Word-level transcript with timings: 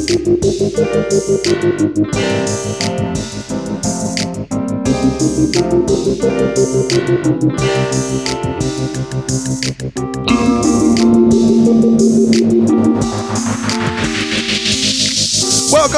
Welcome 0.00 0.38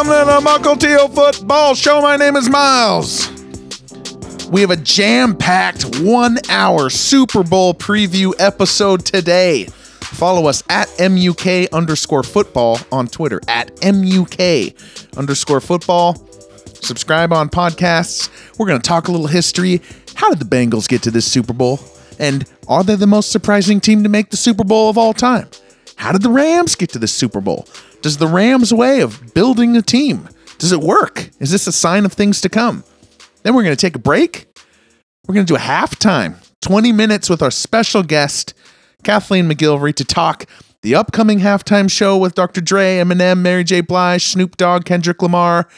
to 0.07 0.25
the 0.25 0.41
Mukilteo 0.43 1.15
Football 1.15 1.77
Show. 1.77 2.03
My 2.03 2.17
name 2.17 2.35
is 2.35 2.51
Miles. 2.51 3.31
We 4.49 4.63
have 4.63 4.73
a 4.73 4.77
jam 4.77 5.37
packed 5.37 6.01
one 6.01 6.39
hour 6.49 6.91
Super 6.91 7.45
Bowl 7.45 7.73
preview 7.73 8.35
episode 8.41 9.05
today. 9.05 9.69
Follow 10.13 10.47
us 10.47 10.63
at 10.69 10.89
MUK 10.99 11.69
underscore 11.73 12.23
football 12.23 12.79
on 12.93 13.09
Twitter, 13.09 13.41
at 13.49 13.73
MUK 13.83 14.75
underscore 15.17 15.61
football. 15.61 16.15
Subscribe 16.75 17.33
on 17.33 17.49
podcasts. 17.49 18.31
We're 18.59 18.67
going 18.67 18.81
to 18.81 18.89
talk 18.89 19.09
a 19.09 19.13
little 19.13 19.27
history. 19.27 19.81
How 20.15 20.31
did 20.31 20.39
the 20.39 20.45
Bengals 20.45 20.89
get 20.89 21.03
to 21.03 21.11
this 21.11 21.31
Super 21.31 21.53
Bowl? 21.53 21.81
And 22.19 22.45
are 22.69 22.85
they 22.85 22.95
the 22.95 23.07
most 23.07 23.33
surprising 23.33 23.81
team 23.81 24.03
to 24.03 24.09
make 24.09 24.31
the 24.31 24.37
Super 24.37 24.65
Bowl 24.65 24.89
of 24.91 24.99
all 24.99 25.13
time? 25.13 25.49
How 25.97 26.13
did 26.13 26.23
the 26.23 26.31
Rams 26.31 26.75
get 26.75 26.91
to 26.91 26.99
the 26.99 27.09
Super 27.09 27.41
Bowl? 27.41 27.67
Does 28.01 28.19
the 28.19 28.27
Rams' 28.27 28.73
way 28.73 29.01
of 29.01 29.35
building 29.35 29.77
a 29.77 29.83
team, 29.83 30.29
does 30.59 30.73
it 30.73 30.81
work? 30.81 31.31
Is 31.41 31.51
this 31.51 31.67
a 31.67 31.73
sign 31.73 32.05
of 32.05 32.13
things 32.13 32.41
to 32.43 32.49
come? 32.49 32.85
Then 33.43 33.55
we're 33.55 33.63
going 33.63 33.77
to 33.77 33.81
take 33.81 33.97
a 33.97 34.01
break. 34.01 34.47
We're 35.27 35.35
going 35.35 35.47
to 35.47 35.53
do 35.53 35.57
a 35.57 35.61
halftime, 35.61 36.37
20 36.61 36.93
minutes 36.93 37.31
with 37.31 37.43
our 37.43 37.51
special 37.51 38.03
guest, 38.03 38.55
Kathleen 39.03 39.49
McGilvery, 39.49 39.95
to 39.95 40.05
talk 40.05 40.47
the 40.83 40.95
upcoming 40.95 41.41
halftime 41.41 41.91
show 41.91 42.19
with 42.19 42.35
Dr. 42.35 42.61
Dre, 42.61 42.97
Eminem, 42.97 43.39
Mary 43.39 43.65
J. 43.65 43.81
Blige, 43.81 44.25
Snoop 44.25 44.57
Dogg, 44.57 44.85
Kendrick 44.85 45.23
Lamar, 45.23 45.69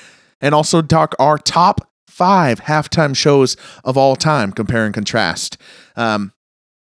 and 0.41 0.55
also 0.55 0.83
talk 0.83 1.14
our 1.19 1.39
top 1.39 1.91
five 2.08 2.61
halftime 2.61 3.17
shows 3.17 3.56
of 3.84 3.97
all 3.97 4.17
time, 4.17 4.52
compare 4.52 4.84
and 4.84 4.95
contrast. 4.95 5.58
Um, 5.97 6.33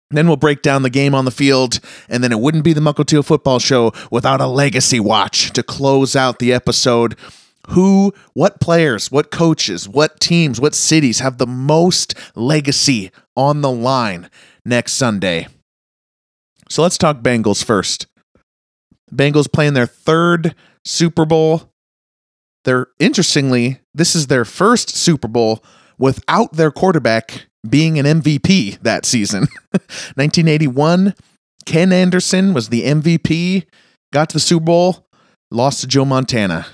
then 0.09 0.27
we'll 0.27 0.37
break 0.37 0.61
down 0.61 0.83
the 0.83 0.89
game 0.89 1.15
on 1.15 1.25
the 1.25 1.31
field, 1.31 1.79
and 2.09 2.23
then 2.23 2.31
it 2.31 2.39
wouldn't 2.39 2.63
be 2.63 2.73
the 2.73 2.81
Mukilteo 2.81 3.23
football 3.23 3.59
show 3.59 3.93
without 4.11 4.41
a 4.41 4.47
legacy 4.47 4.99
watch 4.99 5.51
to 5.53 5.63
close 5.63 6.15
out 6.15 6.39
the 6.39 6.53
episode. 6.53 7.15
Who, 7.69 8.13
what 8.33 8.59
players, 8.59 9.11
what 9.11 9.31
coaches, 9.31 9.87
what 9.87 10.19
teams, 10.19 10.59
what 10.59 10.75
cities 10.75 11.19
have 11.19 11.37
the 11.37 11.47
most 11.47 12.13
legacy 12.35 13.11
on 13.35 13.61
the 13.61 13.71
line 13.71 14.29
next 14.65 14.93
Sunday? 14.93 15.47
So 16.71 16.81
let's 16.81 16.97
talk 16.97 17.17
Bengals 17.17 17.65
first. 17.65 18.07
Bengals 19.13 19.51
playing 19.51 19.73
their 19.73 19.85
third 19.85 20.55
Super 20.85 21.25
Bowl. 21.25 21.69
They're 22.63 22.87
interestingly, 22.97 23.81
this 23.93 24.15
is 24.15 24.27
their 24.27 24.45
first 24.45 24.89
Super 24.89 25.27
Bowl 25.27 25.61
without 25.97 26.53
their 26.53 26.71
quarterback 26.71 27.47
being 27.67 27.99
an 27.99 28.05
MVP 28.05 28.79
that 28.83 29.05
season. 29.05 29.49
1981, 30.15 31.13
Ken 31.65 31.91
Anderson 31.91 32.53
was 32.53 32.69
the 32.69 32.83
MVP, 32.83 33.65
got 34.13 34.29
to 34.29 34.35
the 34.35 34.39
Super 34.39 34.63
Bowl, 34.63 35.05
lost 35.51 35.81
to 35.81 35.87
Joe 35.87 36.05
Montana. 36.05 36.67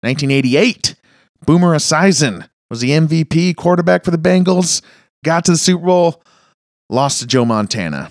1988, 0.00 0.96
Boomer 1.46 1.76
Esiason 1.76 2.48
was 2.68 2.80
the 2.80 2.90
MVP 2.90 3.54
quarterback 3.54 4.04
for 4.04 4.10
the 4.10 4.18
Bengals, 4.18 4.82
got 5.24 5.44
to 5.44 5.52
the 5.52 5.56
Super 5.56 5.86
Bowl, 5.86 6.20
lost 6.90 7.20
to 7.20 7.28
Joe 7.28 7.44
Montana. 7.44 8.10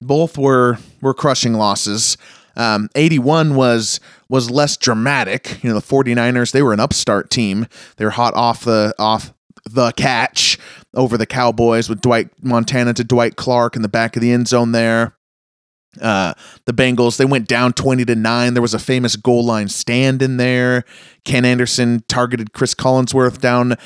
Both 0.00 0.36
were 0.38 0.78
were 1.00 1.14
crushing 1.14 1.54
losses. 1.54 2.16
Um, 2.56 2.88
81 2.94 3.54
was 3.54 4.00
was 4.28 4.50
less 4.50 4.76
dramatic. 4.76 5.62
You 5.62 5.70
know, 5.70 5.78
the 5.78 5.86
49ers, 5.86 6.52
they 6.52 6.62
were 6.62 6.72
an 6.72 6.80
upstart 6.80 7.30
team. 7.30 7.66
They 7.96 8.04
were 8.04 8.10
hot 8.10 8.34
off 8.34 8.64
the 8.64 8.94
off 8.98 9.32
the 9.64 9.92
catch 9.92 10.58
over 10.94 11.18
the 11.18 11.26
Cowboys 11.26 11.88
with 11.88 12.00
Dwight 12.00 12.30
Montana 12.42 12.94
to 12.94 13.04
Dwight 13.04 13.36
Clark 13.36 13.76
in 13.76 13.82
the 13.82 13.88
back 13.88 14.16
of 14.16 14.22
the 14.22 14.32
end 14.32 14.48
zone 14.48 14.72
there. 14.72 15.16
Uh, 16.00 16.34
the 16.66 16.72
Bengals, 16.72 17.16
they 17.16 17.24
went 17.24 17.48
down 17.48 17.72
20 17.72 18.04
to 18.04 18.14
9. 18.14 18.54
There 18.54 18.62
was 18.62 18.74
a 18.74 18.78
famous 18.78 19.16
goal 19.16 19.44
line 19.44 19.68
stand 19.68 20.20
in 20.20 20.36
there. 20.36 20.84
Ken 21.24 21.44
Anderson 21.44 22.04
targeted 22.06 22.52
Chris 22.52 22.74
Collinsworth 22.74 23.40
down 23.40 23.76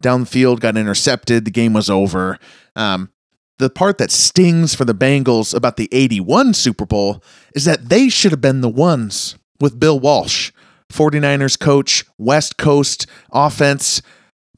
down 0.00 0.24
field, 0.24 0.60
got 0.60 0.76
intercepted. 0.76 1.44
The 1.44 1.50
game 1.50 1.72
was 1.74 1.90
over. 1.90 2.38
Um, 2.74 3.10
the 3.60 3.70
part 3.70 3.98
that 3.98 4.10
stings 4.10 4.74
for 4.74 4.86
the 4.86 4.94
Bengals 4.94 5.54
about 5.54 5.76
the 5.76 5.88
81 5.92 6.54
Super 6.54 6.86
Bowl 6.86 7.22
is 7.54 7.66
that 7.66 7.90
they 7.90 8.08
should 8.08 8.32
have 8.32 8.40
been 8.40 8.62
the 8.62 8.70
ones 8.70 9.36
with 9.60 9.78
Bill 9.78 10.00
Walsh, 10.00 10.50
49ers 10.90 11.60
coach, 11.60 12.04
West 12.16 12.56
Coast 12.56 13.06
offense, 13.30 14.00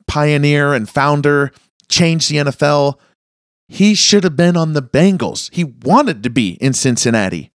pioneer 0.06 0.72
and 0.72 0.88
founder, 0.88 1.50
changed 1.88 2.30
the 2.30 2.36
NFL. 2.36 2.94
He 3.68 3.94
should 3.94 4.22
have 4.22 4.36
been 4.36 4.56
on 4.56 4.72
the 4.72 4.82
Bengals. 4.82 5.52
He 5.52 5.64
wanted 5.64 6.22
to 6.22 6.30
be 6.30 6.52
in 6.60 6.72
Cincinnati. 6.72 7.50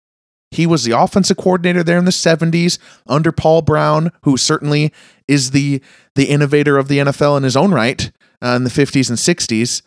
He 0.51 0.67
was 0.67 0.83
the 0.83 0.97
offensive 0.97 1.37
coordinator 1.37 1.83
there 1.83 1.97
in 1.97 2.05
the 2.05 2.11
70s 2.11 2.77
under 3.05 3.31
Paul 3.31 3.61
Brown, 3.61 4.11
who 4.23 4.37
certainly 4.37 4.93
is 5.27 5.51
the 5.51 5.81
the 6.15 6.25
innovator 6.25 6.77
of 6.77 6.87
the 6.89 6.99
NFL 6.99 7.37
in 7.37 7.43
his 7.43 7.55
own 7.55 7.71
right 7.71 8.11
uh, 8.43 8.49
in 8.49 8.63
the 8.63 8.69
50s 8.69 9.09
and 9.09 9.17
60s. 9.17 9.81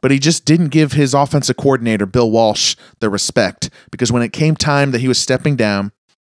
But 0.00 0.10
he 0.10 0.18
just 0.18 0.44
didn't 0.44 0.68
give 0.68 0.92
his 0.92 1.14
offensive 1.14 1.56
coordinator, 1.56 2.06
Bill 2.06 2.30
Walsh, 2.30 2.76
the 3.00 3.08
respect 3.08 3.70
because 3.90 4.12
when 4.12 4.22
it 4.22 4.32
came 4.32 4.54
time 4.54 4.90
that 4.90 5.00
he 5.00 5.08
was 5.08 5.18
stepping 5.18 5.56
down 5.56 5.92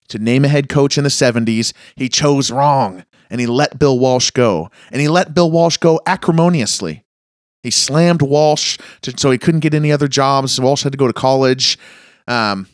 to 0.09 0.19
name 0.19 0.45
a 0.45 0.49
head 0.49 0.69
coach 0.69 0.97
in 0.97 1.05
the 1.05 1.11
70s, 1.11 1.73
he 1.97 2.09
chose 2.09 2.51
wrong 2.51 3.05
and 3.31 3.41
he 3.41 3.47
let 3.47 3.79
Bill 3.79 3.99
Walsh 3.99 4.31
go. 4.31 4.71
And 4.93 5.01
he 5.01 5.09
let 5.09 5.35
Bill 5.35 5.51
Walsh 5.51 5.79
go 5.79 6.01
acrimoniously. 6.07 7.05
He 7.63 7.71
slammed 7.71 8.23
Walsh 8.23 8.79
to, 9.03 9.13
so 9.17 9.31
he 9.31 9.39
couldn't 9.39 9.61
get 9.61 9.75
any 9.75 9.91
other 9.91 10.07
jobs. 10.07 10.61
Walsh 10.61 10.85
had 10.85 10.93
to 10.93 10.99
go 10.99 11.09
to 11.09 11.13
college. 11.13 11.79
Um, 12.29 12.69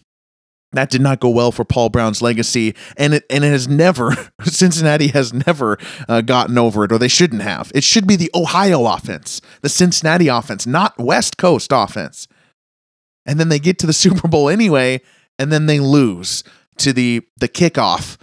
that 0.72 0.91
did 0.91 1.00
not 1.00 1.21
go 1.21 1.28
well 1.28 1.53
for 1.53 1.65
Paul 1.65 1.91
Brown's 1.91 2.22
legacy, 2.22 2.75
and 2.97 3.15
it 3.15 3.25
and 3.31 3.44
it 3.44 3.49
has 3.49 3.69
never 3.69 4.15
Cincinnati 4.43 5.09
has 5.09 5.33
never 5.33 5.78
uh, 6.09 6.21
gotten 6.22 6.59
over 6.59 6.84
it, 6.84 6.93
or 6.93 6.99
they 6.99 7.09
shouldn't 7.09 7.43
have. 7.43 7.71
It 7.75 7.84
should 7.84 8.06
be 8.06 8.16
the 8.16 8.31
Ohio 8.34 8.87
offense, 8.87 9.41
the 9.61 9.69
Cincinnati 9.69 10.28
offense, 10.28 10.66
not 10.66 10.99
West 10.99 11.37
Coast 11.37 11.71
offense. 11.72 12.27
And 13.25 13.38
then 13.38 13.49
they 13.50 13.59
get 13.59 13.78
to 13.81 13.87
the 13.87 13.93
Super 13.93 14.28
Bowl 14.28 14.49
anyway, 14.49 15.00
and 15.38 15.53
then 15.53 15.66
they 15.66 15.81
lose 15.81 16.43
to 16.78 16.93
the 16.93 17.22
the 17.37 17.49
kickoff 17.49 18.16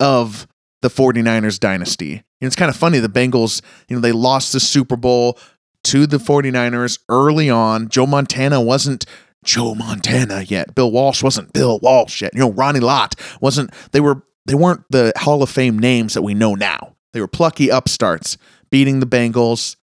of 0.00 0.46
the 0.82 0.88
49ers 0.88 1.60
dynasty. 1.60 2.22
And 2.40 2.46
it's 2.46 2.56
kind 2.56 2.70
of 2.70 2.76
funny 2.76 2.98
the 2.98 3.08
Bengals, 3.08 3.60
you 3.88 3.96
know, 3.96 4.00
they 4.00 4.12
lost 4.12 4.52
the 4.52 4.60
Super 4.60 4.96
Bowl 4.96 5.38
to 5.84 6.06
the 6.06 6.16
49ers 6.16 6.98
early 7.08 7.50
on. 7.50 7.88
Joe 7.88 8.06
Montana 8.06 8.60
wasn't 8.60 9.04
Joe 9.44 9.74
Montana 9.74 10.42
yet. 10.42 10.74
Bill 10.74 10.90
Walsh 10.90 11.22
wasn't 11.22 11.52
Bill 11.52 11.78
Walsh 11.82 12.22
yet. 12.22 12.34
You 12.34 12.40
know, 12.40 12.52
Ronnie 12.52 12.80
Lott 12.80 13.14
wasn't 13.40 13.72
they 13.92 14.00
were 14.00 14.22
they 14.46 14.54
weren't 14.54 14.84
the 14.90 15.12
Hall 15.16 15.42
of 15.42 15.50
Fame 15.50 15.78
names 15.78 16.14
that 16.14 16.22
we 16.22 16.34
know 16.34 16.54
now. 16.54 16.96
They 17.12 17.20
were 17.20 17.28
plucky 17.28 17.68
upstarts 17.68 18.36
beating 18.70 19.00
the 19.00 19.06
Bengals. 19.06 19.76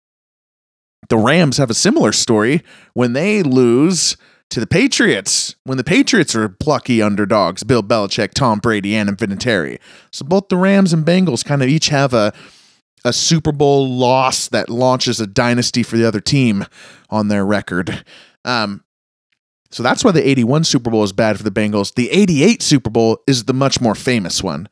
The 1.09 1.18
Rams 1.18 1.57
have 1.57 1.69
a 1.69 1.75
similar 1.75 2.12
story 2.12 2.63
when 2.94 3.13
they 3.13 3.44
lose 3.44 4.18
to 4.50 4.59
the 4.59 4.68
Patriots 4.68 5.56
when 5.63 5.78
the 5.78 5.84
Patriots 5.84 6.35
are 6.35 6.50
plucky 6.50 7.01
underdogs, 7.01 7.63
Bill 7.63 7.84
Belichick, 7.84 8.34
Tom 8.34 8.59
Brady, 8.59 8.95
and 8.95 9.09
Vinatieri. 9.18 9.79
So 10.12 10.25
both 10.25 10.47
the 10.50 10.57
Rams 10.57 10.94
and 10.94 11.06
Bengals 11.06 11.44
kind 11.44 11.62
of 11.62 11.68
each 11.68 11.89
have 11.89 12.13
a 12.13 12.34
a 13.06 13.13
Super 13.13 13.51
Bowl 13.51 13.88
loss 13.88 14.50
that 14.50 14.69
launches 14.69 15.22
a 15.22 15.28
dynasty 15.28 15.84
for 15.84 15.97
the 15.97 16.07
other 16.07 16.19
team 16.19 16.66
on 17.09 17.28
their 17.28 17.45
record. 17.45 18.03
Um, 18.44 18.84
so 19.69 19.83
that's 19.83 20.03
why 20.03 20.11
the 20.11 20.28
81 20.28 20.63
Super 20.63 20.89
Bowl 20.89 21.03
is 21.03 21.13
bad 21.13 21.38
for 21.38 21.44
the 21.44 21.51
Bengals. 21.51 21.94
The 21.94 22.09
88 22.11 22.61
Super 22.61 22.89
Bowl 22.89 23.19
is 23.28 23.45
the 23.45 23.53
much 23.53 23.81
more 23.81 23.95
famous 23.95 24.41
one. 24.41 24.69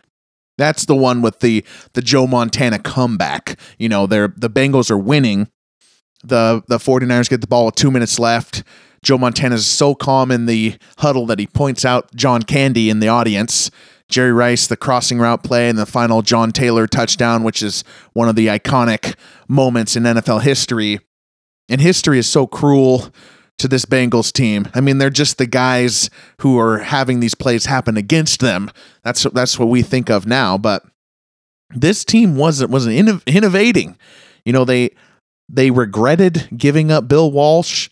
That's 0.58 0.86
the 0.86 0.96
one 0.96 1.22
with 1.22 1.40
the 1.42 1.66
the 1.94 2.02
Joe 2.02 2.28
Montana 2.28 2.80
comeback. 2.80 3.60
You 3.78 3.90
know, 3.90 4.08
they're 4.08 4.34
the 4.36 4.50
Bengals 4.50 4.90
are 4.90 4.98
winning. 4.98 5.50
The 6.24 6.64
the 6.68 6.78
49ers 6.78 7.30
get 7.30 7.42
the 7.42 7.48
ball 7.48 7.66
with 7.66 7.76
2 7.76 7.92
minutes 7.92 8.20
left. 8.20 8.64
Joe 9.04 9.18
Montana 9.18 9.56
is 9.56 9.68
so 9.68 9.94
calm 9.94 10.32
in 10.32 10.46
the 10.48 10.78
huddle 10.98 11.26
that 11.28 11.40
he 11.40 11.46
points 11.46 11.86
out 11.86 12.14
John 12.16 12.42
Candy 12.42 12.90
in 12.90 13.00
the 13.02 13.08
audience. 13.08 13.70
Jerry 14.10 14.32
Rice, 14.32 14.68
the 14.68 14.78
crossing 14.78 15.20
route 15.20 15.44
play, 15.44 15.68
and 15.68 15.78
the 15.78 15.86
final 15.86 16.22
John 16.22 16.52
Taylor 16.52 16.88
touchdown, 16.88 17.44
which 17.44 17.62
is 17.62 17.84
one 18.14 18.30
of 18.30 18.36
the 18.36 18.48
iconic 18.48 19.16
moments 19.48 19.96
in 19.96 20.04
NFL 20.04 20.44
history. 20.44 21.00
And 21.70 21.82
history 21.82 22.20
is 22.20 22.28
so 22.28 22.46
cruel 22.46 23.12
to 23.58 23.68
this 23.68 23.86
Bengals 23.86 24.32
team. 24.32 24.68
I 24.74 24.82
mean, 24.82 24.98
they're 24.98 25.10
just 25.10 25.38
the 25.38 25.46
guys 25.46 26.10
who 26.42 26.60
are 26.60 26.80
having 26.80 27.20
these 27.20 27.36
plays 27.36 27.66
happen 27.66 27.98
against 27.98 28.40
them. 28.40 28.70
That's 29.04 29.24
that's 29.34 29.58
what 29.58 29.70
we 29.70 29.82
think 29.82 30.10
of 30.10 30.28
now, 30.28 30.58
but 30.58 30.84
this 31.70 32.04
team 32.04 32.36
wasn't 32.36 32.72
wasn't 32.72 32.96
innov- 32.96 33.26
innovating. 33.26 33.98
You 34.44 34.54
know, 34.54 34.66
they 34.66 34.92
they 35.50 35.72
regretted 35.72 36.50
giving 36.56 36.92
up 36.92 37.08
Bill 37.08 37.32
Walsh 37.32 37.90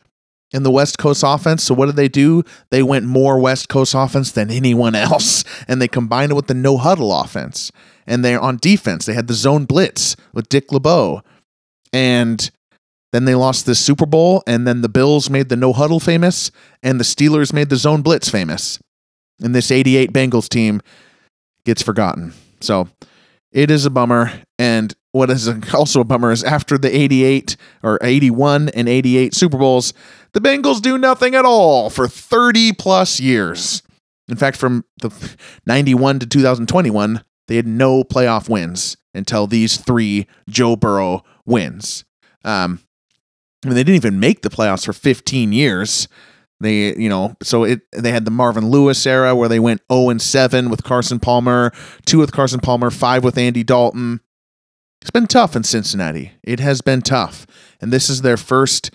in 0.51 0.63
the 0.63 0.71
West 0.71 0.97
Coast 0.97 1.23
offense. 1.25 1.63
So 1.63 1.73
what 1.73 1.87
did 1.87 1.95
they 1.95 2.07
do? 2.07 2.43
They 2.69 2.83
went 2.83 3.05
more 3.05 3.39
West 3.39 3.69
Coast 3.69 3.95
offense 3.95 4.31
than 4.31 4.51
anyone 4.51 4.95
else, 4.95 5.43
and 5.67 5.81
they 5.81 5.87
combined 5.87 6.31
it 6.31 6.35
with 6.35 6.47
the 6.47 6.53
no 6.53 6.77
huddle 6.77 7.13
offense. 7.13 7.71
And 8.05 8.23
they're 8.23 8.39
on 8.39 8.57
defense. 8.57 9.05
They 9.05 9.13
had 9.13 9.27
the 9.27 9.33
zone 9.33 9.63
blitz 9.63 10.17
with 10.33 10.49
Dick 10.49 10.73
LeBeau, 10.73 11.21
and 11.93 12.51
then 13.13 13.25
they 13.25 13.35
lost 13.35 13.67
the 13.67 13.75
Super 13.75 14.07
Bowl, 14.07 14.41
and 14.47 14.65
then 14.65 14.81
the 14.81 14.89
Bills 14.89 15.29
made 15.29 15.49
the 15.49 15.55
no 15.55 15.71
huddle 15.71 15.99
famous, 15.99 16.49
and 16.81 16.99
the 16.99 17.03
Steelers 17.03 17.53
made 17.53 17.69
the 17.69 17.75
zone 17.75 18.01
blitz 18.01 18.27
famous. 18.27 18.79
And 19.39 19.53
this 19.53 19.69
88 19.69 20.11
Bengals 20.11 20.49
team 20.49 20.81
gets 21.63 21.83
forgotten. 21.83 22.33
So 22.59 22.89
it 23.51 23.69
is 23.69 23.85
a 23.85 23.91
bummer. 23.91 24.31
And 24.57 24.95
what 25.11 25.29
is 25.29 25.47
also 25.75 26.01
a 26.01 26.03
bummer 26.03 26.31
is 26.31 26.43
after 26.43 26.75
the 26.75 26.89
88 26.89 27.55
or 27.83 27.99
81 28.01 28.69
and 28.69 28.89
88 28.89 29.35
Super 29.35 29.59
Bowls, 29.59 29.93
the 30.33 30.41
Bengals 30.41 30.81
do 30.81 30.97
nothing 30.97 31.35
at 31.35 31.45
all 31.45 31.91
for 31.91 32.07
30 32.07 32.73
plus 32.73 33.19
years. 33.19 33.83
In 34.27 34.37
fact, 34.37 34.57
from 34.57 34.85
the 35.03 35.11
91 35.67 36.17
to 36.17 36.25
2021, 36.25 37.23
they 37.47 37.57
had 37.57 37.67
no 37.67 38.03
playoff 38.03 38.49
wins 38.49 38.97
until 39.13 39.45
these 39.45 39.77
three 39.77 40.25
Joe 40.49 40.75
Burrow 40.75 41.23
wins. 41.45 42.05
Um, 42.43 42.79
I 43.63 43.67
mean, 43.67 43.75
they 43.75 43.83
didn't 43.83 43.95
even 43.95 44.19
make 44.19 44.41
the 44.41 44.49
playoffs 44.49 44.85
for 44.85 44.93
15 44.93 45.53
years. 45.53 46.07
They, 46.59 46.95
you 46.95 47.09
know, 47.09 47.35
so 47.41 47.63
it 47.63 47.81
they 47.91 48.11
had 48.11 48.25
the 48.25 48.31
Marvin 48.31 48.69
Lewis 48.69 49.05
era 49.05 49.35
where 49.35 49.49
they 49.49 49.59
went 49.59 49.81
0 49.91 50.09
and 50.09 50.21
7 50.21 50.69
with 50.69 50.83
Carson 50.83 51.19
Palmer, 51.19 51.71
2 52.05 52.17
with 52.17 52.31
Carson 52.31 52.59
Palmer, 52.61 52.89
5 52.89 53.23
with 53.23 53.37
Andy 53.37 53.63
Dalton. 53.63 54.21
It's 55.01 55.11
been 55.11 55.27
tough 55.27 55.55
in 55.55 55.63
Cincinnati. 55.63 56.31
It 56.43 56.61
has 56.61 56.79
been 56.79 57.01
tough. 57.01 57.45
And 57.81 57.91
this 57.91 58.09
is 58.09 58.21
their 58.21 58.37
first 58.37 58.91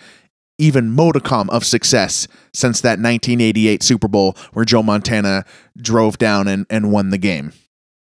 even 0.57 0.91
modicum 0.91 1.49
of 1.51 1.63
success 1.63 2.27
since 2.53 2.81
that 2.81 2.99
1988 2.99 3.83
Super 3.83 4.07
Bowl 4.07 4.35
where 4.53 4.65
Joe 4.65 4.81
Montana 4.81 5.45
drove 5.77 6.17
down 6.17 6.47
and, 6.47 6.65
and 6.69 6.91
won 6.91 7.11
the 7.11 7.19
game. 7.19 7.53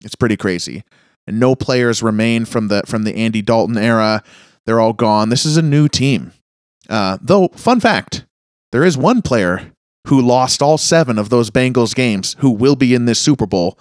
It's 0.03 0.15
pretty 0.15 0.37
crazy. 0.37 0.83
And 1.25 1.39
no 1.39 1.55
players 1.55 2.03
remain 2.03 2.45
from 2.45 2.67
the 2.67 2.83
from 2.85 3.03
the 3.03 3.15
Andy 3.15 3.41
Dalton 3.41 3.77
era. 3.77 4.21
They're 4.65 4.79
all 4.79 4.93
gone. 4.93 5.29
This 5.29 5.45
is 5.45 5.57
a 5.57 5.61
new 5.63 5.87
team. 5.87 6.31
Uh, 6.89 7.17
though, 7.21 7.49
fun 7.49 7.79
fact, 7.79 8.25
there 8.71 8.83
is 8.83 8.97
one 8.97 9.21
player 9.21 9.71
who 10.07 10.21
lost 10.21 10.61
all 10.61 10.77
seven 10.77 11.17
of 11.17 11.29
those 11.29 11.49
Bengals 11.49 11.95
games 11.95 12.35
who 12.39 12.51
will 12.51 12.75
be 12.75 12.93
in 12.93 13.05
this 13.05 13.19
Super 13.19 13.45
Bowl, 13.45 13.77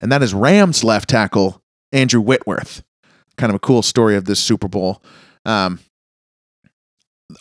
and 0.00 0.12
that 0.12 0.22
is 0.22 0.32
Rams 0.34 0.84
left 0.84 1.08
tackle 1.08 1.60
Andrew 1.92 2.20
Whitworth. 2.20 2.82
Kind 3.36 3.50
of 3.50 3.56
a 3.56 3.60
cool 3.60 3.82
story 3.82 4.16
of 4.16 4.24
this 4.24 4.40
Super 4.40 4.68
Bowl. 4.68 5.02
Um, 5.44 5.80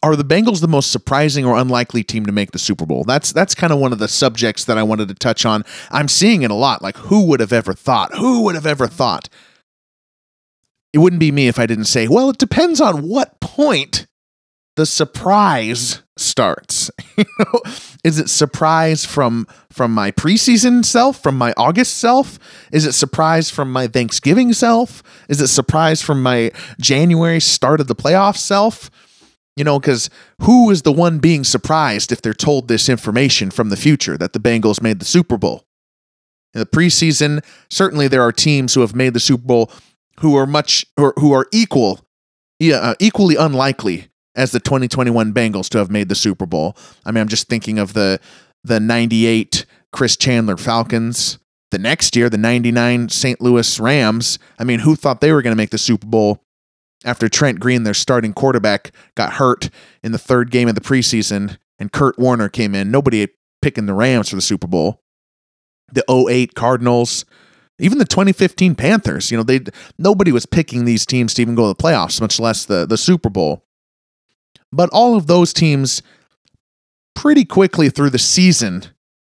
are 0.02 0.16
the 0.16 0.26
Bengals 0.26 0.62
the 0.62 0.68
most 0.68 0.92
surprising 0.92 1.46
or 1.46 1.58
unlikely 1.58 2.04
team 2.04 2.26
to 2.26 2.32
make 2.32 2.52
the 2.52 2.60
Super 2.60 2.86
Bowl? 2.86 3.04
That's 3.04 3.32
that's 3.32 3.54
kind 3.54 3.72
of 3.72 3.80
one 3.80 3.94
of 3.94 4.00
the 4.00 4.08
subjects 4.08 4.66
that 4.66 4.78
I 4.78 4.84
wanted 4.84 5.08
to 5.10 5.14
touch 5.14 5.46
on. 5.46 5.64
I'm 5.92 6.08
seeing 6.08 6.42
it 6.42 6.52
a 6.52 6.56
lot. 6.56 6.82
Like, 6.82 6.98
who 6.98 7.28
would 7.28 7.40
have 7.40 7.54
ever 7.54 7.74
thought? 7.74 8.16
Who 8.16 8.42
would 8.44 8.56
have 8.56 8.66
ever 8.66 8.88
thought? 8.88 9.30
It 10.92 11.00
wouldn't 11.00 11.20
be 11.20 11.32
me 11.32 11.48
if 11.48 11.60
I 11.60 11.66
didn't 11.66 11.86
say, 11.86 12.08
well, 12.08 12.30
it 12.30 12.38
depends 12.38 12.80
on 12.80 13.08
what 13.08 13.40
point 13.42 14.08
the 14.76 14.86
surprise 14.86 16.02
starts. 16.18 16.92
is 18.04 18.20
it 18.20 18.30
surprise 18.30 19.06
from 19.06 19.48
from 19.70 19.94
my 19.94 20.12
preseason 20.12 20.84
self, 20.84 21.22
from 21.22 21.38
my 21.38 21.54
August 21.58 21.98
self? 21.98 22.40
Is 22.72 22.86
it 22.86 22.94
surprise 22.94 23.50
from 23.50 23.72
my 23.72 23.88
Thanksgiving 23.88 24.54
self? 24.54 25.04
Is 25.30 25.42
it 25.42 25.48
surprise 25.48 26.02
from 26.02 26.22
my 26.22 26.52
January 26.80 27.40
start 27.40 27.82
of 27.82 27.88
the 27.88 27.96
playoff 27.96 28.38
self? 28.38 28.90
You 29.56 29.64
know, 29.64 29.80
because 29.80 30.10
who 30.42 30.70
is 30.70 30.82
the 30.82 30.92
one 30.92 31.20
being 31.20 31.46
surprised 31.46 32.12
if 32.12 32.22
they're 32.22 32.34
told 32.34 32.68
this 32.68 32.90
information 32.90 33.52
from 33.52 33.70
the 33.70 33.78
future 33.78 34.18
that 34.18 34.34
the 34.34 34.40
Bengals 34.40 34.82
made 34.82 35.00
the 35.00 35.06
Super 35.06 35.38
Bowl? 35.38 35.66
In 36.54 36.60
the 36.60 36.66
preseason, 36.66 37.44
certainly 37.70 38.08
there 38.10 38.22
are 38.22 38.34
teams 38.34 38.74
who 38.74 38.82
have 38.82 38.96
made 38.96 39.14
the 39.14 39.20
Super 39.20 39.46
Bowl 39.46 39.72
who 40.20 40.36
are 40.36 40.46
much 40.46 40.86
or 40.98 41.14
who 41.18 41.34
are 41.34 41.48
equal, 41.52 42.06
yeah, 42.60 42.78
uh, 42.78 42.96
equally 43.00 43.36
unlikely 43.36 44.10
as 44.36 44.52
the 44.52 44.60
2021 44.60 45.34
Bengals 45.34 45.70
to 45.70 45.78
have 45.78 45.90
made 45.90 46.10
the 46.10 46.16
Super 46.16 46.46
Bowl. 46.46 46.76
I 47.06 47.12
mean, 47.12 47.22
I'm 47.22 47.28
just 47.28 47.48
thinking 47.48 47.80
of 47.80 47.94
the 47.94 48.20
the 48.64 48.80
98 48.80 49.66
Chris 49.92 50.18
Chandler 50.18 50.58
Falcons. 50.58 51.40
The 51.72 51.80
next 51.80 52.16
year, 52.16 52.30
the 52.30 52.38
99 52.38 53.10
St. 53.10 53.42
Louis 53.42 53.80
Rams. 53.80 54.40
I 54.58 54.64
mean, 54.64 54.80
who 54.80 54.96
thought 54.96 55.20
they 55.20 55.32
were 55.32 55.42
going 55.42 55.52
to 55.52 55.58
make 55.58 55.72
the 55.72 55.78
Super 55.78 56.08
Bowl 56.08 56.42
after 57.04 57.28
Trent 57.28 57.60
Green, 57.60 57.84
their 57.84 57.94
starting 57.94 58.34
quarterback, 58.34 58.92
got 59.16 59.34
hurt 59.34 59.70
in 60.04 60.12
the 60.12 60.18
third 60.18 60.52
game 60.52 60.68
of 60.68 60.76
the 60.76 60.82
preseason 60.82 61.58
and 61.78 61.92
Kurt 61.92 62.18
Warner 62.18 62.50
came 62.50 62.76
in? 62.76 62.92
Nobody 62.92 63.28
picking 63.62 63.88
the 63.88 63.94
Rams 63.94 64.30
for 64.30 64.36
the 64.36 64.42
Super 64.42 64.68
Bowl. 64.68 65.02
The 65.92 66.04
08 66.10 66.56
Cardinals, 66.56 67.26
even 67.80 67.98
the 67.98 68.06
2015 68.06 68.76
Panthers, 68.76 69.32
you 69.32 69.38
know, 69.38 69.44
they 69.44 69.62
nobody 69.98 70.32
was 70.32 70.46
picking 70.46 70.86
these 70.86 71.06
teams 71.06 71.34
to 71.36 71.42
even 71.42 71.56
go 71.56 71.64
to 71.64 71.68
the 71.78 71.84
playoffs, 71.84 72.22
much 72.22 72.40
less 72.40 72.66
the, 72.66 72.86
the 72.86 72.98
Super 72.98 73.30
Bowl. 73.30 73.66
But 74.72 74.90
all 74.92 75.16
of 75.16 75.28
those 75.28 75.54
teams, 75.54 76.02
pretty 77.14 77.46
quickly 77.46 77.90
through 77.90 78.10
the 78.10 78.20
season, 78.20 78.86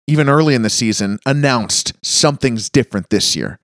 even 0.07 0.29
early 0.29 0.55
in 0.55 0.63
the 0.63 0.71
season, 0.71 1.19
announced 1.27 1.93
something's 2.03 2.71
different 2.71 3.11
this 3.11 3.37
year. 3.37 3.59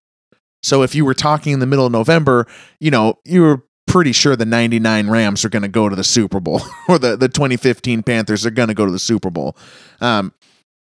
So 0.63 0.83
if 0.83 0.95
you 0.95 1.05
were 1.05 1.15
talking 1.15 1.53
in 1.53 1.59
the 1.59 1.67
middle 1.67 1.87
of 1.87 1.93
November, 1.93 2.47
you 2.79 2.91
know, 2.91 3.19
you 3.25 3.43
were 3.43 3.63
pretty 3.87 4.13
sure 4.13 4.37
the 4.37 4.47
99 4.47 5.09
Rams 5.09 5.45
are 5.45 5.49
going 5.49 5.63
to 5.63 5.69
go 5.69 5.89
to 5.89 5.97
the 5.97 6.05
Super 6.05 6.41
Bowl 6.41 6.61
or 6.89 6.99
the, 6.99 7.17
the 7.17 7.29
2015 7.29 8.03
Panthers 8.03 8.47
are 8.47 8.51
going 8.51 8.69
to 8.69 8.75
go 8.75 8.87
to 8.87 8.93
the 8.93 8.99
Super 8.99 9.31
Bowl. 9.31 9.57
Um, 10.01 10.33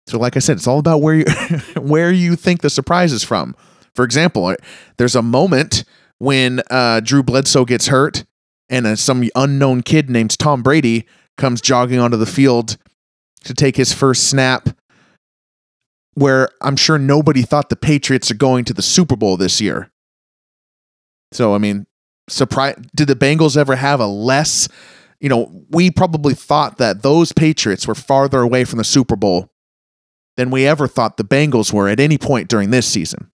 so 0.07 0.19
like 0.19 0.37
I 0.37 0.41
said, 0.41 0.57
it's 0.57 0.67
all 0.67 0.79
about 0.79 1.03
where 1.03 1.15
you 1.15 1.25
where 1.81 2.11
you 2.11 2.35
think 2.35 2.63
the 2.63 2.71
surprise 2.71 3.13
is 3.13 3.23
from. 3.23 3.55
For 3.95 4.05
example, 4.05 4.55
there's 4.97 5.15
a 5.15 5.23
moment 5.23 5.85
when 6.19 6.63
uh, 6.71 7.01
Drew 7.01 7.23
Bledsoe 7.23 7.65
gets 7.65 7.89
hurt 7.89 8.25
and 8.69 8.87
uh, 8.87 8.97
some 8.97 9.29
unknown 9.35 9.83
kid 9.83 10.11
named 10.11 10.39
Tom 10.39 10.63
Brady 10.63 11.07
comes 11.37 11.61
jogging 11.61 11.99
onto 11.99 12.17
the 12.17 12.27
field 12.27 12.77
to 13.45 13.55
take 13.55 13.77
his 13.77 13.93
first 13.93 14.29
snap. 14.29 14.69
Where 16.15 16.49
I'm 16.61 16.75
sure 16.75 16.99
nobody 16.99 17.43
thought 17.43 17.69
the 17.69 17.77
Patriots 17.77 18.31
are 18.31 18.35
going 18.35 18.65
to 18.65 18.75
the 18.75 18.83
Super 18.83 19.15
Bowl 19.15 19.37
this 19.37 19.61
year. 19.61 19.93
So, 21.31 21.55
I 21.55 21.59
mean, 21.59 21.87
surprise 22.29 22.77
did 22.95 23.07
the 23.07 23.15
Bengals 23.15 23.57
ever 23.57 23.77
have 23.77 24.01
a 24.01 24.07
less, 24.07 24.69
you 25.21 25.29
know, 25.29 25.65
we 25.71 25.91
probably 25.93 26.35
thought 26.35 26.79
that 26.79 27.03
those 27.03 27.33
Patriots 27.33 27.87
were 27.87 27.95
farther 27.95 28.41
away 28.41 28.65
from 28.65 28.79
the 28.79 28.85
Super 28.85 29.15
Bowl 29.15 29.51
than 30.37 30.51
we 30.51 30.67
ever 30.67 30.89
thought 30.89 31.17
the 31.19 31.25
Bengals 31.25 31.73
were 31.73 31.89
at 31.89 32.01
any 32.01 32.19
point 32.19 32.49
during 32.49 32.71
this 32.71 32.87
season. 32.87 33.31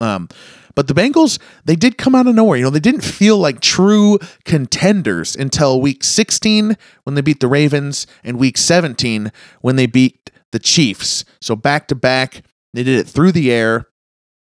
Um, 0.00 0.28
but 0.74 0.88
the 0.88 0.94
Bengals, 0.94 1.38
they 1.64 1.76
did 1.76 1.98
come 1.98 2.14
out 2.14 2.26
of 2.26 2.34
nowhere. 2.34 2.58
You 2.58 2.64
know, 2.64 2.70
they 2.70 2.80
didn't 2.80 3.04
feel 3.04 3.38
like 3.38 3.60
true 3.60 4.18
contenders 4.44 5.36
until 5.36 5.80
week 5.80 6.04
16 6.04 6.76
when 7.04 7.14
they 7.14 7.20
beat 7.20 7.40
the 7.40 7.48
Ravens 7.48 8.06
and 8.24 8.38
week 8.38 8.56
17 8.56 9.32
when 9.60 9.76
they 9.76 9.86
beat 9.86 10.30
the 10.52 10.58
Chiefs. 10.58 11.24
So 11.40 11.56
back 11.56 11.88
to 11.88 11.94
back, 11.94 12.42
they 12.72 12.82
did 12.82 12.98
it 12.98 13.08
through 13.08 13.32
the 13.32 13.50
air. 13.50 13.88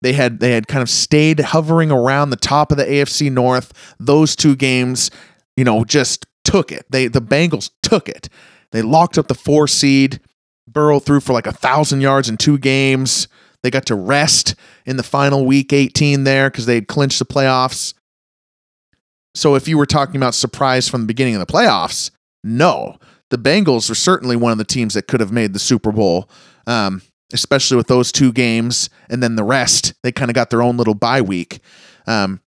They 0.02 0.14
had 0.14 0.40
they 0.40 0.52
had 0.52 0.68
kind 0.68 0.82
of 0.82 0.90
stayed 0.90 1.40
hovering 1.40 1.92
around 1.92 2.30
the 2.30 2.38
top 2.38 2.72
of 2.72 2.78
the 2.78 2.86
AFC 2.86 3.32
North. 3.32 3.74
Those 4.00 4.36
two 4.36 4.56
games, 4.56 5.12
you 5.58 5.64
know, 5.66 5.84
just 5.84 6.26
took 6.44 6.72
it. 6.72 6.86
They 6.90 7.08
the 7.08 7.22
Bengals 7.22 7.72
took 7.84 8.08
it. 8.08 8.30
They 8.72 8.82
locked 8.82 9.18
up 9.18 9.28
the 9.28 9.36
four 9.36 9.68
seed. 9.68 10.22
Burrow 10.68 11.00
threw 11.00 11.20
for 11.20 11.34
like 11.34 11.48
a 11.48 11.52
thousand 11.52 12.02
yards 12.02 12.30
in 12.30 12.38
two 12.38 12.58
games. 12.58 13.28
They 13.64 13.70
got 13.70 13.86
to 13.88 13.96
rest 13.96 14.56
in 14.86 14.98
the 14.98 15.04
final 15.04 15.46
week 15.46 15.74
18 15.74 16.24
there 16.24 16.50
because 16.50 16.66
they 16.66 16.76
had 16.76 16.88
clinched 16.88 17.20
the 17.20 17.26
playoffs. 17.26 17.94
So 19.36 19.56
if 19.56 19.68
you 19.68 19.78
were 19.78 19.86
talking 19.86 20.16
about 20.16 20.34
surprise 20.34 20.88
from 20.88 21.02
the 21.02 21.08
beginning 21.08 21.36
of 21.36 21.46
the 21.46 21.52
playoffs, 21.52 22.12
no. 22.44 22.98
The 23.30 23.38
Bengals 23.38 23.90
were 23.90 23.96
certainly 23.96 24.36
one 24.36 24.52
of 24.52 24.58
the 24.58 24.64
teams 24.64 24.96
that 24.96 25.08
could 25.08 25.20
have 25.20 25.32
made 25.32 25.54
the 25.54 25.60
Super 25.60 25.92
Bowl, 25.92 26.30
um, 26.66 27.02
especially 27.32 27.78
with 27.78 27.88
those 27.88 28.12
two 28.12 28.32
games. 28.32 28.90
And 29.10 29.22
then 29.22 29.36
the 29.36 29.44
rest, 29.44 29.94
they 30.04 30.12
kind 30.12 30.32
of 30.32 30.36
got 30.36 30.50
their 30.50 30.64
own 30.64 30.78
little 30.78 30.96
bye 30.96 31.22
week. 31.22 31.60
Um, 32.08 32.42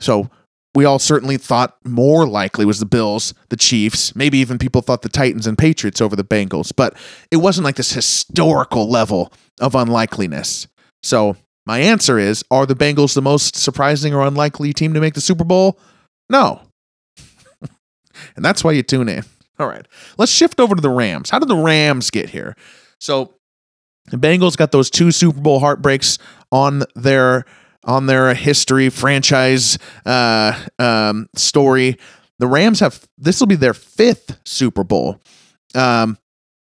so 0.00 0.30
we 0.74 0.84
all 0.84 0.98
certainly 0.98 1.36
thought 1.36 1.76
more 1.84 2.26
likely 2.26 2.64
was 2.64 2.80
the 2.80 2.86
Bills, 2.86 3.32
the 3.48 3.56
Chiefs, 3.56 4.14
maybe 4.16 4.38
even 4.38 4.58
people 4.58 4.82
thought 4.82 5.02
the 5.02 5.08
Titans 5.08 5.46
and 5.46 5.56
Patriots 5.56 6.00
over 6.00 6.16
the 6.16 6.24
Bengals, 6.24 6.72
but 6.74 6.96
it 7.30 7.36
wasn't 7.36 7.64
like 7.64 7.76
this 7.76 7.92
historical 7.92 8.90
level 8.90 9.32
of 9.60 9.74
unlikeliness. 9.74 10.66
So, 11.02 11.36
my 11.66 11.78
answer 11.78 12.18
is 12.18 12.44
Are 12.50 12.66
the 12.66 12.74
Bengals 12.74 13.14
the 13.14 13.22
most 13.22 13.56
surprising 13.56 14.14
or 14.14 14.26
unlikely 14.26 14.72
team 14.72 14.94
to 14.94 15.00
make 15.00 15.14
the 15.14 15.20
Super 15.20 15.44
Bowl? 15.44 15.78
No. 16.28 16.62
and 18.36 18.44
that's 18.44 18.64
why 18.64 18.72
you 18.72 18.82
tune 18.82 19.08
in. 19.08 19.24
All 19.58 19.68
right, 19.68 19.86
let's 20.18 20.32
shift 20.32 20.58
over 20.58 20.74
to 20.74 20.82
the 20.82 20.90
Rams. 20.90 21.30
How 21.30 21.38
did 21.38 21.48
the 21.48 21.56
Rams 21.56 22.10
get 22.10 22.30
here? 22.30 22.56
So, 22.98 23.34
the 24.10 24.16
Bengals 24.16 24.56
got 24.56 24.72
those 24.72 24.90
two 24.90 25.12
Super 25.12 25.40
Bowl 25.40 25.60
heartbreaks 25.60 26.18
on 26.50 26.82
their 26.94 27.44
on 27.84 28.06
their 28.06 28.34
history 28.34 28.88
franchise 28.90 29.78
uh, 30.06 30.58
um, 30.78 31.28
story. 31.34 31.98
The 32.38 32.46
Rams 32.46 32.80
have 32.80 33.06
this 33.16 33.40
will 33.40 33.46
be 33.46 33.54
their 33.54 33.74
fifth 33.74 34.38
Super 34.44 34.84
Bowl. 34.84 35.20
Um, 35.74 36.18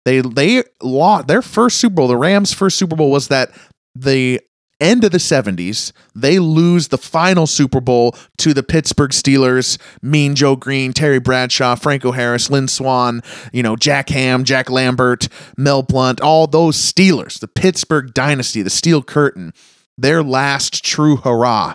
they 0.05 0.21
they 0.21 0.65
lost 0.83 1.29
their 1.29 1.43
first 1.43 1.79
Super 1.79 1.97
Bowl. 1.97 2.09
The 2.09 2.17
Rams' 2.17 2.53
first 2.53 2.79
Super 2.79 2.97
Bowl 2.97 3.11
was 3.11 3.29
that 3.29 3.51
the 3.95 4.41
end 4.81 5.05
of 5.05 5.11
the 5.11 5.19
70s, 5.19 5.93
they 6.15 6.39
lose 6.39 6.89
the 6.89 6.99
final 6.99 7.47
Super 7.47 7.81
Bowl 7.81 8.15
to 8.39 8.55
the 8.55 8.63
Pittsburgh 8.63 9.11
Steelers, 9.11 9.79
Mean 10.03 10.35
Joe 10.35 10.57
Greene 10.57 10.93
Terry 10.93 11.19
Bradshaw, 11.19 11.75
Franco 11.75 12.13
Harris, 12.13 12.51
Lynn 12.51 12.69
Swann, 12.69 13.23
you 13.53 13.63
know, 13.63 13.77
Jack 13.77 14.09
Ham, 14.11 14.45
Jack 14.45 14.71
Lambert, 14.71 15.29
Mel 15.57 15.83
Blount 15.83 16.21
all 16.21 16.47
those 16.47 16.77
Steelers, 16.77 17.41
the 17.41 17.49
Pittsburgh 17.49 18.15
dynasty, 18.15 18.63
the 18.63 18.71
Steel 18.71 19.03
Curtain, 19.03 19.53
their 19.99 20.23
last 20.23 20.85
true 20.85 21.17
hurrah, 21.17 21.75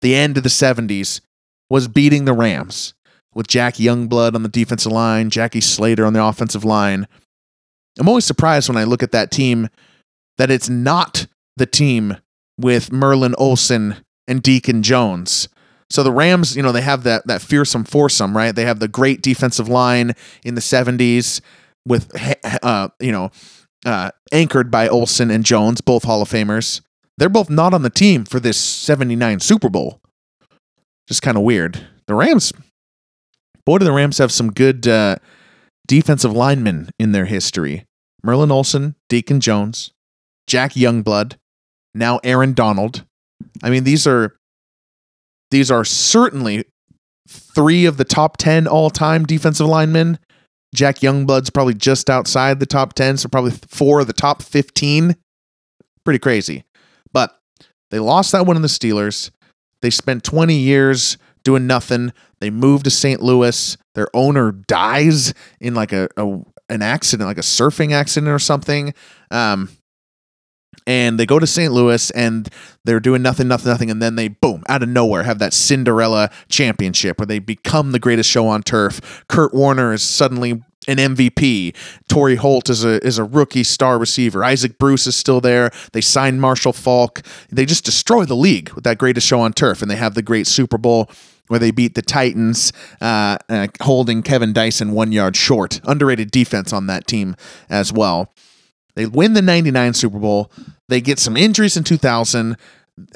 the 0.00 0.14
end 0.14 0.36
of 0.36 0.42
the 0.42 0.48
70s, 0.48 1.20
was 1.68 1.88
beating 1.88 2.24
the 2.24 2.32
Rams 2.32 2.94
with 3.34 3.48
Jack 3.48 3.74
Youngblood 3.74 4.34
on 4.34 4.44
the 4.44 4.48
defensive 4.48 4.92
line, 4.92 5.28
Jackie 5.28 5.60
Slater 5.60 6.06
on 6.06 6.12
the 6.12 6.24
offensive 6.24 6.64
line. 6.64 7.08
I'm 7.98 8.08
always 8.08 8.24
surprised 8.24 8.68
when 8.68 8.78
I 8.78 8.84
look 8.84 9.02
at 9.02 9.12
that 9.12 9.30
team 9.30 9.68
that 10.38 10.50
it's 10.50 10.68
not 10.68 11.26
the 11.56 11.66
team 11.66 12.16
with 12.58 12.92
Merlin 12.92 13.34
Olsen 13.36 13.96
and 14.26 14.42
Deacon 14.42 14.82
Jones. 14.82 15.48
So 15.90 16.02
the 16.02 16.12
Rams, 16.12 16.56
you 16.56 16.62
know, 16.62 16.72
they 16.72 16.80
have 16.80 17.02
that 17.04 17.26
that 17.26 17.42
fearsome 17.42 17.84
foursome, 17.84 18.36
right? 18.36 18.54
They 18.54 18.64
have 18.64 18.80
the 18.80 18.88
great 18.88 19.22
defensive 19.22 19.68
line 19.68 20.14
in 20.44 20.54
the 20.54 20.60
70s 20.60 21.40
with 21.86 22.10
uh, 22.62 22.88
you 23.00 23.12
know, 23.12 23.30
uh, 23.84 24.10
anchored 24.32 24.70
by 24.70 24.88
Olsen 24.88 25.30
and 25.30 25.44
Jones, 25.44 25.80
both 25.80 26.04
Hall 26.04 26.22
of 26.22 26.28
Famers. 26.28 26.80
They're 27.18 27.28
both 27.28 27.50
not 27.50 27.74
on 27.74 27.82
the 27.82 27.90
team 27.90 28.24
for 28.24 28.40
this 28.40 28.58
79 28.58 29.40
Super 29.40 29.68
Bowl. 29.68 30.00
Just 31.06 31.22
kind 31.22 31.36
of 31.36 31.42
weird. 31.42 31.80
The 32.06 32.14
Rams 32.14 32.52
boy 33.64 33.78
do 33.78 33.84
the 33.84 33.92
Rams 33.92 34.18
have 34.18 34.32
some 34.32 34.52
good 34.52 34.86
uh, 34.86 35.16
defensive 35.86 36.32
linemen 36.32 36.90
in 36.98 37.12
their 37.12 37.26
history. 37.26 37.84
Merlin 38.22 38.50
Olsen, 38.50 38.94
Deacon 39.08 39.40
Jones, 39.40 39.90
Jack 40.46 40.72
Youngblood, 40.72 41.36
now 41.94 42.20
Aaron 42.24 42.54
Donald. 42.54 43.04
I 43.62 43.70
mean, 43.70 43.84
these 43.84 44.06
are 44.06 44.36
these 45.50 45.70
are 45.70 45.84
certainly 45.84 46.64
three 47.28 47.84
of 47.86 47.96
the 47.96 48.04
top 48.04 48.36
10 48.38 48.66
all-time 48.66 49.24
defensive 49.24 49.66
linemen. 49.66 50.18
Jack 50.74 50.96
Youngblood's 50.96 51.50
probably 51.50 51.74
just 51.74 52.10
outside 52.10 52.58
the 52.58 52.66
top 52.66 52.94
10, 52.94 53.18
so 53.18 53.28
probably 53.28 53.52
four 53.52 54.00
of 54.00 54.06
the 54.06 54.12
top 54.12 54.42
15. 54.42 55.14
Pretty 56.04 56.18
crazy. 56.18 56.64
They 57.94 58.00
lost 58.00 58.32
that 58.32 58.44
one 58.44 58.56
in 58.56 58.62
the 58.62 58.66
Steelers. 58.66 59.30
They 59.80 59.90
spent 59.90 60.24
20 60.24 60.52
years 60.52 61.16
doing 61.44 61.68
nothing. 61.68 62.12
They 62.40 62.50
moved 62.50 62.86
to 62.86 62.90
St. 62.90 63.22
Louis. 63.22 63.76
Their 63.94 64.08
owner 64.14 64.50
dies 64.50 65.32
in 65.60 65.74
like 65.74 65.92
a, 65.92 66.08
a 66.16 66.40
an 66.68 66.82
accident, 66.82 67.28
like 67.28 67.38
a 67.38 67.42
surfing 67.42 67.92
accident 67.92 68.32
or 68.32 68.40
something. 68.40 68.94
Um, 69.30 69.68
and 70.88 71.20
they 71.20 71.24
go 71.24 71.38
to 71.38 71.46
St. 71.46 71.72
Louis 71.72 72.10
and 72.10 72.48
they're 72.84 72.98
doing 72.98 73.22
nothing, 73.22 73.46
nothing, 73.46 73.70
nothing, 73.70 73.90
and 73.92 74.02
then 74.02 74.16
they 74.16 74.26
boom 74.26 74.64
out 74.68 74.82
of 74.82 74.88
nowhere 74.88 75.22
have 75.22 75.38
that 75.38 75.52
Cinderella 75.52 76.30
championship 76.48 77.20
where 77.20 77.26
they 77.26 77.38
become 77.38 77.92
the 77.92 78.00
greatest 78.00 78.28
show 78.28 78.48
on 78.48 78.64
turf. 78.64 79.24
Kurt 79.28 79.54
Warner 79.54 79.92
is 79.92 80.02
suddenly 80.02 80.64
an 80.88 80.96
MVP. 80.96 81.74
Torry 82.08 82.36
Holt 82.36 82.70
is 82.70 82.84
a 82.84 83.04
is 83.04 83.18
a 83.18 83.24
rookie 83.24 83.64
star 83.64 83.98
receiver. 83.98 84.44
Isaac 84.44 84.78
Bruce 84.78 85.06
is 85.06 85.16
still 85.16 85.40
there. 85.40 85.70
They 85.92 86.00
signed 86.00 86.40
Marshall 86.40 86.72
Faulk. 86.72 87.22
They 87.50 87.66
just 87.66 87.84
destroy 87.84 88.24
the 88.24 88.36
league 88.36 88.70
with 88.72 88.84
that 88.84 88.98
greatest 88.98 89.26
show 89.26 89.40
on 89.40 89.52
turf, 89.52 89.82
and 89.82 89.90
they 89.90 89.96
have 89.96 90.14
the 90.14 90.22
great 90.22 90.46
Super 90.46 90.78
Bowl 90.78 91.10
where 91.48 91.60
they 91.60 91.70
beat 91.70 91.94
the 91.94 92.02
Titans, 92.02 92.72
uh, 93.00 93.36
uh, 93.48 93.66
holding 93.82 94.22
Kevin 94.22 94.52
Dyson 94.52 94.92
one 94.92 95.12
yard 95.12 95.36
short. 95.36 95.80
Underrated 95.84 96.30
defense 96.30 96.72
on 96.72 96.86
that 96.86 97.06
team 97.06 97.36
as 97.68 97.92
well. 97.92 98.32
They 98.94 99.06
win 99.06 99.34
the 99.34 99.42
99 99.42 99.94
Super 99.94 100.18
Bowl. 100.18 100.50
They 100.88 101.00
get 101.00 101.18
some 101.18 101.36
injuries 101.36 101.76
in 101.76 101.84
2000. 101.84 102.56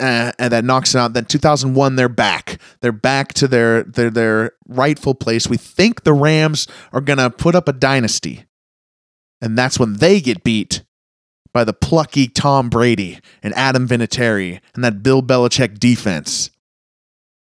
Uh, 0.01 0.33
and 0.39 0.53
that 0.53 0.65
knocks 0.65 0.95
it 0.95 0.99
out. 0.99 1.13
Then 1.13 1.25
2001, 1.25 1.97
they're 1.97 2.09
back. 2.09 2.61
They're 2.81 2.91
back 2.91 3.33
to 3.35 3.47
their 3.47 3.85
their 3.85 4.11
their 4.11 4.53
rightful 4.67 5.15
place. 5.15 5.49
We 5.49 5.57
think 5.57 6.03
the 6.03 6.13
Rams 6.13 6.67
are 6.93 7.01
gonna 7.01 7.31
put 7.31 7.55
up 7.55 7.69
a 7.69 7.73
dynasty, 7.73 8.45
and 9.41 9.57
that's 9.57 9.79
when 9.79 9.95
they 9.95 10.21
get 10.21 10.43
beat 10.43 10.83
by 11.53 11.65
the 11.65 11.73
plucky 11.73 12.29
Tom 12.29 12.69
Brady 12.69 13.21
and 13.43 13.55
Adam 13.55 13.87
Vinatieri 13.87 14.61
and 14.75 14.85
that 14.85 15.03
Bill 15.03 15.23
Belichick 15.23 15.79
defense. 15.79 16.51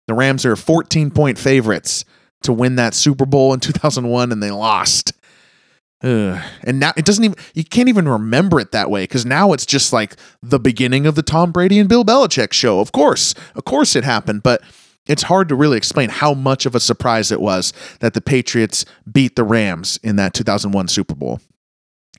The 0.07 0.13
Rams 0.13 0.45
are 0.45 0.55
14 0.55 1.11
point 1.11 1.37
favorites 1.37 2.03
to 2.41 2.51
win 2.51 2.75
that 2.75 2.93
Super 2.93 3.25
Bowl 3.25 3.53
in 3.53 3.59
2001, 3.59 4.31
and 4.31 4.43
they 4.43 4.51
lost. 4.51 5.13
Ugh. 6.03 6.41
And 6.63 6.79
now 6.79 6.91
it 6.97 7.05
doesn't 7.05 7.23
even, 7.23 7.37
you 7.53 7.63
can't 7.63 7.87
even 7.87 8.07
remember 8.07 8.59
it 8.59 8.71
that 8.73 8.89
way 8.89 9.03
because 9.03 9.25
now 9.25 9.53
it's 9.53 9.65
just 9.65 9.93
like 9.93 10.17
the 10.41 10.59
beginning 10.59 11.05
of 11.05 11.15
the 11.15 11.23
Tom 11.23 11.51
Brady 11.51 11.79
and 11.79 11.87
Bill 11.87 12.03
Belichick 12.03 12.51
show. 12.51 12.81
Of 12.81 12.91
course, 12.91 13.33
of 13.55 13.63
course 13.63 13.95
it 13.95 14.03
happened, 14.03 14.43
but 14.43 14.61
it's 15.07 15.23
hard 15.23 15.47
to 15.49 15.55
really 15.55 15.77
explain 15.77 16.09
how 16.09 16.33
much 16.33 16.65
of 16.65 16.75
a 16.75 16.79
surprise 16.79 17.31
it 17.31 17.39
was 17.39 17.71
that 18.01 18.13
the 18.13 18.21
Patriots 18.21 18.85
beat 19.09 19.35
the 19.35 19.43
Rams 19.45 19.97
in 20.03 20.17
that 20.17 20.33
2001 20.33 20.89
Super 20.89 21.15
Bowl. 21.15 21.39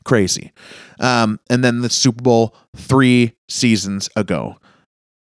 Crazy. 0.05 0.53
Um, 0.99 1.41
and 1.51 1.63
then 1.63 1.81
the 1.81 1.91
Super 1.91 2.23
Bowl 2.23 2.55
three 2.77 3.37
seasons 3.49 4.09
ago. 4.17 4.57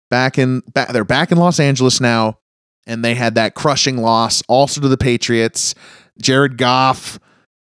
Back 0.10 0.38
in, 0.38 0.62
back, 0.74 0.90
they're 0.90 1.04
back 1.04 1.32
in 1.32 1.38
Los 1.38 1.60
Angeles 1.60 2.00
now, 2.00 2.38
and 2.86 3.04
they 3.04 3.16
had 3.16 3.36
that 3.36 3.56
crushing 3.56 3.98
loss 3.98 4.44
also 4.48 4.82
to 4.82 4.88
the 4.88 4.98
Patriots. 4.98 5.74
Jared 6.20 6.58
Goff 6.58 7.18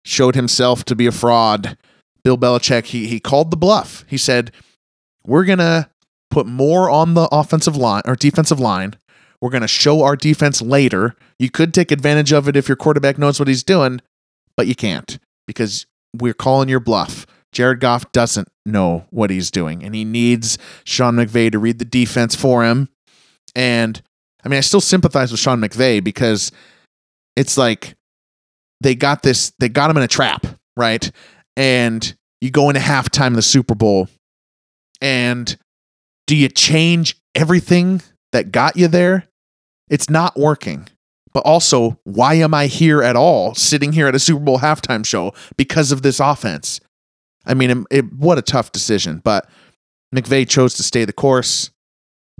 showed 0.03 0.35
himself 0.35 0.83
to 0.85 0.95
be 0.95 1.05
a 1.05 1.11
fraud. 1.11 1.77
Bill 2.23 2.37
Belichick, 2.37 2.85
he, 2.85 3.07
he 3.07 3.19
called 3.19 3.51
the 3.51 3.57
bluff. 3.57 4.05
He 4.07 4.17
said, 4.17 4.51
We're 5.25 5.45
going 5.45 5.59
to 5.59 5.89
put 6.29 6.45
more 6.45 6.89
on 6.89 7.13
the 7.13 7.27
offensive 7.31 7.75
line 7.75 8.03
or 8.05 8.15
defensive 8.15 8.59
line. 8.59 8.95
We're 9.41 9.49
going 9.49 9.61
to 9.61 9.67
show 9.67 10.03
our 10.03 10.15
defense 10.15 10.61
later. 10.61 11.15
You 11.37 11.49
could 11.49 11.73
take 11.73 11.91
advantage 11.91 12.33
of 12.33 12.47
it 12.47 12.55
if 12.55 12.67
your 12.67 12.75
quarterback 12.75 13.17
knows 13.17 13.39
what 13.39 13.47
he's 13.47 13.63
doing, 13.63 14.01
but 14.57 14.67
you 14.67 14.75
can't 14.75 15.17
because 15.47 15.85
we're 16.13 16.33
calling 16.33 16.69
your 16.69 16.81
bluff. 16.81 17.25
Jared 17.51 17.79
Goff 17.79 18.11
doesn't 18.11 18.47
know 18.65 19.05
what 19.09 19.29
he's 19.29 19.49
doing, 19.49 19.83
and 19.83 19.95
he 19.95 20.05
needs 20.05 20.57
Sean 20.83 21.15
McVay 21.15 21.51
to 21.51 21.57
read 21.57 21.79
the 21.79 21.85
defense 21.85 22.35
for 22.35 22.63
him. 22.63 22.89
And 23.55 24.01
I 24.43 24.49
mean, 24.49 24.57
I 24.57 24.61
still 24.61 24.81
sympathize 24.81 25.31
with 25.31 25.39
Sean 25.39 25.59
McVay 25.59 26.03
because 26.03 26.51
it's 27.35 27.57
like 27.57 27.95
they 28.81 28.95
got 28.95 29.23
this, 29.23 29.51
they 29.59 29.69
got 29.69 29.89
him 29.89 29.97
in 29.97 30.03
a 30.03 30.07
trap, 30.07 30.45
right? 30.77 31.11
And 31.55 32.15
you 32.41 32.51
go 32.51 32.69
into 32.69 32.79
halftime 32.79 33.27
of 33.27 33.35
the 33.35 33.41
Super 33.41 33.75
Bowl, 33.75 34.07
and 35.01 35.57
do 36.27 36.35
you 36.35 36.49
change 36.49 37.17
everything 37.35 38.01
that 38.31 38.51
got 38.51 38.77
you 38.77 38.87
there? 38.87 39.25
It's 39.89 40.09
not 40.09 40.37
working. 40.37 40.87
But 41.33 41.45
also, 41.45 41.99
why 42.03 42.35
am 42.35 42.53
I 42.53 42.67
here 42.67 43.03
at 43.03 43.15
all, 43.15 43.53
sitting 43.53 43.93
here 43.93 44.07
at 44.07 44.15
a 44.15 44.19
Super 44.19 44.39
Bowl 44.39 44.59
halftime 44.59 45.05
show 45.05 45.33
because 45.57 45.91
of 45.91 46.01
this 46.01 46.19
offense? 46.19 46.79
I 47.45 47.53
mean, 47.53 47.69
it, 47.69 47.77
it, 47.91 48.13
what 48.13 48.37
a 48.37 48.41
tough 48.41 48.71
decision. 48.71 49.21
But 49.23 49.47
McVay 50.13 50.47
chose 50.47 50.73
to 50.75 50.83
stay 50.83 51.05
the 51.05 51.13
course. 51.13 51.71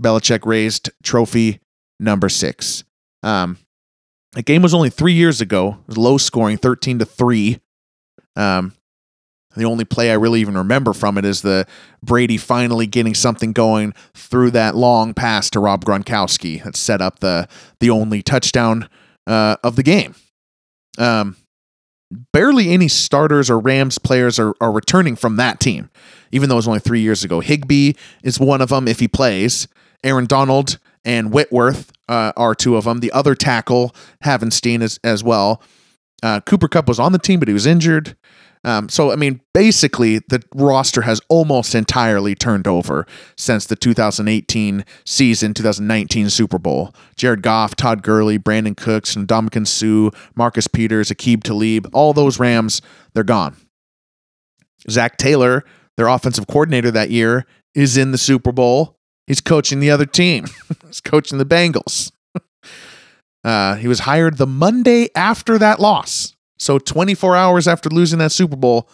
Belichick 0.02 0.44
raised 0.44 0.90
trophy 1.02 1.60
number 1.98 2.28
six. 2.28 2.84
Um, 3.22 3.58
the 4.32 4.42
game 4.42 4.62
was 4.62 4.74
only 4.74 4.90
three 4.90 5.12
years 5.12 5.40
ago. 5.40 5.78
It 5.82 5.88
was 5.88 5.98
low 5.98 6.18
scoring, 6.18 6.56
thirteen 6.56 6.98
to 6.98 7.04
three. 7.04 7.60
Um, 8.36 8.74
the 9.56 9.64
only 9.64 9.84
play 9.84 10.10
I 10.10 10.14
really 10.14 10.40
even 10.40 10.56
remember 10.56 10.92
from 10.92 11.18
it 11.18 11.24
is 11.24 11.42
the 11.42 11.66
Brady 12.02 12.36
finally 12.36 12.86
getting 12.86 13.14
something 13.14 13.52
going 13.52 13.94
through 14.14 14.52
that 14.52 14.76
long 14.76 15.12
pass 15.12 15.50
to 15.50 15.60
Rob 15.60 15.84
Gronkowski 15.84 16.62
that 16.62 16.76
set 16.76 17.02
up 17.02 17.18
the 17.18 17.48
the 17.80 17.90
only 17.90 18.22
touchdown 18.22 18.88
uh, 19.26 19.56
of 19.64 19.76
the 19.76 19.82
game. 19.82 20.14
Um, 20.98 21.36
barely 22.32 22.70
any 22.70 22.88
starters 22.88 23.50
or 23.50 23.58
Rams 23.58 23.98
players 23.98 24.38
are, 24.38 24.54
are 24.60 24.72
returning 24.72 25.16
from 25.16 25.36
that 25.36 25.60
team, 25.60 25.90
even 26.30 26.48
though 26.48 26.56
it 26.56 26.58
was 26.58 26.68
only 26.68 26.80
three 26.80 27.00
years 27.00 27.24
ago. 27.24 27.40
Higbee 27.40 27.94
is 28.22 28.38
one 28.38 28.60
of 28.60 28.68
them 28.68 28.86
if 28.86 29.00
he 29.00 29.08
plays. 29.08 29.66
Aaron 30.02 30.26
Donald 30.26 30.78
and 31.04 31.32
Whitworth 31.32 31.92
uh, 32.08 32.32
are 32.36 32.54
two 32.54 32.76
of 32.76 32.84
them. 32.84 33.00
The 33.00 33.12
other 33.12 33.34
tackle, 33.34 33.94
Havenstein, 34.24 34.82
as, 34.82 34.98
as 35.02 35.24
well. 35.24 35.62
Uh, 36.22 36.40
Cooper 36.40 36.68
Kupp 36.68 36.88
was 36.88 37.00
on 37.00 37.12
the 37.12 37.18
team, 37.18 37.40
but 37.40 37.48
he 37.48 37.54
was 37.54 37.66
injured. 37.66 38.16
Um, 38.62 38.90
so, 38.90 39.10
I 39.10 39.16
mean, 39.16 39.40
basically, 39.54 40.18
the 40.18 40.42
roster 40.54 41.02
has 41.02 41.20
almost 41.30 41.74
entirely 41.74 42.34
turned 42.34 42.66
over 42.66 43.06
since 43.38 43.64
the 43.64 43.76
2018 43.76 44.84
season, 45.06 45.54
2019 45.54 46.28
Super 46.28 46.58
Bowl. 46.58 46.94
Jared 47.16 47.42
Goff, 47.42 47.74
Todd 47.74 48.02
Gurley, 48.02 48.38
Brandin 48.38 48.76
Cooks, 48.76 49.16
and 49.16 49.26
Ndamukong 49.26 49.66
Suh, 49.66 50.10
Marcus 50.34 50.66
Peters, 50.66 51.10
Aqib 51.10 51.42
Talib, 51.42 51.88
all 51.94 52.12
those 52.12 52.38
Rams, 52.38 52.82
they're 53.14 53.24
gone. 53.24 53.56
Zac 54.90 55.16
Taylor, 55.16 55.64
their 55.96 56.08
offensive 56.08 56.46
coordinator 56.46 56.90
that 56.90 57.10
year, 57.10 57.46
is 57.74 57.96
in 57.96 58.12
the 58.12 58.18
Super 58.18 58.52
Bowl. 58.52 58.99
He's 59.30 59.40
coaching 59.40 59.78
the 59.78 59.92
other 59.92 60.06
team. 60.06 60.46
He's 60.88 61.00
coaching 61.00 61.38
the 61.38 61.46
Bengals. 61.46 62.10
Uh, 63.42 63.76
he 63.76 63.88
was 63.88 64.00
hired 64.00 64.36
the 64.36 64.46
Monday 64.46 65.08
after 65.14 65.56
that 65.56 65.80
loss. 65.80 66.36
So 66.58 66.78
24 66.78 67.34
hours 67.34 67.66
after 67.66 67.88
losing 67.88 68.18
that 68.18 68.32
Super 68.32 68.54
Bowl, 68.56 68.86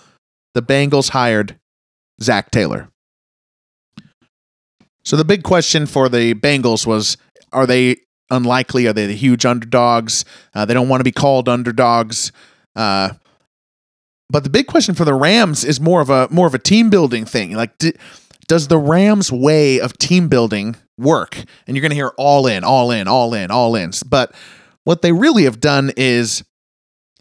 the 0.55 0.63
Bengals 0.63 1.11
hired 1.11 1.59
Zac 2.23 2.53
Taylor. 2.53 2.89
So 5.05 5.17
the 5.17 5.25
big 5.25 5.43
question 5.43 5.85
for 5.87 6.09
the 6.09 6.35
Bengals 6.35 6.87
was 6.87 7.17
are 7.53 7.67
they 7.67 7.97
unlikely? 8.31 8.87
Are 8.87 8.93
they 8.93 9.07
the 9.07 9.17
huge 9.17 9.45
underdogs? 9.45 10.25
Uh, 10.55 10.65
they 10.65 10.75
don't 10.75 10.89
want 10.89 11.01
to 11.01 11.05
be 11.05 11.11
called 11.11 11.49
underdogs. 11.49 12.31
Uh, 12.77 13.15
but 14.31 14.45
the 14.45 14.51
big 14.51 14.69
question 14.69 14.95
for 14.95 15.05
the 15.05 15.15
Rams 15.15 15.65
is 15.65 15.81
more 15.81 16.01
of 16.01 16.09
a 16.09 16.29
more 16.31 16.47
of 16.47 16.55
a 16.55 16.61
team 16.61 16.89
building 16.89 17.25
thing. 17.25 17.57
Like, 17.57 17.77
d- 17.79 17.95
does 18.47 18.69
the 18.69 18.79
Rams' 18.79 19.33
way 19.33 19.81
of 19.81 19.99
team 19.99 20.29
building 20.29 20.77
work? 20.99 21.37
And 21.67 21.77
you're 21.77 21.83
going 21.83 21.91
to 21.91 21.97
hear 21.97 22.13
all 22.17 22.47
in, 22.47 22.65
all 22.65 22.91
in, 22.91 23.09
all 23.09 23.35
in, 23.35 23.51
all 23.51 23.75
in. 23.75 23.93
But 24.07 24.35
what 24.85 25.03
they 25.03 25.13
really 25.13 25.45
have 25.45 25.61
done 25.61 25.93
is 25.97 26.45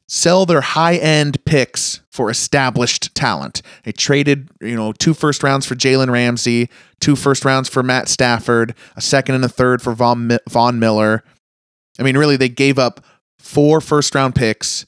sell 0.07 0.45
their 0.45 0.61
high 0.61 0.95
end 0.95 1.43
picks 1.45 2.01
for 2.11 2.29
established 2.29 3.13
talent. 3.15 3.61
They 3.83 3.91
traded, 3.91 4.49
you 4.61 4.75
know, 4.75 4.93
two 4.93 5.13
first 5.13 5.43
rounds 5.43 5.65
for 5.65 5.75
Jalen 5.75 6.11
Ramsey, 6.11 6.69
two 6.99 7.15
first 7.15 7.43
rounds 7.43 7.69
for 7.69 7.81
Matt 7.81 8.07
Stafford, 8.07 8.75
a 8.95 9.01
second 9.01 9.35
and 9.35 9.45
a 9.45 9.49
third 9.49 9.81
for 9.81 9.93
Von, 9.93 10.37
Von 10.49 10.79
Miller. 10.79 11.23
I 11.99 12.03
mean, 12.03 12.17
really, 12.17 12.37
they 12.37 12.49
gave 12.49 12.77
up 12.77 13.03
four 13.39 13.81
first 13.81 14.13
round 14.13 14.35
picks, 14.35 14.85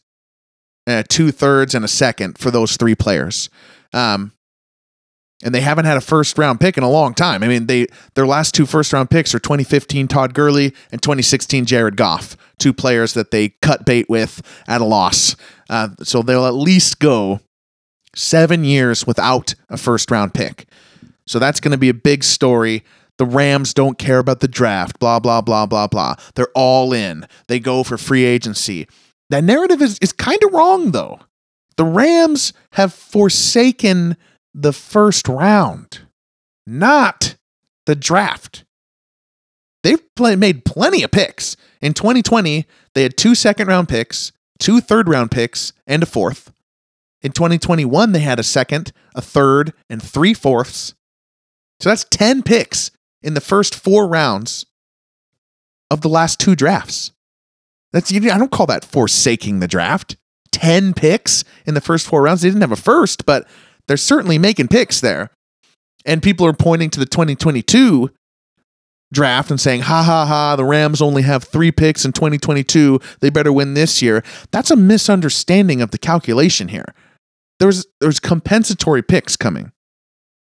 uh, 0.86 1.04
two 1.08 1.32
thirds, 1.32 1.74
and 1.74 1.84
a 1.84 1.90
second 1.90 2.38
for 2.38 2.52
those 2.52 2.78
three 2.78 2.96
players. 2.96 3.50
Um, 3.94 4.34
and 5.44 5.54
they 5.54 5.62
haven't 5.62 5.86
had 5.86 5.98
a 5.98 6.02
first 6.02 6.38
round 6.38 6.60
pick 6.60 6.78
in 6.78 6.84
a 6.84 6.90
long 6.90 7.14
time. 7.14 7.44
I 7.44 7.48
mean, 7.48 7.68
they 7.68 7.88
their 8.16 8.26
last 8.26 8.56
two 8.56 8.66
first 8.66 8.92
round 8.94 9.10
picks 9.10 9.36
are 9.36 9.40
2015 9.40 10.08
Todd 10.08 10.34
Gurley 10.34 10.74
and 10.92 11.02
2016 11.02 11.66
Jared 11.66 11.96
Goff, 11.96 12.36
two 12.58 12.74
players 12.74 13.14
that 13.14 13.32
they 13.32 13.50
cut 13.62 13.86
bait 13.86 14.10
with 14.10 14.42
at 14.68 14.82
a 14.82 14.86
loss. 14.86 15.36
Uh, 15.70 15.90
so 16.02 16.22
they'll 16.22 16.48
at 16.48 16.56
least 16.56 17.00
go 17.00 17.40
seven 18.16 18.64
years 18.64 19.06
without 19.06 19.54
a 19.70 19.78
first 19.78 20.10
round 20.10 20.34
pick. 20.34 20.68
So 21.28 21.40
that's 21.40 21.60
going 21.60 21.74
to 21.74 21.78
be 21.78 21.90
a 21.90 21.94
big 21.94 22.24
story. 22.24 22.84
The 23.18 23.26
Rams 23.26 23.74
don't 23.74 23.98
care 23.98 24.20
about 24.20 24.40
the 24.40 24.48
draft, 24.48 25.00
blah, 25.00 25.20
blah, 25.20 25.42
blah, 25.42 25.66
blah, 25.66 25.88
blah. 25.88 26.16
They're 26.36 26.52
all 26.56 26.94
in. 26.94 27.26
They 27.48 27.60
go 27.60 27.84
for 27.84 27.98
free 27.98 28.26
agency. 28.26 28.88
That 29.30 29.44
narrative 29.44 29.82
is, 29.82 29.98
is 30.00 30.14
kind 30.14 30.42
of 30.44 30.54
wrong, 30.54 30.92
though. 30.92 31.20
The 31.78 31.86
Rams 31.86 32.54
have 32.74 32.94
forsaken 32.94 34.18
the 34.58 34.74
first 34.74 35.28
round, 35.28 36.00
not 36.66 37.36
the 37.86 37.96
draft. 37.96 38.66
They've 39.84 40.02
play, 40.16 40.36
made 40.36 40.66
plenty 40.66 41.04
of 41.04 41.12
picks. 41.12 41.56
In 41.80 41.94
2020, 41.94 42.66
they 42.96 43.04
had 43.04 43.16
two 43.16 43.36
second 43.36 43.68
round 43.68 43.88
picks, 43.88 44.32
two 44.58 44.82
third 44.82 45.08
round 45.08 45.30
picks, 45.30 45.74
and 45.86 46.02
a 46.02 46.08
fourth. 46.08 46.52
In 47.22 47.32
2021, 47.32 48.12
they 48.12 48.20
had 48.20 48.40
a 48.40 48.44
second, 48.44 48.92
a 49.14 49.22
third, 49.22 49.74
and 49.90 50.02
three 50.02 50.34
fourths. 50.34 50.96
So 51.80 51.90
that's 51.90 52.06
10 52.06 52.42
picks 52.42 52.90
in 53.22 53.36
the 53.36 53.42
first 53.42 53.76
four 53.76 54.08
rounds 54.08 54.66
of 55.92 56.02
the 56.02 56.10
last 56.10 56.40
two 56.40 56.56
drafts. 56.56 57.12
That's 57.94 58.12
I 58.12 58.20
don't 58.20 58.52
call 58.52 58.66
that 58.66 58.84
forsaking 58.84 59.60
the 59.60 59.68
draft. 59.68 60.18
10 60.52 60.96
picks 60.96 61.44
in 61.68 61.76
the 61.76 61.82
first 61.82 62.08
four 62.08 62.24
rounds. 62.24 62.42
They 62.42 62.50
didn't 62.50 62.62
have 62.62 62.72
a 62.72 62.76
first, 62.76 63.26
but 63.28 63.48
they're 63.88 63.98
certainly 63.98 64.38
making 64.38 64.68
picks 64.68 65.02
there. 65.02 65.32
And 66.06 66.24
people 66.24 66.46
are 66.46 66.54
pointing 66.54 66.90
to 66.92 67.00
the 67.00 67.06
2022 67.06 68.10
draft 69.14 69.50
and 69.52 69.60
saying, 69.60 69.82
ha 69.82 70.04
ha 70.04 70.26
ha, 70.26 70.56
the 70.56 70.66
Rams 70.66 71.02
only 71.02 71.22
have 71.22 71.44
three 71.44 71.72
picks 71.72 72.06
in 72.06 72.12
2022. 72.12 73.00
They 73.20 73.30
better 73.30 73.52
win 73.52 73.74
this 73.74 74.02
year. 74.02 74.24
That's 74.52 74.72
a 74.72 74.76
misunderstanding 74.76 75.82
of 75.82 75.92
the 75.92 75.98
calculation 75.98 76.68
here. 76.70 76.94
There's, 77.60 77.86
there's 78.00 78.20
compensatory 78.20 79.02
picks 79.02 79.36
coming. 79.36 79.72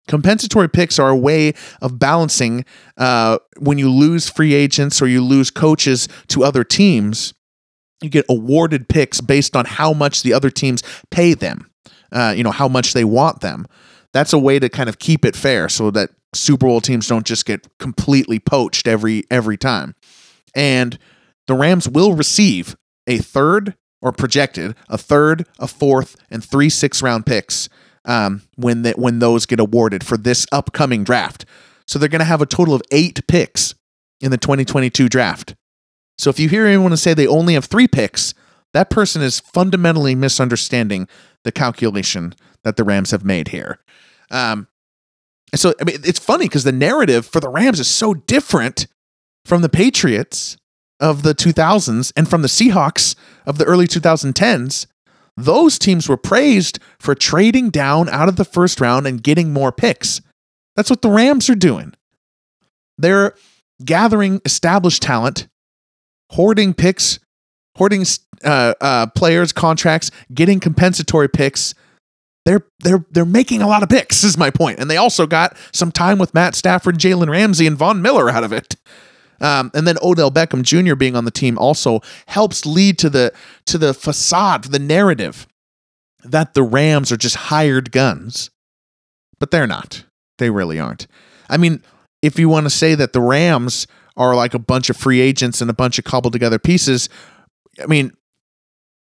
Compensatory 0.07 0.69
picks 0.69 0.99
are 0.99 1.09
a 1.09 1.17
way 1.17 1.53
of 1.81 1.99
balancing 1.99 2.63
uh, 2.97 3.39
when 3.59 3.77
you 3.77 3.89
lose 3.91 4.29
free 4.29 4.53
agents 4.53 5.01
or 5.01 5.07
you 5.07 5.21
lose 5.21 5.51
coaches 5.51 6.07
to 6.27 6.43
other 6.43 6.63
teams. 6.63 7.33
You 8.01 8.09
get 8.09 8.25
awarded 8.29 8.87
picks 8.87 9.19
based 9.19 9.55
on 9.55 9.65
how 9.65 9.91
much 9.91 10.23
the 10.23 10.31
other 10.31 10.49
teams 10.49 10.81
pay 11.11 11.33
them 11.33 11.69
uh, 12.11 12.33
you 12.35 12.43
know, 12.43 12.51
how 12.51 12.67
much 12.67 12.93
they 12.93 13.03
want 13.03 13.41
them. 13.41 13.67
That's 14.13 14.33
a 14.33 14.39
way 14.39 14.59
to 14.59 14.69
kind 14.69 14.89
of 14.89 14.99
keep 14.99 15.25
it 15.25 15.35
fair 15.35 15.69
so 15.69 15.91
that 15.91 16.09
Super 16.33 16.67
Bowl 16.67 16.81
teams 16.81 17.07
don't 17.07 17.25
just 17.25 17.45
get 17.45 17.67
completely 17.79 18.39
poached 18.39 18.87
every 18.87 19.23
every 19.29 19.57
time. 19.57 19.95
And 20.55 20.97
the 21.47 21.53
Rams 21.53 21.87
will 21.87 22.13
receive 22.13 22.75
a 23.05 23.17
third 23.17 23.75
or 24.01 24.11
projected 24.11 24.75
a 24.89 24.97
third, 24.97 25.47
a 25.59 25.67
fourth, 25.67 26.15
and 26.29 26.43
three 26.43 26.69
six 26.69 27.01
round 27.01 27.25
picks 27.25 27.69
um, 28.05 28.41
when 28.55 28.83
that 28.83 28.97
when 28.97 29.19
those 29.19 29.45
get 29.45 29.59
awarded 29.59 30.03
for 30.05 30.17
this 30.17 30.45
upcoming 30.51 31.03
draft. 31.03 31.45
So 31.85 31.99
they're 31.99 32.09
going 32.09 32.19
to 32.19 32.25
have 32.25 32.41
a 32.41 32.45
total 32.45 32.73
of 32.73 32.81
eight 32.91 33.25
picks 33.27 33.73
in 34.19 34.31
the 34.31 34.37
2022 34.37 35.07
draft. 35.07 35.55
So 36.17 36.29
if 36.29 36.39
you 36.39 36.49
hear 36.49 36.65
anyone 36.65 36.95
say 36.97 37.13
they 37.13 37.27
only 37.27 37.53
have 37.53 37.65
three 37.65 37.87
picks, 37.87 38.33
that 38.73 38.89
person 38.89 39.21
is 39.21 39.39
fundamentally 39.39 40.15
misunderstanding 40.15 41.07
the 41.47 41.51
calculation 41.53 42.35
that 42.65 42.75
the 42.75 42.83
Rams 42.83 43.11
have 43.11 43.23
made 43.23 43.47
here. 43.47 43.79
Um, 44.29 44.67
so 45.55 45.73
I 45.79 45.85
mean, 45.85 45.95
it's 46.03 46.19
funny 46.19 46.45
because 46.45 46.65
the 46.65 46.73
narrative 46.73 47.25
for 47.25 47.39
the 47.39 47.47
Rams 47.47 47.79
is 47.79 47.87
so 47.87 48.13
different 48.13 48.85
from 49.45 49.61
the 49.61 49.69
Patriots 49.69 50.57
of 50.99 51.23
the 51.23 51.33
2000s 51.33 52.11
and 52.17 52.29
from 52.29 52.41
the 52.41 52.49
Seahawks 52.49 53.15
of 53.45 53.57
the 53.57 53.63
early 53.63 53.87
2010s. 53.87 54.87
Those 55.37 55.79
teams 55.79 56.09
were 56.09 56.17
praised 56.17 56.79
for 56.99 57.15
trading 57.15 57.69
down 57.69 58.09
out 58.09 58.27
of 58.27 58.35
the 58.35 58.43
first 58.43 58.81
round 58.81 59.07
and 59.07 59.23
getting 59.23 59.53
more 59.53 59.71
picks. 59.71 60.19
That's 60.75 60.89
what 60.89 61.01
the 61.01 61.09
Rams 61.09 61.49
are 61.49 61.55
doing. 61.55 61.93
They're 62.97 63.35
gathering 63.85 64.41
established 64.43 65.01
talent, 65.01 65.47
hoarding 66.31 66.73
picks, 66.73 67.19
hoarding 67.77 68.05
uh, 68.43 68.73
uh, 68.81 69.07
players 69.07 69.51
contracts, 69.51 70.11
getting 70.33 70.59
compensatory 70.59 71.29
picks. 71.29 71.73
They're 72.45 72.65
they're 72.79 73.05
they're 73.11 73.25
making 73.25 73.61
a 73.61 73.67
lot 73.67 73.83
of 73.83 73.89
picks. 73.89 74.23
Is 74.23 74.37
my 74.37 74.49
point, 74.49 74.79
and 74.79 74.89
they 74.89 74.97
also 74.97 75.27
got 75.27 75.57
some 75.73 75.91
time 75.91 76.17
with 76.17 76.33
Matt 76.33 76.55
Stafford, 76.55 76.97
Jalen 76.97 77.29
Ramsey, 77.29 77.67
and 77.67 77.77
Von 77.77 78.01
Miller 78.01 78.29
out 78.29 78.43
of 78.43 78.53
it. 78.53 78.75
Um, 79.39 79.69
and 79.73 79.85
then 79.85 79.97
Odell 80.01 80.31
Beckham 80.31 80.63
Jr. 80.63 80.95
being 80.95 81.15
on 81.15 81.25
the 81.25 81.31
team 81.31 81.57
also 81.57 82.01
helps 82.27 82.65
lead 82.65 82.97
to 82.99 83.09
the 83.09 83.33
to 83.65 83.77
the 83.77 83.93
facade, 83.93 84.65
the 84.65 84.79
narrative 84.79 85.47
that 86.23 86.53
the 86.53 86.63
Rams 86.63 87.11
are 87.11 87.17
just 87.17 87.35
hired 87.35 87.91
guns, 87.91 88.49
but 89.39 89.51
they're 89.51 89.67
not. 89.67 90.03
They 90.37 90.49
really 90.49 90.79
aren't. 90.79 91.07
I 91.49 91.57
mean, 91.57 91.83
if 92.21 92.39
you 92.39 92.49
want 92.49 92.65
to 92.65 92.69
say 92.69 92.95
that 92.95 93.13
the 93.13 93.21
Rams 93.21 93.87
are 94.15 94.35
like 94.35 94.53
a 94.53 94.59
bunch 94.59 94.89
of 94.89 94.97
free 94.97 95.21
agents 95.21 95.61
and 95.61 95.69
a 95.69 95.73
bunch 95.73 95.99
of 95.99 96.05
cobbled 96.05 96.33
together 96.33 96.59
pieces, 96.59 97.09
I 97.81 97.85
mean, 97.87 98.11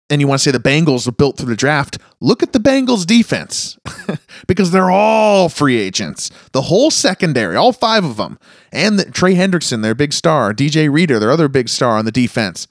and 0.09 0.19
you 0.19 0.27
want 0.27 0.39
to 0.39 0.43
say 0.43 0.51
the 0.51 0.59
Bengals 0.59 1.07
are 1.07 1.13
built 1.13 1.37
through 1.37 1.47
the 1.47 1.55
draft, 1.55 1.97
look 2.19 2.43
at 2.43 2.51
the 2.51 2.59
Bengals 2.59 3.05
defense 3.05 3.77
because 4.47 4.71
they're 4.71 4.91
all 4.91 5.47
free 5.47 5.77
agents. 5.77 6.29
The 6.51 6.63
whole 6.63 6.91
secondary, 6.91 7.55
all 7.55 7.71
five 7.71 8.03
of 8.03 8.17
them, 8.17 8.37
and 8.73 8.99
the, 8.99 9.05
Trey 9.05 9.35
Hendrickson, 9.35 9.81
their 9.81 9.95
big 9.95 10.11
star, 10.11 10.53
DJ 10.53 10.91
Reader, 10.91 11.17
their 11.17 11.31
other 11.31 11.47
big 11.47 11.69
star 11.69 11.97
on 11.97 12.03
the 12.03 12.11
defense. 12.11 12.67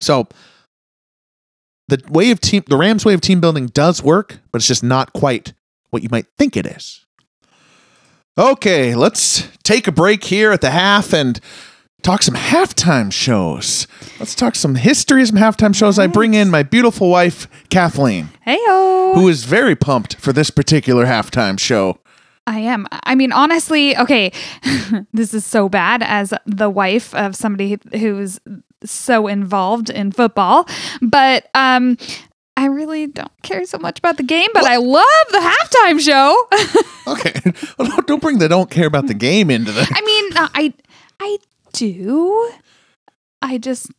So 0.00 0.28
the 1.88 2.00
way 2.08 2.30
of 2.30 2.40
team, 2.40 2.62
the 2.68 2.76
Rams' 2.76 3.04
way 3.04 3.14
of 3.14 3.20
team 3.20 3.40
building 3.40 3.66
does 3.66 4.02
work, 4.02 4.38
but 4.52 4.58
it's 4.58 4.68
just 4.68 4.84
not 4.84 5.12
quite 5.12 5.54
what 5.90 6.02
you 6.02 6.08
might 6.12 6.26
think 6.38 6.56
it 6.56 6.66
is. 6.66 7.04
Okay, 8.38 8.94
let's 8.94 9.48
take 9.62 9.86
a 9.88 9.92
break 9.92 10.24
here 10.24 10.52
at 10.52 10.60
the 10.60 10.70
half 10.70 11.12
and 11.12 11.38
talk 12.02 12.22
some 12.22 12.34
halftime 12.34 13.12
shows. 13.12 13.86
Let's 14.18 14.34
talk 14.34 14.54
some 14.54 14.74
history 14.74 15.24
some 15.24 15.36
halftime 15.36 15.74
shows. 15.74 15.98
I 15.98 16.06
bring 16.06 16.34
in 16.34 16.50
my 16.50 16.62
beautiful 16.62 17.08
wife, 17.08 17.48
Kathleen. 17.70 18.28
Heyo. 18.46 19.14
Who 19.14 19.28
is 19.28 19.44
very 19.44 19.76
pumped 19.76 20.16
for 20.16 20.32
this 20.32 20.50
particular 20.50 21.06
halftime 21.06 21.58
show. 21.58 21.98
I 22.46 22.58
am. 22.58 22.88
I 23.04 23.14
mean, 23.14 23.32
honestly, 23.32 23.96
okay, 23.96 24.32
this 25.12 25.32
is 25.32 25.46
so 25.46 25.68
bad 25.68 26.02
as 26.02 26.34
the 26.44 26.68
wife 26.68 27.14
of 27.14 27.36
somebody 27.36 27.78
who's 27.92 28.40
so 28.84 29.28
involved 29.28 29.90
in 29.90 30.10
football, 30.10 30.68
but 31.00 31.48
um 31.54 31.96
I 32.56 32.66
really 32.66 33.06
don't 33.06 33.30
care 33.42 33.64
so 33.64 33.78
much 33.78 33.98
about 33.98 34.18
the 34.18 34.22
game, 34.22 34.48
but 34.52 34.62
what? 34.62 34.72
I 34.72 34.76
love 34.76 35.04
the 35.30 35.38
halftime 35.38 36.00
show. 36.00 36.46
okay, 37.12 37.52
well, 37.78 38.02
don't 38.06 38.20
bring 38.20 38.38
the 38.38 38.48
don't 38.48 38.70
care 38.70 38.86
about 38.86 39.06
the 39.06 39.14
game 39.14 39.50
into 39.50 39.72
the. 39.72 39.86
I 39.90 40.00
mean, 40.02 40.30
I 40.54 40.74
I 41.20 41.38
do. 41.72 42.50
I 43.40 43.58
just 43.58 43.90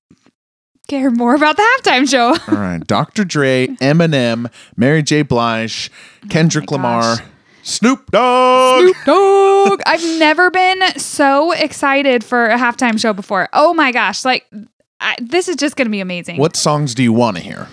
care 0.88 1.12
more 1.12 1.36
about 1.36 1.57
the 1.57 1.63
halftime 1.63 2.09
show. 2.09 2.29
All 2.53 2.62
right. 2.62 2.86
Dr. 2.86 3.23
Dre, 3.25 3.67
Eminem, 3.81 4.51
Mary 4.75 5.03
J. 5.03 5.21
Blige, 5.21 5.89
oh 6.23 6.27
Kendrick 6.29 6.71
oh 6.71 6.75
Lamar. 6.75 7.17
Snoop 7.63 8.12
Dogg. 8.12 8.81
Snoop 8.83 8.97
Dogg. 9.05 9.81
I've 9.86 10.03
never 10.19 10.51
been 10.51 10.81
so 10.97 11.51
excited 11.53 12.23
for 12.23 12.47
a 12.47 12.57
halftime 12.57 12.99
show 12.99 13.13
before. 13.13 13.47
Oh 13.53 13.73
my 13.73 13.93
gosh. 13.93 14.25
Like 14.25 14.45
I, 14.99 15.15
this 15.21 15.47
is 15.47 15.55
just 15.55 15.75
going 15.75 15.88
to 15.88 15.91
be 15.91 16.01
amazing. 16.01 16.38
What 16.38 16.55
songs 16.55 16.93
do 16.93 17.03
you 17.03 17.13
want 17.13 17.38
to 17.38 17.43
hear? 17.43 17.67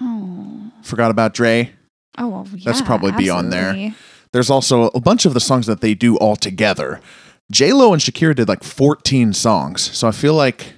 Oh, 0.00 0.70
Forgot 0.82 1.10
about 1.10 1.34
Dre. 1.34 1.70
oh, 2.18 2.28
well, 2.28 2.46
yeah, 2.54 2.62
That's 2.64 2.82
probably 2.82 3.12
be 3.12 3.28
on 3.28 3.50
there. 3.50 3.94
There's 4.32 4.50
also 4.50 4.88
a 4.94 5.00
bunch 5.00 5.24
of 5.24 5.34
the 5.34 5.40
songs 5.40 5.66
that 5.66 5.80
they 5.80 5.94
do 5.94 6.16
all 6.16 6.36
together. 6.36 7.00
J 7.52 7.72
Lo 7.72 7.92
and 7.92 8.02
Shakira 8.02 8.34
did 8.34 8.48
like 8.48 8.64
14 8.64 9.32
songs, 9.32 9.82
so 9.96 10.08
I 10.08 10.10
feel 10.12 10.34
like 10.34 10.72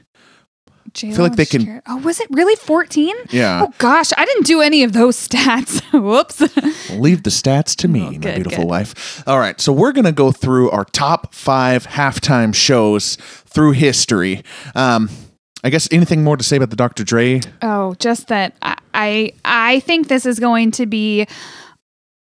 J.Lo 0.95 1.25
like 1.25 1.37
they 1.37 1.45
can- 1.47 1.65
Shakira- 1.67 1.83
Oh, 1.87 1.97
was 1.99 2.19
it 2.21 2.27
really 2.31 2.57
14? 2.57 3.15
yeah. 3.31 3.63
Oh 3.65 3.73
gosh, 3.79 4.11
I 4.17 4.25
didn't 4.25 4.47
do 4.47 4.61
any 4.63 4.83
of 4.83 4.93
those 4.95 5.17
stats. 5.29 5.81
Whoops. 5.93 6.41
Leave 6.91 7.23
the 7.23 7.31
stats 7.31 7.77
to 7.77 7.89
me, 7.89 8.01
Oh, 8.03 8.11
my 8.13 8.19
beautiful 8.35 8.65
good. 8.65 8.71
wife. 8.71 9.23
All 9.29 9.39
right, 9.39 9.61
so 9.61 9.73
we're 9.73 9.93
gonna 9.93 10.13
go 10.13 10.33
through 10.33 10.71
our 10.71 10.85
top 10.87 11.35
five 11.35 11.87
halftime 11.87 12.55
shows 12.55 13.17
through 13.47 13.73
history. 13.73 14.43
Um, 14.75 15.09
I 15.65 15.71
guess 15.71 15.89
anything 15.93 16.23
more 16.25 16.37
to 16.37 16.45
say 16.45 16.57
about 16.57 16.71
the 16.71 16.77
Dr. 16.77 17.03
Dre? 17.05 17.41
Oh, 17.63 17.95
just 17.99 18.29
that 18.29 18.55
I 18.63 18.77
I, 18.95 19.33
I 19.45 19.81
think 19.81 20.09
this 20.09 20.25
is 20.27 20.41
going 20.41 20.71
to 20.73 20.87
be 20.87 21.27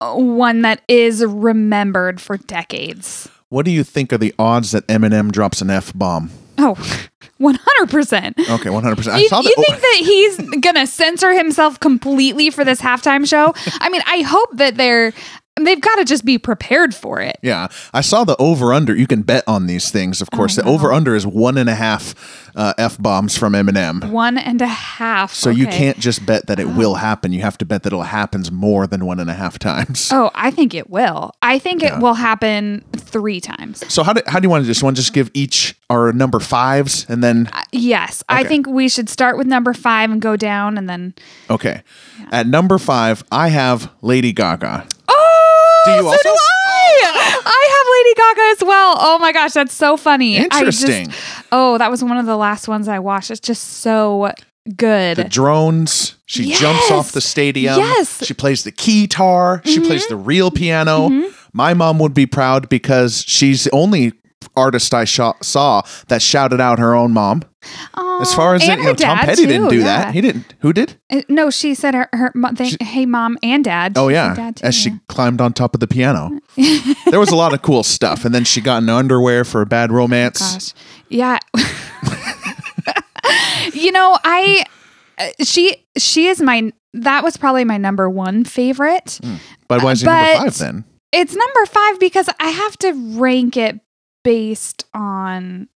one 0.01 0.63
that 0.63 0.83
is 0.89 1.25
remembered 1.25 2.21
for 2.21 2.37
decades. 2.37 3.29
What 3.51 3.65
do 3.67 3.71
you 3.71 3.85
think 3.85 4.13
are 4.13 4.19
the 4.19 4.35
odds 4.39 4.71
that 4.71 4.87
Eminem 4.87 5.31
drops 5.31 5.61
an 5.61 5.71
F 5.71 5.93
bomb? 5.95 6.31
Oh, 6.57 6.75
100%. 7.41 8.39
Okay, 8.51 8.71
100. 8.71 8.97
percent 8.97 9.17
I 9.17 9.21
You, 9.21 9.29
saw 9.29 9.41
you 9.41 9.53
that. 9.57 9.65
think 9.67 9.81
that 9.81 9.99
he's 10.05 10.61
gonna 10.61 10.87
censor 10.87 11.33
himself 11.33 11.81
completely 11.81 12.51
for 12.51 12.65
this 12.65 12.81
halftime 12.81 13.27
show? 13.29 13.55
I 13.81 13.89
mean, 13.89 14.03
I 14.07 14.21
hope 14.23 14.57
that 14.57 14.77
they're 14.77 15.13
they've 15.57 15.81
got 15.81 15.97
to 15.97 16.05
just 16.05 16.25
be 16.25 16.39
prepared 16.39 16.95
for 16.95 17.21
it. 17.21 17.37
Yeah, 17.43 17.69
I 17.93 18.01
saw 18.01 18.25
the 18.25 18.37
over 18.39 18.73
under. 18.73 18.95
You 18.97 19.07
can 19.07 19.23
bet 19.23 19.45
on 19.47 19.67
these 19.67 19.91
things, 19.91 20.21
of 20.23 20.31
course. 20.31 20.59
Oh, 20.59 20.63
the 20.63 20.69
over 20.69 20.93
under 20.93 21.15
is 21.15 21.27
one 21.27 21.59
and 21.59 21.69
a 21.69 21.75
half 21.75 22.15
uh, 22.57 22.73
f 22.79 22.97
bombs 22.99 23.37
from 23.37 23.53
Eminem. 23.53 24.11
One 24.11 24.39
and 24.39 24.61
a 24.63 24.67
half. 24.67 25.33
So 25.35 25.51
you 25.51 25.67
can't 25.67 25.99
just 25.99 26.25
bet 26.27 26.47
that 26.47 26.59
it 26.59 26.69
will 26.77 26.95
happen. 26.97 27.33
You 27.33 27.43
have 27.43 27.59
to 27.59 27.65
bet 27.65 27.83
that 27.83 27.93
it 27.93 28.05
happens 28.07 28.51
more 28.51 28.87
than 28.87 29.05
one 29.07 29.21
and 29.21 29.29
a 29.31 29.35
half 29.35 29.59
times. 29.59 30.11
Oh, 30.13 30.31
I 30.35 30.51
think 30.51 30.75
it 30.75 30.89
will. 30.91 31.33
I 31.43 31.59
think 31.59 31.83
Yeah. 31.83 31.97
it 31.97 32.03
will 32.03 32.15
happen 32.15 32.85
three 32.97 33.41
times. 33.41 33.83
So 33.93 34.03
how 34.03 34.13
do 34.13 34.23
how 34.27 34.41
do 34.41 34.47
you 34.47 34.51
want 34.51 34.65
to 34.65 34.67
just 34.67 34.83
want 34.83 34.97
to 34.97 35.03
just 35.03 35.13
give 35.13 35.31
each 35.35 35.77
our 35.91 36.13
number 36.13 36.41
fives 36.41 37.05
and 37.09 37.23
then 37.23 37.49
Uh, 37.53 37.63
Yes, 37.73 38.23
I 38.29 38.45
think 38.45 38.67
we 38.67 38.89
should 38.89 39.09
start 39.09 39.37
with 39.37 39.47
number 39.47 39.73
five 39.75 40.11
and 40.11 40.21
go 40.21 40.37
down, 40.37 40.77
and 40.79 40.89
then. 40.89 41.15
okay. 41.49 41.83
At 42.33 42.47
number 42.47 42.79
five, 42.79 43.23
I 43.33 43.49
have 43.49 43.91
Lady 44.03 44.33
Gaga. 44.33 44.87
Do 45.85 45.91
you 45.93 46.01
so 46.01 46.07
also? 46.09 46.23
do 46.23 46.29
I. 46.29 47.41
I 47.47 47.69
have 47.77 47.87
Lady 47.97 48.15
Gaga 48.17 48.63
as 48.63 48.67
well. 48.69 48.95
Oh 48.99 49.19
my 49.19 49.33
gosh, 49.33 49.53
that's 49.53 49.75
so 49.75 49.97
funny. 49.97 50.39
I 50.39 50.43
just- 50.65 50.83
Interesting. 50.83 51.13
oh, 51.53 51.79
that 51.79 51.91
was 51.91 52.03
one 52.05 52.17
of 52.19 52.27
the 52.27 52.37
last 52.37 52.69
ones 52.69 52.89
I 52.89 52.99
watched. 52.99 53.31
It's 53.31 53.41
just 53.41 53.63
so 53.81 54.33
good. 54.77 55.17
The 55.17 55.25
drones. 55.25 56.15
She 56.27 56.53
jumps 56.53 56.91
off 56.93 57.11
the 57.13 57.21
stadium. 57.21 57.77
Yes. 57.77 58.15
Mm-hmm. 58.17 58.25
She 58.27 58.35
plays 58.35 58.63
the 58.65 58.71
keytar. 58.73 59.67
She 59.67 59.81
plays 59.81 60.07
the 60.07 60.17
real 60.17 60.51
piano. 60.51 61.09
My 61.53 61.75
mom 61.75 61.99
would 61.99 62.15
be 62.15 62.27
proud 62.27 62.69
because 62.69 63.25
she's 63.27 63.67
only 63.69 64.13
artist 64.57 64.93
I 64.95 65.05
sho- 65.05 65.37
saw 65.43 65.83
that 66.09 66.23
shouted 66.23 66.61
out 66.61 66.79
her 66.79 66.95
own 66.95 67.13
mom. 67.13 67.43
Aw, 67.95 68.23
As 68.23 68.35
far 68.35 68.55
as 68.55 68.63
it, 68.63 68.79
you 68.79 68.85
know, 68.85 68.95
Tom 68.95 69.19
Petty 69.19 69.47
didn't 69.47 69.69
do 69.69 69.79
yeah. 69.79 69.85
that. 69.85 70.15
He 70.15 70.21
didn't. 70.21 70.55
Who 70.61 70.73
did? 70.73 70.99
Uh, 71.11 71.23
No, 71.29 71.51
she 71.51 71.75
said 71.75 71.95
her, 71.95 72.09
her 72.13 72.33
they, 72.53 72.73
hey 72.81 73.05
mom 73.07 73.39
and 73.43 73.65
dad. 73.65 73.93
Oh 73.97 74.09
yeah, 74.09 74.35
dad 74.35 74.57
too, 74.57 74.67
as 74.67 74.75
she 74.75 74.91
yeah. 74.91 74.97
climbed 75.09 75.41
on 75.41 75.53
top 75.53 75.75
of 75.75 75.81
the 75.81 75.87
piano. 75.87 76.31
there 77.11 77.21
was 77.21 77.31
a 77.31 77.37
lot 77.37 77.53
of 77.53 77.63
cool 77.63 77.83
stuff, 77.83 78.25
and 78.25 78.35
then 78.35 78.45
she 78.45 78.61
got 78.61 78.83
in 78.83 78.89
underwear 78.89 79.45
for 79.45 79.61
a 79.61 79.67
bad 79.67 79.93
romance. 79.93 80.39
Gosh, 80.39 80.73
yeah. 81.09 81.39
you 83.75 83.93
know, 83.93 84.19
I 84.25 84.65
uh, 85.19 85.29
she 85.45 85.85
she 85.99 86.29
is 86.29 86.41
my 86.41 86.73
that 86.95 87.23
was 87.23 87.37
probably 87.37 87.65
my 87.65 87.77
number 87.77 88.09
one 88.09 88.45
favorite. 88.45 89.21
But 89.69 89.83
why 89.83 89.93
is 89.93 90.03
it 90.03 90.07
number 90.07 90.39
five 90.39 90.59
then? 90.59 90.85
It's 91.13 91.35
number 91.35 91.67
five 91.67 91.99
because 91.99 92.29
I 92.39 92.49
have 92.49 92.77
to 92.79 92.93
rank 93.19 93.57
it 93.57 93.81
based 94.23 94.85
on 94.95 95.69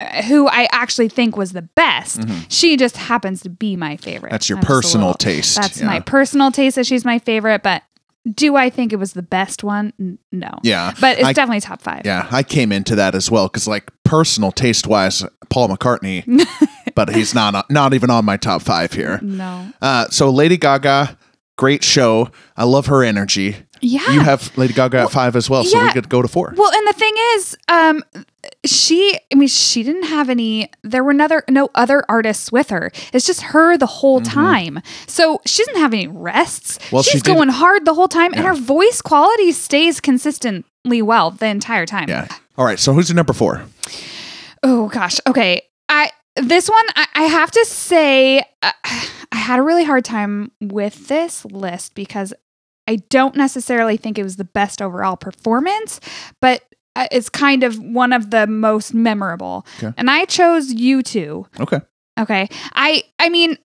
uh, 0.00 0.22
who 0.22 0.48
I 0.48 0.68
actually 0.72 1.08
think 1.08 1.36
was 1.36 1.52
the 1.52 1.62
best. 1.62 2.22
She 2.48 2.76
just 2.76 2.96
happens 2.96 3.42
to 3.42 3.48
be 3.48 3.76
my 3.76 3.96
favorite. 3.96 4.28
Mm-hmm. 4.28 4.34
That's 4.34 4.48
your 4.48 4.60
personal 4.60 5.14
taste. 5.14 5.56
That's 5.56 5.80
yeah. 5.80 5.86
my 5.86 6.00
personal 6.00 6.50
taste 6.50 6.76
that 6.76 6.86
she's 6.86 7.04
my 7.04 7.18
favorite, 7.18 7.62
but 7.62 7.82
do 8.30 8.56
I 8.56 8.70
think 8.70 8.92
it 8.92 8.96
was 8.96 9.14
the 9.14 9.22
best 9.22 9.64
one? 9.64 10.18
No. 10.30 10.50
Yeah, 10.62 10.92
But 11.00 11.18
it's 11.18 11.26
I- 11.26 11.32
definitely 11.32 11.60
top 11.60 11.82
five. 11.82 12.02
Yeah, 12.04 12.28
I 12.30 12.42
came 12.42 12.70
into 12.72 12.94
that 12.96 13.14
as 13.14 13.30
well 13.30 13.48
because, 13.48 13.66
like, 13.66 13.90
personal 14.04 14.52
taste 14.52 14.86
wise, 14.86 15.24
Paul 15.50 15.68
McCartney, 15.68 16.46
but 16.94 17.14
he's 17.14 17.34
not 17.34 17.68
not 17.70 17.94
even 17.94 18.10
on 18.10 18.24
my 18.24 18.36
top 18.36 18.62
five 18.62 18.92
here. 18.92 19.18
No. 19.22 19.72
Uh, 19.80 20.06
so 20.08 20.30
Lady 20.30 20.56
Gaga, 20.56 21.18
great 21.58 21.82
show. 21.82 22.30
I 22.56 22.64
love 22.64 22.86
her 22.86 23.02
energy. 23.02 23.56
Yeah. 23.84 24.08
You 24.12 24.20
have 24.20 24.56
Lady 24.56 24.72
Gaga 24.72 24.98
at 25.00 25.10
five 25.10 25.34
as 25.34 25.50
well, 25.50 25.64
so 25.64 25.82
we 25.84 25.90
could 25.92 26.08
go 26.08 26.22
to 26.22 26.28
four. 26.28 26.54
Well, 26.56 26.72
and 26.72 26.86
the 26.86 26.92
thing 26.92 27.12
is, 27.34 27.56
um, 27.66 28.04
she, 28.64 29.18
I 29.32 29.34
mean, 29.34 29.48
she 29.48 29.82
didn't 29.82 30.04
have 30.04 30.30
any, 30.30 30.70
there 30.82 31.02
were 31.02 31.10
another, 31.10 31.42
no 31.50 31.68
other 31.74 32.04
artists 32.08 32.52
with 32.52 32.70
her. 32.70 32.92
It's 33.12 33.26
just 33.26 33.42
her 33.42 33.76
the 33.76 33.86
whole 33.86 34.20
time. 34.20 34.80
So 35.08 35.40
she 35.44 35.64
doesn't 35.64 35.80
have 35.80 35.92
any 35.92 36.06
rests. 36.06 36.78
Mm-hmm. 36.78 36.94
Well, 36.94 37.02
She's 37.02 37.22
did- 37.22 37.34
going 37.34 37.48
hard 37.48 37.84
the 37.84 37.94
whole 37.94 38.06
time, 38.08 38.32
and 38.34 38.44
her 38.46 38.54
voice 38.54 39.02
quality 39.02 39.50
stays 39.50 40.00
consistently 40.00 41.02
well 41.02 41.32
the 41.32 41.46
entire 41.46 41.84
time. 41.84 42.08
Yeah. 42.08 42.28
All 42.56 42.64
right. 42.64 42.78
So 42.78 42.92
who's 42.92 43.08
your 43.08 43.16
number 43.16 43.32
four? 43.32 43.64
Oh 44.62 44.88
gosh. 44.88 45.18
Okay. 45.26 45.62
I 45.88 46.10
this 46.36 46.68
one 46.68 46.84
I, 46.94 47.06
I 47.14 47.22
have 47.24 47.50
to 47.50 47.64
say 47.64 48.40
uh, 48.62 48.72
I 48.84 49.36
had 49.36 49.58
a 49.58 49.62
really 49.62 49.84
hard 49.84 50.04
time 50.04 50.52
with 50.60 51.08
this 51.08 51.44
list 51.44 51.94
because 51.94 52.32
I 52.88 52.96
don't 53.10 53.36
necessarily 53.36 53.96
think 53.96 54.18
it 54.18 54.22
was 54.24 54.36
the 54.36 54.44
best 54.44 54.82
overall 54.82 55.16
performance, 55.16 56.00
but 56.40 56.62
uh, 56.96 57.06
it's 57.12 57.28
kind 57.28 57.62
of 57.64 57.78
one 57.78 58.12
of 58.12 58.30
the 58.30 58.46
most 58.46 58.92
memorable. 58.92 59.66
Okay. 59.82 59.92
And 59.96 60.10
I 60.10 60.24
chose 60.26 60.74
U2. 60.74 61.60
Okay. 61.60 61.80
Okay. 62.18 62.48
I 62.74 63.02
I 63.18 63.28
mean 63.28 63.56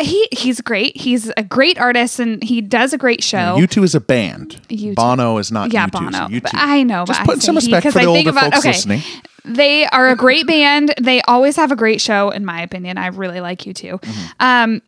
he 0.00 0.26
he's 0.32 0.60
great. 0.62 0.96
He's 0.96 1.30
a 1.36 1.42
great 1.42 1.78
artist 1.78 2.18
and 2.18 2.42
he 2.42 2.62
does 2.62 2.94
a 2.94 2.98
great 2.98 3.22
show. 3.22 3.56
You 3.56 3.66
two 3.66 3.82
is 3.82 3.94
a 3.94 4.00
band. 4.00 4.60
U2. 4.68 4.94
Bono 4.94 5.36
is 5.38 5.52
not. 5.52 5.72
yeah, 5.72 5.86
U2, 5.88 5.92
so 5.92 5.98
Bono. 6.00 6.18
U2. 6.28 6.42
But 6.42 6.52
I 6.54 6.82
know, 6.82 7.04
Just 7.04 7.24
put 7.24 7.42
some 7.42 7.60
say 7.60 7.66
he 7.72 7.80
for 7.80 7.90
the 7.90 7.98
I 8.00 8.04
think 8.04 8.26
older 8.26 8.30
about- 8.30 8.42
folks 8.54 8.58
okay. 8.60 8.68
listening. 8.70 9.02
They 9.44 9.86
are 9.86 10.08
a 10.08 10.16
great 10.16 10.46
band. 10.54 10.94
They 11.00 11.20
always 11.22 11.56
have 11.56 11.72
a 11.72 11.76
great 11.76 12.00
show, 12.00 12.30
in 12.30 12.44
my 12.44 12.62
opinion. 12.62 12.96
I 12.96 13.08
really 13.08 13.40
like 13.40 13.58
U2. 13.62 14.00
Mm-hmm. 14.00 14.22
Um, 14.40 14.82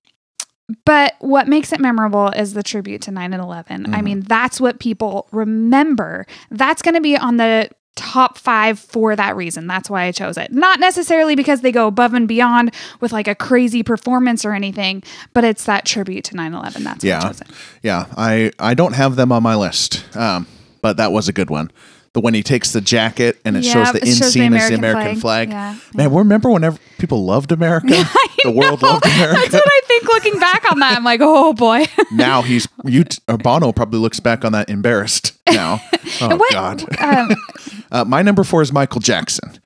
but 0.85 1.15
what 1.21 1.47
makes 1.49 1.73
it 1.73 1.81
memorable 1.81 2.29
is 2.29 2.55
the 2.55 2.63
tribute 2.63 3.03
to 3.03 3.11
9 3.11 3.33
and 3.35 3.43
11. 3.43 3.87
I 3.87 3.89
Mm-hmm. 3.99 4.05
mean, 4.05 4.21
that's 4.23 4.61
what 4.61 4.81
people 4.81 5.29
remember. 5.33 6.27
That's 6.51 6.83
going 6.83 6.95
to 6.95 7.01
be 7.01 7.17
on 7.17 7.37
the 7.37 7.69
top 7.97 8.39
five 8.39 8.79
for 8.79 9.15
that 9.15 9.37
reason. 9.37 9.67
That's 9.69 9.89
why 9.89 10.05
I 10.05 10.13
chose 10.13 10.37
it. 10.37 10.51
Not 10.53 10.81
necessarily 10.81 11.37
because 11.37 11.61
they 11.61 11.71
go 11.71 11.87
above 11.87 12.13
and 12.15 12.27
beyond 12.27 12.75
with 13.01 13.13
like 13.13 13.29
a 13.29 13.35
crazy 13.37 13.83
performance 13.85 14.45
or 14.45 14.53
anything, 14.53 15.03
but 15.33 15.45
it's 15.45 15.65
that 15.65 15.85
tribute 15.85 16.25
to 16.25 16.37
9 16.37 16.55
11. 16.55 16.83
That's 16.83 17.05
why 17.05 17.11
I 17.11 17.13
Yeah. 17.15 17.21
chose 17.21 17.41
it. 17.43 17.47
Yeah. 17.83 18.07
I 18.17 18.51
I 18.59 18.75
don't 18.75 18.95
have 18.95 19.17
them 19.17 19.31
on 19.31 19.43
my 19.45 19.55
list, 19.55 20.05
um, 20.17 20.47
but 20.83 20.97
that 20.97 21.13
was 21.13 21.29
a 21.29 21.33
good 21.33 21.51
one. 21.51 21.71
The 22.15 22.21
when 22.21 22.35
he 22.35 22.43
takes 22.45 22.73
the 22.73 22.81
jacket 22.81 23.41
and 23.45 23.57
it 23.57 23.65
shows 23.65 23.91
the 23.93 23.99
it 23.99 24.07
shows 24.07 24.19
the 24.35 24.45
is 24.45 24.69
the 24.69 24.75
American 24.77 25.17
flag. 25.17 25.49
flag. 25.49 25.51
Yeah. 25.51 25.77
Man, 25.95 26.15
remember 26.15 26.49
whenever 26.51 26.79
people 26.99 27.25
loved 27.25 27.51
America? 27.53 27.89
the 28.45 28.51
world 28.53 28.83
loved 28.83 29.05
America. 29.17 29.61
That's 30.01 30.07
what 30.09 30.17
I 30.17 30.25
think 30.25 30.25
looking 30.33 30.41
back 30.41 30.73
on 30.73 30.79
that. 30.81 30.97
I'm 30.97 31.05
like, 31.05 31.21
oh 31.23 31.53
boy. 31.53 31.87
now 32.13 32.43
he's 32.43 32.69
you. 32.85 33.05
Or 33.29 33.37
Bono 33.39 33.73
probably 33.73 34.01
looks 34.01 34.21
back 34.21 34.45
on 34.45 34.53
that 34.53 34.69
embarrassed 34.71 35.33
now. 35.51 35.81
Oh 36.21 36.37
what? 36.37 36.53
God. 36.53 37.03
Um, 37.03 37.31
Uh, 37.93 38.05
my 38.05 38.23
number 38.23 38.43
four 38.45 38.61
is 38.61 38.73
Michael 38.73 39.01
Jackson. 39.01 39.59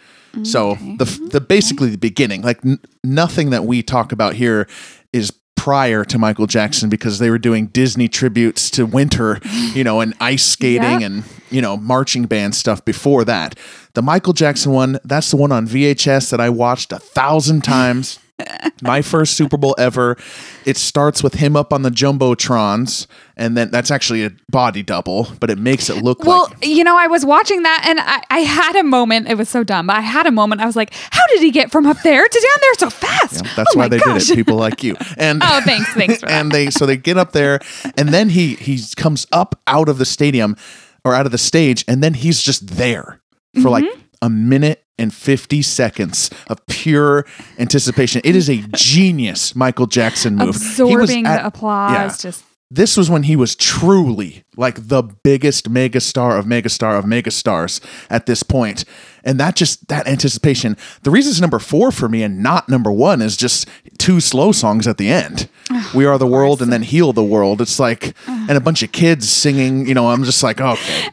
So 0.42 0.74
the 0.98 1.04
the 1.32 1.40
basically 1.40 1.88
the 1.88 1.96
beginning, 1.98 2.42
like 2.42 2.64
n- 2.64 2.78
nothing 3.02 3.50
that 3.50 3.64
we 3.64 3.82
talk 3.82 4.12
about 4.12 4.34
here 4.34 4.68
is 5.14 5.32
prior 5.56 6.04
to 6.04 6.18
Michael 6.18 6.46
Jackson 6.46 6.88
because 6.90 7.18
they 7.18 7.30
were 7.30 7.38
doing 7.38 7.66
Disney 7.68 8.06
tributes 8.06 8.70
to 8.72 8.84
winter, 8.86 9.40
you 9.74 9.82
know, 9.82 10.00
and 10.00 10.14
ice 10.20 10.44
skating 10.44 10.82
Yeah. 11.00 11.06
and 11.06 11.24
you 11.50 11.62
know 11.62 11.76
marching 11.78 12.26
band 12.26 12.54
stuff 12.54 12.84
before 12.84 13.24
that. 13.24 13.58
The 13.94 14.02
Michael 14.02 14.34
Jackson 14.34 14.72
one, 14.72 14.98
that's 15.04 15.30
the 15.30 15.36
one 15.38 15.50
on 15.50 15.66
VHS 15.66 16.30
that 16.30 16.40
I 16.40 16.50
watched 16.50 16.92
a 16.92 16.98
thousand 16.98 17.64
times. 17.64 18.18
My 18.82 19.02
first 19.02 19.34
Super 19.36 19.56
Bowl 19.56 19.74
ever. 19.78 20.16
It 20.64 20.76
starts 20.76 21.22
with 21.22 21.34
him 21.34 21.56
up 21.56 21.72
on 21.72 21.82
the 21.82 21.90
jumbotrons, 21.90 23.06
and 23.36 23.56
then 23.56 23.70
that's 23.70 23.90
actually 23.90 24.24
a 24.24 24.30
body 24.50 24.82
double, 24.82 25.28
but 25.40 25.50
it 25.50 25.58
makes 25.58 25.90
it 25.90 26.02
look 26.02 26.20
like 26.20 26.28
Well, 26.28 26.48
like 26.50 26.66
you 26.66 26.84
know, 26.84 26.96
I 26.96 27.06
was 27.08 27.24
watching 27.24 27.62
that 27.64 27.84
and 27.86 27.98
I, 28.00 28.22
I 28.30 28.38
had 28.40 28.76
a 28.76 28.82
moment. 28.84 29.28
It 29.28 29.36
was 29.36 29.48
so 29.48 29.64
dumb, 29.64 29.88
but 29.88 29.96
I 29.96 30.00
had 30.00 30.26
a 30.26 30.30
moment. 30.30 30.60
I 30.60 30.66
was 30.66 30.76
like, 30.76 30.92
how 31.10 31.26
did 31.28 31.40
he 31.40 31.50
get 31.50 31.70
from 31.72 31.86
up 31.86 32.00
there 32.02 32.26
to 32.26 32.40
down 32.40 32.60
there 32.60 32.74
so 32.74 32.90
fast? 32.90 33.44
Yeah, 33.44 33.52
that's 33.56 33.74
Oh 33.74 33.78
why 33.78 33.88
they 33.88 33.98
gosh. 33.98 34.26
did 34.26 34.32
it. 34.32 34.36
People 34.36 34.56
like 34.56 34.82
you. 34.84 34.96
And 35.18 35.42
Oh, 35.42 35.60
thanks, 35.64 35.92
thanks 35.94 36.20
for 36.20 36.28
and 36.28 36.52
they 36.52 36.70
so 36.70 36.86
they 36.86 36.96
get 36.96 37.16
up 37.18 37.32
there, 37.32 37.60
and 37.96 38.10
then 38.10 38.28
he 38.28 38.54
he 38.54 38.80
comes 38.96 39.26
up 39.32 39.60
out 39.66 39.88
of 39.88 39.98
the 39.98 40.04
stadium 40.06 40.56
or 41.04 41.14
out 41.14 41.26
of 41.26 41.32
the 41.32 41.38
stage, 41.38 41.84
and 41.88 42.02
then 42.02 42.14
he's 42.14 42.40
just 42.42 42.66
there 42.76 43.20
for 43.62 43.70
like 43.70 43.84
Mm-hmm. 43.84 44.00
a 44.22 44.30
minute 44.30 44.84
and 44.98 45.12
50 45.14 45.62
seconds 45.62 46.30
of 46.48 46.64
pure 46.66 47.24
anticipation. 47.58 48.20
It 48.24 48.36
is 48.36 48.48
a 48.48 48.56
genius 48.74 49.54
Michael 49.54 49.86
Jackson 49.86 50.36
move. 50.36 50.40
He 50.40 50.46
was 50.48 50.80
Absorbing 50.80 51.26
at- 51.26 51.40
the 51.42 51.46
applause. 51.46 51.92
yeah. 51.92 52.30
Just 52.30 52.44
this 52.70 52.98
was 52.98 53.08
when 53.08 53.22
he 53.22 53.34
was 53.34 53.56
truly 53.56 54.44
like 54.56 54.88
the 54.88 55.02
biggest 55.02 55.72
megastar 55.72 56.38
of 56.38 56.44
megastar 56.44 56.98
of 56.98 57.06
megastars 57.06 57.80
at 58.10 58.26
this 58.26 58.42
point. 58.42 58.58
point 58.58 58.84
and 59.24 59.40
that 59.40 59.56
just 59.56 59.88
that 59.88 60.06
anticipation 60.06 60.76
the 61.02 61.10
reason 61.10 61.30
it's 61.30 61.40
number 61.40 61.58
four 61.58 61.90
for 61.90 62.08
me 62.10 62.22
and 62.22 62.42
not 62.42 62.68
number 62.68 62.92
one 62.92 63.22
is 63.22 63.36
just 63.38 63.66
two 63.96 64.20
slow 64.20 64.52
songs 64.52 64.86
at 64.86 64.98
the 64.98 65.08
end 65.08 65.48
we 65.94 66.04
are 66.04 66.18
the 66.18 66.26
world 66.26 66.60
and 66.60 66.70
then 66.72 66.82
heal 66.82 67.12
the 67.14 67.24
world 67.24 67.60
it's 67.62 67.78
like 67.80 68.14
and 68.26 68.50
a 68.50 68.60
bunch 68.60 68.82
of 68.82 68.92
kids 68.92 69.30
singing 69.30 69.86
you 69.86 69.94
know 69.94 70.08
i'm 70.10 70.24
just 70.24 70.42
like 70.42 70.60
okay 70.60 71.08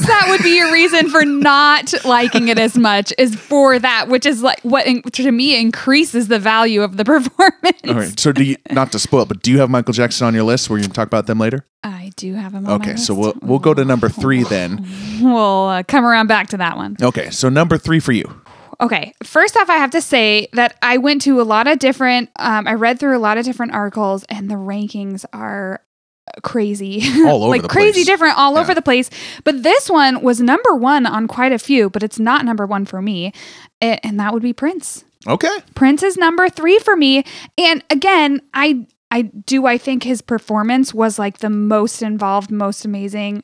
Course, 0.00 0.20
that 0.20 0.26
would 0.30 0.42
be 0.42 0.56
your 0.56 0.72
reason 0.72 1.10
for 1.10 1.24
not 1.24 1.92
liking 2.04 2.48
it 2.48 2.58
as 2.58 2.76
much 2.76 3.12
is 3.18 3.34
for 3.34 3.78
that, 3.78 4.08
which 4.08 4.26
is 4.26 4.42
like 4.42 4.60
what 4.62 4.86
in, 4.86 5.02
to 5.02 5.30
me 5.30 5.58
increases 5.60 6.28
the 6.28 6.38
value 6.38 6.82
of 6.82 6.96
the 6.96 7.04
performance. 7.10 7.80
all 7.88 7.94
right 7.94 8.18
so 8.18 8.32
do 8.32 8.42
you 8.44 8.56
not 8.70 8.92
to 8.92 8.98
spoil 8.98 9.24
but 9.24 9.42
do 9.42 9.50
you 9.50 9.58
have 9.58 9.70
michael 9.70 9.92
jackson 9.92 10.26
on 10.26 10.34
your 10.34 10.42
list 10.44 10.68
where 10.70 10.78
you 10.78 10.84
can 10.84 10.92
talk 10.92 11.06
about 11.06 11.26
them 11.26 11.38
later 11.38 11.64
I 11.82 12.12
do 12.16 12.34
have 12.34 12.54
him. 12.54 12.66
On 12.66 12.80
okay 12.80 12.96
so 12.96 13.14
we'll, 13.14 13.34
we'll 13.42 13.58
go 13.58 13.74
to 13.74 13.84
number 13.84 14.08
three 14.08 14.42
then 14.44 14.86
we'll 15.20 15.66
uh, 15.68 15.82
come 15.82 16.04
around 16.04 16.26
back 16.26 16.48
to 16.48 16.56
that 16.58 16.76
one. 16.76 16.96
okay 17.00 17.30
so 17.30 17.48
number 17.48 17.78
three 17.78 18.00
for 18.00 18.12
you 18.12 18.42
Okay, 18.82 19.12
first 19.22 19.58
off, 19.58 19.68
I 19.68 19.76
have 19.76 19.90
to 19.90 20.00
say 20.00 20.48
that 20.54 20.74
I 20.80 20.96
went 20.96 21.20
to 21.22 21.38
a 21.38 21.44
lot 21.44 21.66
of 21.66 21.78
different. 21.78 22.30
Um, 22.38 22.66
I 22.66 22.72
read 22.72 22.98
through 22.98 23.14
a 23.14 23.20
lot 23.20 23.36
of 23.36 23.44
different 23.44 23.74
articles, 23.74 24.24
and 24.30 24.50
the 24.50 24.54
rankings 24.54 25.26
are 25.34 25.82
crazy, 26.42 27.02
All 27.26 27.42
over 27.44 27.48
like 27.58 27.62
crazy 27.68 27.92
place. 28.00 28.06
different 28.06 28.36
all 28.38 28.54
Yeah. 28.54 28.60
over 28.60 28.74
the 28.74 28.82
place. 28.82 29.10
But 29.44 29.62
this 29.62 29.90
one 29.90 30.22
was 30.22 30.40
number 30.40 30.74
one 30.74 31.06
on 31.06 31.26
quite 31.28 31.52
a 31.52 31.58
few, 31.58 31.90
but 31.90 32.02
it's 32.02 32.18
not 32.18 32.44
number 32.44 32.66
one 32.66 32.84
for 32.86 33.02
me, 33.02 33.32
A- 33.82 34.04
and 34.06 34.18
that 34.20 34.32
would 34.32 34.42
be 34.42 34.52
Prince. 34.52 35.04
okay 35.26 35.54
Prince 35.74 36.02
is 36.02 36.16
number 36.16 36.48
three 36.48 36.78
for 36.78 36.96
me. 36.96 37.24
And 37.58 37.84
again, 37.90 38.40
I 38.54 38.86
I 39.10 39.22
do 39.22 39.66
I 39.66 39.76
think 39.76 40.02
his 40.04 40.22
performance 40.22 40.94
was 40.94 41.18
like 41.18 41.38
the 41.38 41.50
most 41.50 42.00
involved, 42.02 42.50
most 42.50 42.84
amazing. 42.84 43.42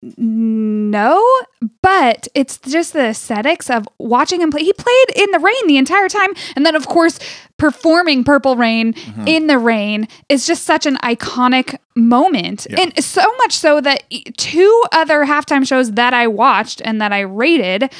No, 0.00 1.40
but 1.82 2.28
it's 2.34 2.58
just 2.58 2.92
the 2.92 3.06
aesthetics 3.08 3.68
of 3.68 3.88
watching 3.98 4.40
him 4.40 4.50
play. 4.50 4.62
He 4.62 4.72
played 4.72 5.06
in 5.16 5.30
the 5.32 5.38
rain 5.40 5.66
the 5.66 5.76
entire 5.76 6.08
time. 6.08 6.30
And 6.54 6.64
then, 6.64 6.76
of 6.76 6.86
course, 6.86 7.18
performing 7.56 8.22
Purple 8.24 8.56
Rain 8.56 8.94
Mm-hmm. 8.94 9.26
in 9.26 9.46
the 9.48 9.58
rain 9.58 10.06
is 10.28 10.46
just 10.46 10.64
such 10.64 10.86
an 10.86 10.96
iconic 10.98 11.78
moment. 11.96 12.66
Yeah. 12.70 12.80
And 12.80 13.04
so 13.04 13.22
much 13.38 13.52
so 13.52 13.80
that 13.80 14.04
two 14.36 14.82
other 14.92 15.24
halftime 15.24 15.66
shows 15.66 15.92
that 15.92 16.14
I 16.14 16.26
watched 16.26 16.80
and 16.84 17.00
that 17.00 17.12
I 17.12 17.20
rated 17.20 17.90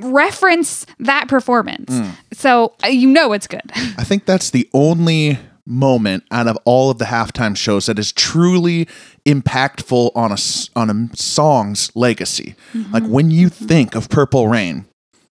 reference 0.00 0.86
that 0.98 1.28
performance. 1.28 1.90
Mm. 1.90 2.10
So 2.32 2.74
uh, 2.84 2.88
you 2.88 3.08
know 3.08 3.32
it's 3.32 3.46
good. 3.46 3.62
I 3.74 4.04
think 4.04 4.24
that's 4.24 4.50
the 4.50 4.68
only 4.72 5.38
moment 5.66 6.24
out 6.30 6.46
of 6.46 6.58
all 6.64 6.90
of 6.90 6.98
the 6.98 7.04
halftime 7.06 7.56
shows 7.56 7.86
that 7.86 7.98
is 7.98 8.12
truly 8.12 8.88
impactful 9.26 10.12
on 10.14 10.32
a 10.32 10.36
on 10.78 10.88
a 10.90 11.16
song's 11.16 11.90
legacy. 11.94 12.54
Mm-hmm. 12.72 12.92
Like 12.92 13.04
when 13.04 13.30
you 13.30 13.48
think 13.48 13.94
of 13.94 14.08
Purple 14.08 14.48
Rain, 14.48 14.86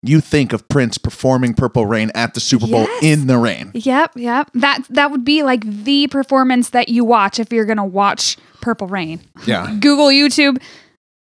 you 0.01 0.21
think 0.21 0.53
of 0.53 0.67
Prince 0.69 0.97
performing 0.97 1.53
Purple 1.53 1.85
Rain 1.85 2.09
at 2.15 2.33
the 2.33 2.39
Super 2.39 2.65
Bowl 2.65 2.83
Yes. 2.85 3.03
in 3.03 3.27
the 3.27 3.37
rain. 3.37 3.71
Yep, 3.75 4.13
yep. 4.15 4.49
That 4.55 4.85
that 4.89 5.11
would 5.11 5.23
be 5.23 5.43
like 5.43 5.63
the 5.65 6.07
performance 6.07 6.69
that 6.71 6.89
you 6.89 7.03
watch 7.05 7.39
if 7.39 7.51
you're 7.53 7.65
gonna 7.65 7.85
watch 7.85 8.37
Purple 8.61 8.87
Rain. 8.87 9.21
Yeah. 9.45 9.75
Google 9.79 10.07
YouTube. 10.07 10.61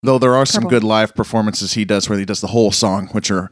Though 0.03 0.17
there 0.19 0.35
are 0.35 0.45
some 0.47 0.63
good 0.63 0.83
live 0.83 1.13
performances 1.15 1.73
he 1.73 1.85
does 1.85 2.09
where 2.09 2.17
he 2.17 2.25
does 2.25 2.41
the 2.41 2.47
whole 2.47 2.71
song, 2.71 3.07
which 3.09 3.29
are 3.29 3.51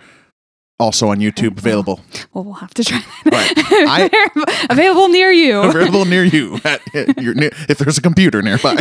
also 0.80 1.10
on 1.10 1.18
YouTube 1.18 1.52
oh, 1.52 1.60
available. 1.60 2.00
Well, 2.34 2.44
we'll 2.46 2.54
have 2.56 2.74
to 2.76 2.84
try 2.84 3.04
All 3.26 3.32
right. 3.32 3.56
that. 3.56 4.68
Available 4.70 5.10
near 5.10 5.32
you. 5.32 5.62
available 5.63 6.06
near 6.06 6.24
you 6.24 6.60
at, 6.63 6.82
your, 6.94 7.36
if 7.38 7.78
there's 7.78 7.98
a 7.98 8.02
computer 8.02 8.42
nearby. 8.42 8.78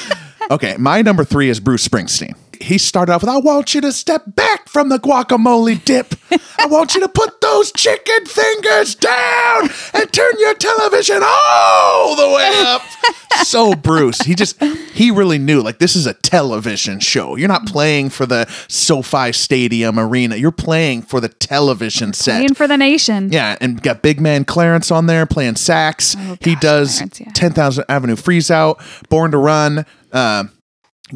okay, 0.50 0.76
my 0.78 1.02
number 1.02 1.24
three 1.24 1.48
is 1.48 1.60
Bruce 1.60 1.86
Springsteen. 1.86 2.34
He 2.60 2.76
started 2.78 3.12
off 3.12 3.22
with, 3.22 3.30
I 3.30 3.38
want 3.38 3.74
you 3.74 3.80
to 3.80 3.92
step 3.92 4.22
back 4.26 4.68
from 4.68 4.90
the 4.90 4.98
guacamole 4.98 5.82
dip. 5.84 6.14
I 6.58 6.66
want 6.66 6.94
you 6.94 7.00
to 7.00 7.08
put 7.08 7.40
those 7.40 7.72
chicken 7.72 8.26
fingers 8.26 8.94
down 8.94 9.70
and 9.94 10.12
turn 10.12 10.32
your 10.38 10.54
television 10.54 11.20
all 11.24 12.14
the 12.16 12.28
way 12.28 12.52
up. 12.66 12.82
so 13.44 13.74
Bruce, 13.74 14.20
he 14.20 14.34
just, 14.34 14.62
he 14.92 15.10
really 15.10 15.38
knew 15.38 15.62
like 15.62 15.78
this 15.78 15.96
is 15.96 16.06
a 16.06 16.12
television 16.14 17.00
show. 17.00 17.34
You're 17.36 17.48
not 17.48 17.66
playing 17.66 18.10
for 18.10 18.26
the 18.26 18.46
SoFi 18.68 19.32
Stadium 19.32 19.98
arena. 19.98 20.36
You're 20.36 20.52
playing 20.52 21.02
for 21.02 21.20
the 21.20 21.28
television 21.30 22.12
set. 22.12 22.36
Playing 22.40 22.54
for 22.54 22.68
the 22.68 22.76
nation. 22.76 23.32
Yeah, 23.32 23.56
and 23.60 23.82
got 23.82 24.02
big 24.02 24.20
man 24.20 24.44
Clarence 24.44 24.90
on 24.90 25.06
there 25.06 25.24
playing 25.26 25.56
sax. 25.56 26.12
he 26.14 26.20
Oh, 26.20 26.36
gosh, 26.36 26.60
does 26.60 26.96
Clarence, 26.98 27.20
yeah. 27.20 27.32
10,000 27.32 27.84
Avenue 27.88 28.16
Freeze 28.16 28.50
Out, 28.50 28.80
Born 29.08 29.30
to 29.30 29.38
Run, 29.38 29.86
uh, 30.12 30.44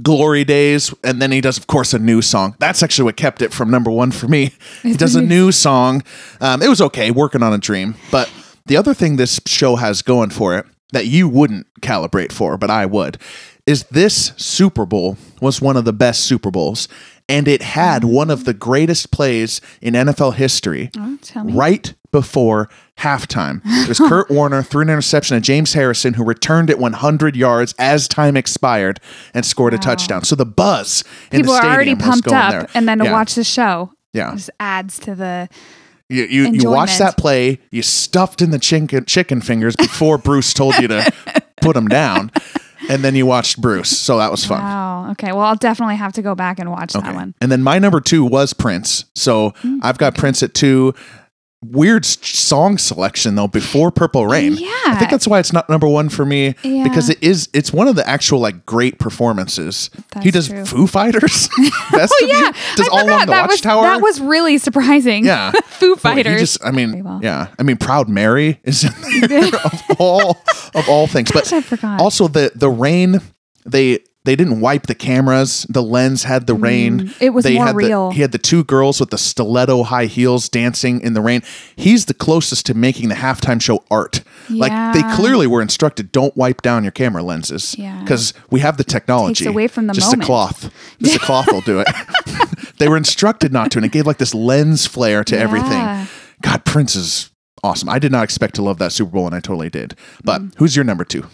Glory 0.02 0.44
Days, 0.44 0.92
and 1.02 1.20
then 1.20 1.32
he 1.32 1.40
does, 1.40 1.58
of 1.58 1.66
course, 1.66 1.94
a 1.94 1.98
new 1.98 2.22
song. 2.22 2.56
That's 2.58 2.82
actually 2.82 3.06
what 3.06 3.16
kept 3.16 3.42
it 3.42 3.52
from 3.52 3.70
number 3.70 3.90
one 3.90 4.10
for 4.10 4.28
me. 4.28 4.52
he 4.82 4.94
does 4.94 5.14
a 5.14 5.22
new 5.22 5.52
song. 5.52 6.02
Um, 6.40 6.62
it 6.62 6.68
was 6.68 6.80
okay, 6.80 7.10
working 7.10 7.42
on 7.42 7.52
a 7.52 7.58
dream. 7.58 7.94
But 8.10 8.30
the 8.66 8.76
other 8.76 8.94
thing 8.94 9.16
this 9.16 9.40
show 9.46 9.76
has 9.76 10.02
going 10.02 10.30
for 10.30 10.56
it 10.56 10.66
that 10.92 11.06
you 11.06 11.28
wouldn't 11.28 11.66
calibrate 11.80 12.32
for, 12.32 12.56
but 12.56 12.70
I 12.70 12.86
would, 12.86 13.18
is 13.66 13.84
this 13.84 14.32
Super 14.36 14.86
Bowl 14.86 15.16
was 15.40 15.60
one 15.60 15.76
of 15.76 15.84
the 15.84 15.92
best 15.92 16.24
Super 16.24 16.50
Bowls. 16.50 16.88
And 17.28 17.48
it 17.48 17.62
had 17.62 18.02
mm. 18.02 18.10
one 18.12 18.30
of 18.30 18.44
the 18.44 18.52
greatest 18.54 19.10
plays 19.10 19.60
in 19.80 19.94
NFL 19.94 20.34
history 20.34 20.90
Oh, 20.98 21.18
right 21.44 21.94
before 22.12 22.68
halftime. 22.98 23.60
It 23.64 23.88
was 23.88 23.98
Kurt 23.98 24.30
Warner 24.30 24.62
threw 24.62 24.82
an 24.82 24.90
interception 24.90 25.36
at 25.36 25.42
James 25.42 25.72
Harrison, 25.72 26.14
who 26.14 26.24
returned 26.24 26.70
it 26.70 26.78
100 26.78 27.34
yards 27.34 27.74
as 27.78 28.06
time 28.08 28.36
expired 28.36 29.00
and 29.32 29.44
scored 29.44 29.74
a 29.74 29.78
touchdown. 29.78 30.22
So 30.24 30.36
the 30.36 30.44
buzz 30.46 31.02
in 31.32 31.40
People 31.40 31.54
the 31.54 31.60
are 31.60 31.74
already 31.74 31.96
pumped 31.96 32.28
up, 32.28 32.50
there. 32.52 32.68
and 32.74 32.86
then 32.86 32.98
to 32.98 33.04
Yeah. 33.06 33.12
watch 33.12 33.34
the 33.34 33.42
show 33.44 33.92
Yeah, 34.12 34.32
just 34.34 34.50
adds 34.60 34.98
to 35.00 35.14
the. 35.16 35.48
you 36.08 36.24
you, 36.24 36.52
you 36.52 36.70
watched 36.70 36.98
that 37.00 37.16
play. 37.16 37.58
You 37.72 37.82
stuffed 37.82 38.42
in 38.42 38.50
the 38.50 38.58
chicken 38.60 39.06
chicken 39.06 39.40
fingers 39.40 39.74
before 39.74 40.18
Bruce 40.18 40.52
told 40.54 40.76
you 40.76 40.86
to 40.88 41.10
put 41.62 41.74
them 41.74 41.88
down, 41.88 42.30
and 42.88 43.02
then 43.04 43.14
you 43.14 43.26
watched 43.26 43.60
Bruce. 43.60 43.96
So 43.98 44.18
that 44.18 44.30
was 44.30 44.44
fun. 44.44 44.60
Wow. 44.60 45.10
Okay. 45.12 45.32
Well, 45.32 45.40
I'll 45.42 45.56
definitely 45.56 45.96
have 45.96 46.12
to 46.14 46.22
go 46.22 46.34
back 46.34 46.58
and 46.58 46.70
watch 46.70 46.92
that 46.94 47.14
one. 47.14 47.34
And 47.40 47.50
then 47.52 47.62
my 47.62 47.78
number 47.78 48.00
two 48.00 48.24
was 48.24 48.52
Prince. 48.52 49.04
So 49.14 49.50
Mm. 49.62 49.78
I've 49.82 49.98
got 49.98 50.14
Prince 50.14 50.42
at 50.42 50.54
two. 50.54 50.94
Weird 51.70 52.04
song 52.04 52.78
selection 52.78 53.34
though 53.36 53.48
before 53.48 53.90
Purple 53.90 54.26
Rain. 54.26 54.54
Yeah. 54.54 54.68
I 54.86 54.96
think 54.98 55.10
that's 55.10 55.26
why 55.26 55.38
it's 55.38 55.52
not 55.52 55.68
number 55.70 55.88
one 55.88 56.08
for 56.08 56.24
me 56.24 56.54
Yeah. 56.62 56.84
because 56.84 57.08
it 57.10 57.22
is. 57.22 57.48
It's 57.52 57.72
one 57.72 57.88
of 57.88 57.96
the 57.96 58.06
actual 58.08 58.38
like 58.40 58.66
great 58.66 58.98
performances. 58.98 59.90
he 60.22 60.30
does 60.30 60.48
true. 60.48 60.64
Foo 60.64 60.86
Fighters. 60.86 61.48
Oh, 61.58 61.88
Best 61.98 62.14
Oh 62.20 62.26
yeah, 62.26 62.52
Does 62.76 62.88
I 62.88 62.90
all 62.92 63.06
along 63.06 63.20
the 63.20 63.26
that 63.26 63.48
was 63.48 63.60
that 63.60 64.00
was 64.00 64.20
really 64.20 64.58
surprising. 64.58 65.24
yeah. 65.24 65.52
Foo 65.64 65.96
Fighters. 65.96 66.40
just. 66.40 66.64
I 66.64 66.70
mean, 66.70 67.04
well. 67.04 67.20
yeah. 67.22 67.48
I 67.58 67.62
mean, 67.62 67.76
Proud 67.76 68.08
Mary 68.08 68.58
is 68.64 68.84
in 68.84 69.28
there 69.28 69.54
of 69.64 69.82
all 69.98 70.42
of 70.74 70.88
all 70.88 71.06
things. 71.06 71.30
Gosh, 71.30 71.50
but 71.70 71.84
also 72.00 72.28
the 72.28 72.52
the 72.54 72.68
rain. 72.70 73.20
They 73.66 74.00
they 74.24 74.34
didn't 74.36 74.60
wipe 74.60 74.86
the 74.86 74.94
cameras. 74.94 75.66
The 75.68 75.82
lens 75.82 76.24
had 76.24 76.46
the 76.46 76.54
rain. 76.54 77.00
Mm, 77.00 77.14
it 77.22 77.30
was 77.30 77.44
they 77.44 77.54
more 77.56 77.66
had 77.66 77.74
the- 77.74 77.78
real. 77.78 78.10
he 78.10 78.20
had 78.22 78.32
the 78.32 78.38
two 78.38 78.64
girls 78.64 79.00
with 79.00 79.10
the 79.10 79.18
stiletto 79.18 79.82
high 79.84 80.06
heels 80.06 80.48
dancing 80.48 81.00
in 81.00 81.12
the 81.14 81.20
rain. 81.20 81.42
He's 81.76 82.06
the 82.06 82.14
closest 82.14 82.66
to 82.66 82.74
making 82.74 83.08
the 83.10 83.14
halftime 83.16 83.60
show 83.60 83.84
art. 83.90 84.22
Like 84.50 84.94
they 84.94 85.02
clearly 85.14 85.46
were 85.46 85.62
instructed, 85.62 86.12
don't 86.12 86.36
wipe 86.36 86.60
down 86.62 86.84
your 86.84 86.92
camera 86.92 87.22
lenses. 87.22 87.74
Yeah. 87.78 88.00
Because 88.00 88.34
we 88.50 88.60
have 88.60 88.76
the 88.76 88.84
technology. 88.84 89.44
Takes 89.44 89.48
away 89.48 89.68
from 89.68 89.86
the 89.86 89.92
Just 89.94 90.08
moment. 90.08 90.22
a 90.22 90.26
cloth. 90.26 90.74
Just 91.02 91.16
a 91.16 91.18
cloth 91.24 91.46
will 91.50 91.60
do 91.62 91.80
it. 91.80 91.88
they 92.78 92.88
were 92.88 92.96
instructed 92.96 93.52
not 93.52 93.70
to, 93.72 93.78
and 93.78 93.86
it 93.86 93.92
gave 93.92 94.06
like 94.06 94.18
this 94.18 94.34
lens 94.34 94.86
flare 94.86 95.24
to 95.24 95.34
Yeah. 95.36 95.42
everything. 95.42 96.08
God, 96.42 96.64
Prince 96.64 96.94
is 96.96 97.30
awesome. 97.62 97.88
I 97.88 97.98
did 97.98 98.12
not 98.12 98.24
expect 98.24 98.54
to 98.56 98.62
love 98.62 98.76
that 98.78 98.92
Super 98.92 99.12
Bowl, 99.12 99.26
and 99.26 99.34
I 99.34 99.40
totally 99.40 99.70
did. 99.70 99.96
But 100.22 100.42
Mm. 100.42 100.54
who's 100.56 100.76
your 100.76 100.84
number 100.84 101.04
two? 101.04 101.24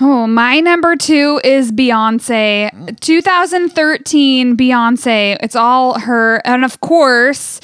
Oh, 0.00 0.26
my 0.28 0.60
number 0.60 0.94
two 0.94 1.40
is 1.42 1.72
Beyonce. 1.72 3.00
2013 3.00 4.56
Beyonce. 4.56 5.36
It's 5.40 5.56
all 5.56 5.98
her. 5.98 6.40
And 6.46 6.64
of 6.64 6.80
course, 6.80 7.60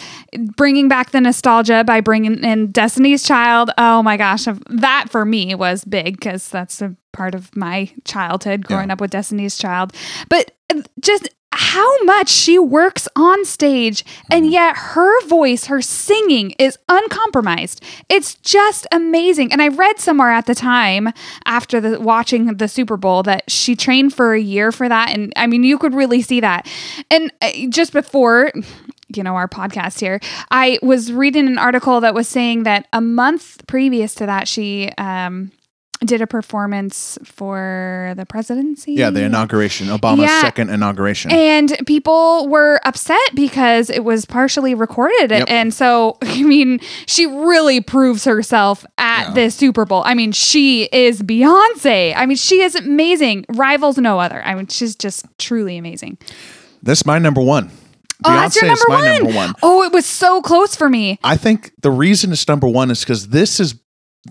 bringing 0.57 0.89
back 0.89 1.13
the 1.13 1.21
nostalgia 1.21 1.85
by 1.85 2.01
bringing 2.01 2.43
in 2.43 2.73
Destiny's 2.73 3.23
Child. 3.23 3.71
Oh 3.79 4.03
my 4.03 4.17
gosh. 4.17 4.47
That 4.69 5.07
for 5.11 5.25
me 5.25 5.55
was 5.55 5.85
big 5.85 6.15
because 6.17 6.49
that's 6.49 6.83
a 6.83 6.97
part 7.13 7.37
of 7.37 7.55
my 7.57 7.91
childhood 8.05 8.67
growing 8.67 8.89
Yeah. 8.89 8.95
up 8.95 9.01
with 9.01 9.13
Destiny's 9.13 9.57
Child. 9.57 9.93
But 10.29 10.51
just 11.01 11.29
how 11.57 12.03
much 12.05 12.29
she 12.29 12.59
works 12.59 13.07
on 13.15 13.45
stage 13.45 14.05
and 14.31 14.51
yet 14.51 14.77
her 14.77 15.27
voice 15.27 15.67
her 15.67 15.81
singing 15.81 16.51
is 16.59 16.77
uncompromised. 16.89 17.83
It's 18.09 18.35
just 18.35 18.87
amazing. 18.91 19.53
And 19.53 19.63
i 19.63 19.69
read 19.69 19.99
somewhere 19.99 20.31
at 20.31 20.47
the 20.47 20.55
time 20.55 21.11
after 21.47 21.81
the 21.81 22.01
watching 22.01 22.47
the 22.57 22.69
super 22.69 22.97
bowl 22.97 23.23
that 23.25 23.49
she 23.51 23.77
trained 23.77 24.13
for 24.13 24.35
a 24.35 24.41
year 24.41 24.73
for 24.73 24.89
that 24.89 25.11
and 25.11 25.33
i 25.37 25.47
mean 25.47 25.63
you 25.63 25.79
could 25.79 25.95
really 25.95 26.23
see 26.23 26.41
that. 26.41 26.69
And 27.11 27.33
uh, 27.41 27.51
just 27.69 27.93
before 27.93 28.53
you 29.15 29.23
know, 29.23 29.37
our 29.37 29.47
podcast 29.47 30.01
here. 30.01 30.19
I 30.51 30.79
was 30.83 31.13
reading 31.13 31.47
an 31.47 31.59
article 31.59 32.01
that 32.01 32.15
was 32.15 32.27
saying 32.27 32.65
that 32.65 32.89
a 32.93 33.01
month 33.01 33.65
previous 33.69 34.15
to 34.17 34.27
that, 34.27 34.49
she 34.49 34.91
um, 34.99 35.53
did 36.05 36.21
a 36.23 36.27
performance 36.27 37.19
for 37.25 38.15
the 38.17 38.25
presidency. 38.27 38.93
Yeah, 38.95 39.11
the 39.11 39.23
inauguration, 39.25 39.89
Obama's 39.89 40.21
Yeah. 40.23 40.41
second 40.41 40.71
inauguration. 40.71 41.31
And 41.31 41.77
people 41.87 42.49
were 42.49 42.81
upset 42.85 43.19
because 43.35 43.91
it 43.91 44.05
was 44.05 44.25
partially 44.25 44.75
recorded. 44.75 45.31
Yep. 45.31 45.47
And 45.49 45.73
so, 45.75 46.19
I 46.23 46.43
mean, 46.43 46.81
she 47.07 47.27
really 47.27 47.81
proves 47.81 48.25
herself 48.25 48.85
at 48.99 49.29
Yeah. 49.29 49.35
this 49.35 49.55
Super 49.55 49.85
Bowl. 49.85 50.03
I 50.05 50.15
mean, 50.15 50.33
she 50.33 50.85
is 50.93 51.23
Beyonce. 51.23 52.15
I 52.17 52.27
mean, 52.27 52.37
she 52.37 52.61
is 52.63 52.75
amazing. 52.75 53.45
Rivals 53.49 53.99
no 53.99 54.19
other. 54.21 54.43
I 54.45 54.55
mean, 54.55 54.67
she's 54.69 54.95
just 54.97 55.25
truly 55.39 55.77
amazing. 55.79 56.19
this 56.83 56.99
is 56.99 57.07
my 57.07 57.19
number 57.19 57.41
one. 57.41 57.71
Oh, 58.27 58.33
that's 58.33 58.57
your 58.57 58.67
number 58.67 58.81
is 58.81 58.89
my 58.89 58.95
one. 58.95 59.05
number 59.25 59.37
one. 59.37 59.55
Oh, 59.63 59.83
it 59.83 59.93
was 59.93 60.07
so 60.07 60.41
close 60.41 60.77
for 60.77 60.89
me. 60.89 61.19
I 61.25 61.37
think 61.37 61.73
the 61.83 61.91
reason 61.91 62.33
it's 62.33 62.47
number 62.47 62.67
one 62.69 62.91
is 62.91 63.01
because 63.01 63.29
this 63.29 63.59
is 63.61 63.75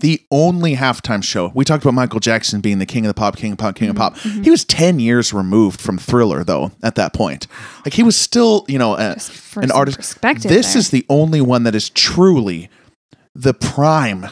the 0.00 0.20
only 0.30 0.74
halftime 0.76 1.22
show. 1.22 1.52
We 1.54 1.64
talked 1.64 1.84
about 1.84 1.94
Michael 1.94 2.20
Jackson 2.20 2.60
being 2.60 2.78
the 2.78 2.86
king 2.86 3.04
of 3.06 3.08
the 3.10 3.18
pop, 3.18 3.36
king 3.36 3.52
of 3.52 3.58
pop, 3.58 3.76
king 3.76 3.90
of 3.90 3.96
pop. 3.96 4.16
Mm-hmm, 4.16 4.42
He 4.42 4.50
was 4.50 4.64
10 4.64 4.98
years 4.98 5.32
removed 5.32 5.80
from 5.80 5.98
Thriller, 5.98 6.42
though, 6.44 6.72
at 6.82 6.96
that 6.96 7.12
point. 7.12 7.46
Like, 7.84 7.94
he 7.94 8.02
was 8.02 8.16
still, 8.16 8.64
you 8.68 8.78
know, 8.78 8.94
a, 8.94 9.16
an 9.56 9.70
artist. 9.70 10.20
This 10.20 10.42
there. 10.72 10.78
is 10.78 10.90
the 10.90 11.06
only 11.08 11.40
one 11.40 11.62
that 11.62 11.74
is 11.74 11.90
truly 11.90 12.68
the 13.34 13.54
prime 13.54 14.26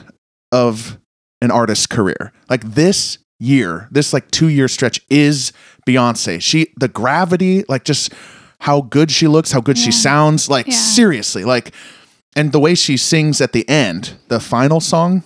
of 0.51 0.99
an 1.41 1.51
artist's 1.51 1.87
career. 1.87 2.33
Like, 2.51 2.63
this 2.75 3.19
year, 3.39 3.89
this 3.91 4.13
like 4.13 4.31
two 4.31 4.49
year 4.49 4.69
stretch 4.69 5.01
is 5.11 5.53
Beyonce. 5.87 6.41
She, 6.41 6.73
the 6.77 6.89
gravity, 6.89 7.65
like, 7.69 7.85
just 7.85 8.13
how 8.61 8.81
good 8.83 9.11
she 9.11 9.27
looks, 9.29 9.51
how 9.53 9.61
good 9.61 9.77
she 9.79 9.91
sounds. 9.93 10.49
Like, 10.49 10.67
Yeah. 10.67 10.75
seriously, 10.75 11.45
like, 11.45 11.73
and 12.37 12.53
the 12.53 12.61
way 12.61 12.75
she 12.75 12.97
sings 12.97 13.41
at 13.41 13.53
the 13.53 13.69
end, 13.69 14.15
the 14.29 14.39
final 14.41 14.81
song, 14.81 15.23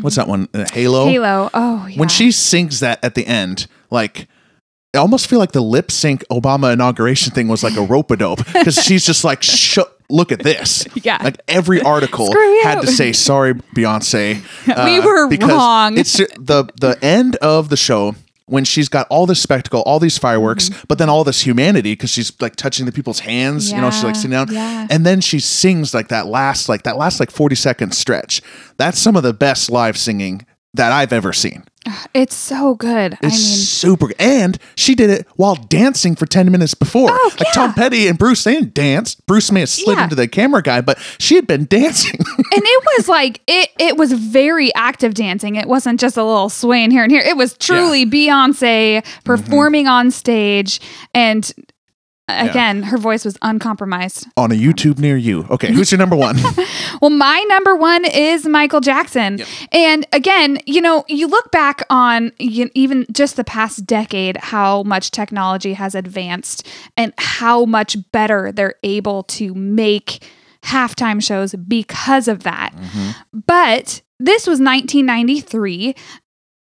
what's 0.00 0.16
that 0.16 0.28
one? 0.28 0.48
Uh, 0.54 0.64
Halo. 0.72 1.06
Halo. 1.06 1.50
Oh, 1.54 1.86
yeah. 1.86 1.98
When 1.98 2.08
she 2.08 2.32
sings 2.32 2.80
that 2.80 3.02
at 3.04 3.14
the 3.14 3.26
end, 3.26 3.66
like, 3.90 4.28
I 4.94 4.98
almost 4.98 5.26
feel 5.26 5.38
like 5.38 5.52
the 5.52 5.60
lip 5.62 5.90
sync 5.90 6.24
Obama 6.30 6.72
inauguration 6.72 7.32
thing 7.32 7.48
was 7.48 7.62
like 7.62 7.76
a 7.76 7.82
rope 7.92 8.10
a 8.10 8.16
dope 8.16 8.44
because 8.52 8.76
she's 8.76 9.06
just 9.06 9.24
like, 9.24 9.42
Sh- 9.42 9.78
look 10.10 10.30
at 10.32 10.40
this. 10.40 10.86
Yeah. 11.02 11.18
Like 11.22 11.40
every 11.48 11.80
article 11.80 12.26
Screw 12.26 12.42
you. 12.42 12.62
had 12.62 12.82
to 12.82 12.86
say, 12.88 13.12
sorry, 13.12 13.54
Beyonce. 13.54 14.42
We 14.84 15.00
were 15.00 15.28
because 15.28 15.50
wrong. 15.50 15.96
It's 15.98 16.12
the, 16.18 16.70
the 16.80 16.98
end 17.02 17.36
of 17.36 17.68
the 17.70 17.76
show 17.76 18.14
when 18.52 18.64
she's 18.64 18.88
got 18.88 19.06
all 19.08 19.24
this 19.26 19.40
spectacle, 19.42 19.80
all 19.86 19.98
these 19.98 20.18
fireworks, 20.18 20.68
Mm-hmm. 20.68 20.84
but 20.88 20.98
then 20.98 21.08
all 21.08 21.24
this 21.24 21.40
humanity 21.40 21.92
because 21.92 22.10
she's 22.10 22.30
like 22.40 22.54
touching 22.56 22.84
the 22.86 22.92
people's 22.92 23.20
hands, 23.20 23.72
you 23.72 23.80
know, 23.80 23.90
she's 23.90 24.04
like 24.04 24.14
sitting 24.14 24.30
down. 24.32 24.48
yeah. 24.52 24.86
And 24.90 25.06
then 25.06 25.20
she 25.22 25.40
sings 25.40 25.94
like 25.94 26.08
that 26.08 26.26
last, 26.26 26.68
like 26.68 26.82
that 26.82 26.96
last 26.98 27.18
like 27.18 27.30
40 27.30 27.54
second 27.56 27.92
stretch. 27.94 28.42
That's 28.76 28.98
some 28.98 29.16
of 29.16 29.22
the 29.22 29.32
best 29.32 29.70
live 29.70 29.96
singing 29.96 30.46
that 30.74 30.92
I've 30.92 31.12
ever 31.12 31.32
seen. 31.32 31.64
It's 32.14 32.34
so 32.34 32.74
good. 32.74 33.14
I 33.14 33.26
It's 33.26 33.34
mean, 33.34 33.56
super 33.56 34.06
good. 34.08 34.16
And 34.20 34.58
she 34.76 34.94
did 34.94 35.10
it 35.10 35.26
while 35.36 35.56
dancing 35.56 36.14
for 36.14 36.26
10 36.26 36.50
minutes 36.50 36.74
before. 36.74 37.10
Oh, 37.10 37.30
like 37.38 37.52
Tom. 37.52 37.74
Petty 37.74 38.06
and 38.06 38.18
Bruce, 38.18 38.44
they 38.44 38.54
didn't 38.54 38.74
dance. 38.74 39.14
Bruce 39.14 39.50
may 39.50 39.60
have 39.60 39.68
slid 39.68 39.96
Yeah. 39.98 40.04
into 40.04 40.14
the 40.14 40.28
camera 40.28 40.62
guy, 40.62 40.80
but 40.80 40.98
she 41.18 41.34
had 41.34 41.46
been 41.46 41.64
dancing. 41.66 42.18
and 42.38 42.62
it 42.64 42.84
was 42.96 43.08
like 43.08 43.40
it 43.46 43.70
it 43.78 43.96
was 43.96 44.12
very 44.12 44.72
active 44.74 45.14
dancing. 45.14 45.56
It 45.56 45.66
wasn't 45.66 45.98
just 46.00 46.16
a 46.16 46.24
little 46.24 46.48
swaying 46.48 46.90
here 46.90 47.02
and 47.02 47.10
here. 47.10 47.22
It 47.22 47.36
was 47.36 47.56
truly 47.56 48.06
Beyonce 48.06 49.02
mm-hmm. 49.02 49.22
performing 49.24 49.86
on 49.86 50.10
stage 50.10 50.80
and 51.14 51.52
again, 52.38 52.82
her 52.84 52.98
voice 52.98 53.24
was 53.24 53.36
uncompromised. 53.42 54.26
on 54.36 54.52
a 54.52 54.54
YouTube 54.54 54.98
near 54.98 55.16
you. 55.16 55.46
Okay, 55.50 55.72
who's 55.72 55.90
your 55.90 55.98
number 55.98 56.16
one? 56.16 56.36
Well, 57.00 57.10
my 57.10 57.44
number 57.48 57.74
one 57.74 58.04
is 58.04 58.46
Michael 58.46 58.80
Jackson. 58.80 59.40
And 59.72 60.06
again, 60.12 60.60
you 60.66 60.80
know, 60.80 61.04
you 61.08 61.26
look 61.26 61.50
back 61.50 61.82
on 61.90 62.30
you, 62.38 62.70
even 62.74 63.06
just 63.10 63.34
the 63.34 63.42
past 63.42 63.86
decade, 63.86 64.36
how 64.36 64.84
much 64.84 65.10
technology 65.10 65.72
has 65.72 65.96
advanced 65.96 66.64
and 66.96 67.12
how 67.18 67.64
much 67.64 67.96
better 68.12 68.52
they're 68.52 68.76
able 68.84 69.24
to 69.24 69.52
make 69.54 70.24
halftime 70.62 71.20
shows 71.20 71.56
because 71.56 72.28
of 72.28 72.44
that. 72.44 72.72
Mm-hmm. 72.76 73.40
But 73.48 74.02
this 74.20 74.46
was 74.46 74.60
1993. 74.60 75.96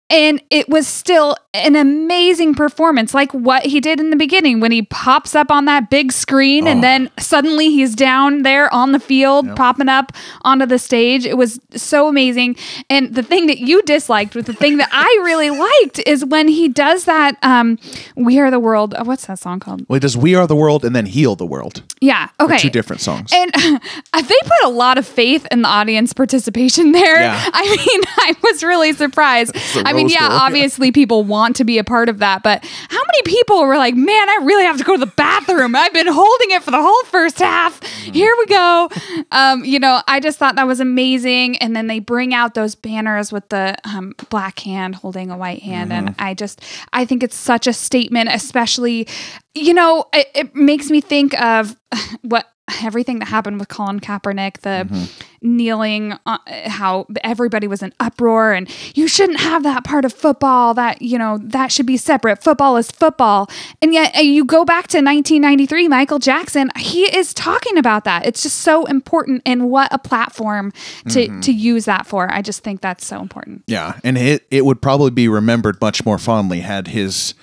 And 0.10 0.42
it 0.50 0.70
was 0.70 0.88
still 0.88 1.36
an 1.56 1.76
amazing 1.76 2.54
performance, 2.54 3.16
like 3.16 3.32
what 3.34 3.66
he 3.66 3.80
did 3.80 4.00
in 4.00 4.12
the 4.12 4.16
beginning 4.16 4.60
when 4.60 4.72
he 4.72 4.84
pops 4.84 5.34
up 5.34 5.50
on 5.50 5.66
that 5.66 5.90
big 5.90 6.12
screen 6.12 6.68
Oh. 6.68 6.72
and 6.72 6.84
then 6.84 7.10
suddenly 7.20 7.72
he's 7.72 7.96
down 7.96 8.44
there 8.44 8.72
on 8.72 8.92
the 8.92 9.00
field, 9.00 9.56
popping 9.56 9.90
up 9.90 10.12
onto 10.44 10.68
the 10.68 10.78
stage. 10.78 11.26
It 11.26 11.38
was 11.38 11.60
so 11.72 12.08
amazing. 12.08 12.56
And 12.88 13.16
the 13.16 13.24
thing 13.24 13.48
that 13.48 13.58
you 13.58 13.82
disliked 13.82 14.36
with 14.36 14.46
the 14.46 14.54
thing 14.54 14.78
that 14.78 14.90
I 14.92 15.06
really 15.24 15.50
liked 15.70 16.00
is 16.06 16.24
when 16.24 16.48
he 16.50 16.70
does 16.70 17.06
that 17.06 17.36
um 17.42 17.80
We 18.16 18.38
Are 18.38 18.52
the 18.52 18.60
World. 18.60 18.94
oh, 18.96 19.04
What's 19.04 19.26
that 19.26 19.40
song 19.40 19.60
called? 19.60 19.84
Well, 19.90 19.98
it 19.98 20.02
does 20.02 20.16
We 20.16 20.36
Are 20.36 20.46
the 20.46 20.56
World 20.56 20.86
and 20.86 20.96
then 20.96 21.08
Heal 21.08 21.36
the 21.36 21.48
World. 21.48 21.82
Yeah. 22.00 22.30
Okay. 22.40 22.60
Two 22.60 22.70
different 22.70 23.02
songs. 23.02 23.32
And 23.34 23.52
they 23.56 24.40
put 24.44 24.64
a 24.66 24.70
lot 24.70 25.00
of 25.00 25.08
faith 25.08 25.48
in 25.50 25.64
the 25.64 25.68
audience 25.68 26.14
participation 26.14 26.92
there. 26.92 27.22
Yeah. 27.22 27.44
I 27.54 27.64
mean, 27.76 28.02
I 28.20 28.36
was 28.44 28.62
really 28.64 28.94
surprised. 28.94 29.58
I 29.78 29.94
mean, 29.94 30.10
yeah, 30.10 30.28
obviously 30.30 30.92
people 30.92 31.24
want 31.24 31.39
to 31.56 31.64
be 31.64 31.78
a 31.78 31.84
part 31.84 32.10
of 32.10 32.20
that, 32.20 32.44
but 32.44 32.64
how 32.64 32.98
many 33.00 33.22
people 33.24 33.66
were 33.66 33.78
like, 33.78 33.96
man, 33.96 34.30
I 34.30 34.40
really 34.44 34.64
have 34.64 34.78
to 34.78 34.84
go 34.84 34.94
to 34.94 35.00
the 35.00 35.12
bathroom? 35.16 35.76
I've 35.76 35.94
been 35.94 36.08
holding 36.08 36.52
it 36.52 36.64
for 36.64 36.72
the 36.72 36.82
whole 36.82 37.04
first 37.06 37.40
half. 37.40 37.82
Here 37.84 38.34
we 38.38 38.46
go. 38.48 38.90
Um, 39.32 39.64
you 39.64 39.80
know, 39.80 40.02
I 40.08 40.20
just 40.20 40.38
thought 40.38 40.56
that 40.56 40.68
was 40.68 40.80
amazing. 40.80 41.58
And 41.58 41.76
then 41.76 41.88
they 41.88 42.00
bring 42.00 42.34
out 42.34 42.54
those 42.56 42.76
banners 42.76 43.32
with 43.32 43.48
the 43.50 43.78
um, 43.86 44.14
black 44.30 44.60
hand 44.60 44.96
holding 44.96 45.32
a 45.32 45.38
white 45.38 45.62
hand. 45.62 45.94
And 45.94 46.10
Mm-hmm. 46.10 46.22
I 46.22 46.34
just, 46.34 46.62
I 46.94 47.06
think 47.06 47.24
it's 47.24 47.36
such 47.36 47.68
a 47.68 47.74
statement, 47.74 48.30
especially, 48.32 49.08
you 49.54 49.74
know, 49.74 50.06
it, 50.14 50.30
it 50.34 50.56
makes 50.56 50.90
me 50.90 51.02
think 51.02 51.40
of 51.42 51.76
what 52.22 52.48
everything 52.84 53.20
that 53.20 53.28
happened 53.30 53.60
with 53.60 53.68
Colin 53.70 54.00
Kaepernick, 54.00 54.60
the 54.62 54.88
Mm-hmm. 54.90 55.04
kneeling, 55.42 56.14
uh, 56.26 56.38
how 56.66 57.06
everybody 57.24 57.68
was 57.68 57.82
in 57.82 57.94
uproar, 58.00 58.54
and 58.54 58.70
you 58.96 59.08
shouldn't 59.08 59.40
have 59.40 59.64
that 59.64 59.84
part 59.84 60.06
of 60.06 60.14
football. 60.14 60.74
That 60.74 61.02
you 61.02 61.18
know 61.18 61.38
that 61.44 61.72
should 61.72 61.86
be 61.86 61.98
separate. 61.98 62.44
Football 62.44 62.78
is 62.78 62.92
football, 62.92 63.50
and 63.82 63.94
yet 63.94 64.16
uh, 64.16 64.20
you 64.20 64.44
go 64.46 64.66
back 64.66 64.88
to 64.90 64.98
1993, 64.98 65.88
Michael 65.88 66.20
Jackson. 66.20 66.70
He 66.78 67.04
is 67.16 67.34
talking 67.34 67.78
about 67.78 68.04
that. 68.06 68.26
It's 68.26 68.44
just 68.44 68.58
so 68.58 68.86
important, 68.86 69.42
and 69.46 69.70
what 69.70 69.88
a 69.94 69.98
platform 69.98 70.72
to 71.10 71.20
Mm-hmm. 71.28 71.40
to 71.42 71.52
use 71.54 71.86
that 71.86 72.06
for. 72.08 72.32
I 72.32 72.42
just 72.42 72.64
think 72.64 72.82
that's 72.82 73.06
so 73.06 73.20
important. 73.22 73.64
yeah, 73.68 74.00
and 74.04 74.18
it 74.18 74.46
it 74.52 74.66
would 74.66 74.82
probably 74.82 75.12
be 75.12 75.28
remembered 75.28 75.80
much 75.82 76.06
more 76.06 76.18
fondly 76.18 76.60
had 76.62 76.88
his 76.90 77.34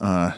uh, 0.00 0.32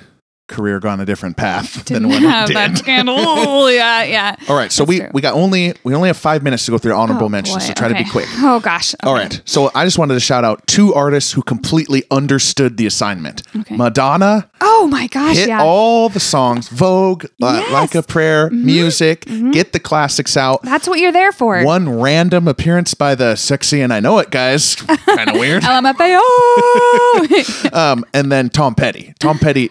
career 0.53 0.79
gone 0.81 1.01
a 1.01 1.05
different 1.05 1.37
path 1.37 1.85
than 1.87 2.09
what 2.09 2.23
have 2.23 2.51
it 2.51 2.55
that 2.55 2.69
did. 2.69 2.79
scandal. 2.79 3.17
Oh, 3.53 3.67
yeah, 3.69 4.03
yeah. 4.05 4.37
All 4.49 4.55
right, 4.57 4.71
so 4.71 4.83
That's 4.85 4.89
we 4.89 4.99
true. 5.01 5.09
we 5.15 5.21
got 5.23 5.35
only 5.35 5.75
we 5.85 5.95
only 5.95 6.09
have 6.09 6.17
five 6.17 6.43
minutes 6.43 6.65
to 6.67 6.71
go 6.71 6.79
through 6.79 6.95
honorable 6.95 7.27
Oh, 7.27 7.29
mentions, 7.29 7.57
boy. 7.57 7.61
so 7.69 7.73
try 7.73 7.89
to 7.89 7.95
Okay. 7.95 8.05
be 8.05 8.11
quick. 8.11 8.27
Oh 8.39 8.61
gosh. 8.61 8.95
All 9.03 9.15
right. 9.15 9.41
So 9.45 9.71
I 9.75 9.85
just 9.85 9.99
wanted 9.99 10.15
to 10.15 10.21
shout 10.21 10.45
out 10.45 10.67
two 10.67 10.93
artists 10.95 11.33
who 11.33 11.43
completely 11.43 12.05
understood 12.11 12.77
the 12.77 12.87
assignment. 12.87 13.43
Okay. 13.57 13.77
Madonna 13.77 14.49
Oh 14.61 14.87
my 14.91 15.07
gosh. 15.09 15.37
hit 15.37 15.49
yeah. 15.49 15.63
all 15.63 16.09
the 16.09 16.21
songs, 16.21 16.69
Vogue, 16.69 17.25
uh, 17.25 17.29
Yes. 17.41 17.65
Mm-hmm. 17.65 17.73
Like 17.75 17.95
a 17.95 18.03
Prayer, 18.03 18.51
music, 18.51 19.25
get 19.53 19.73
the 19.73 19.81
classics 19.81 20.37
out. 20.37 20.63
That's 20.63 20.87
what 20.87 20.99
you're 20.99 21.13
there 21.13 21.33
for. 21.33 21.63
One 21.65 21.89
random 22.01 22.47
appearance 22.49 22.95
by 22.95 23.15
the 23.15 23.35
sexy 23.37 23.81
and 23.81 23.93
I 23.93 24.01
know 24.01 24.19
it 24.19 24.31
guys, 24.31 24.75
kind 25.07 25.31
of 25.31 25.37
weird. 25.39 25.63
LMFAO. 25.63 26.21
Um, 27.73 28.05
and 28.13 28.31
then 28.31 28.51
Tom 28.51 28.75
Petty. 28.75 29.15
Tom 29.19 29.39
Petty, 29.39 29.71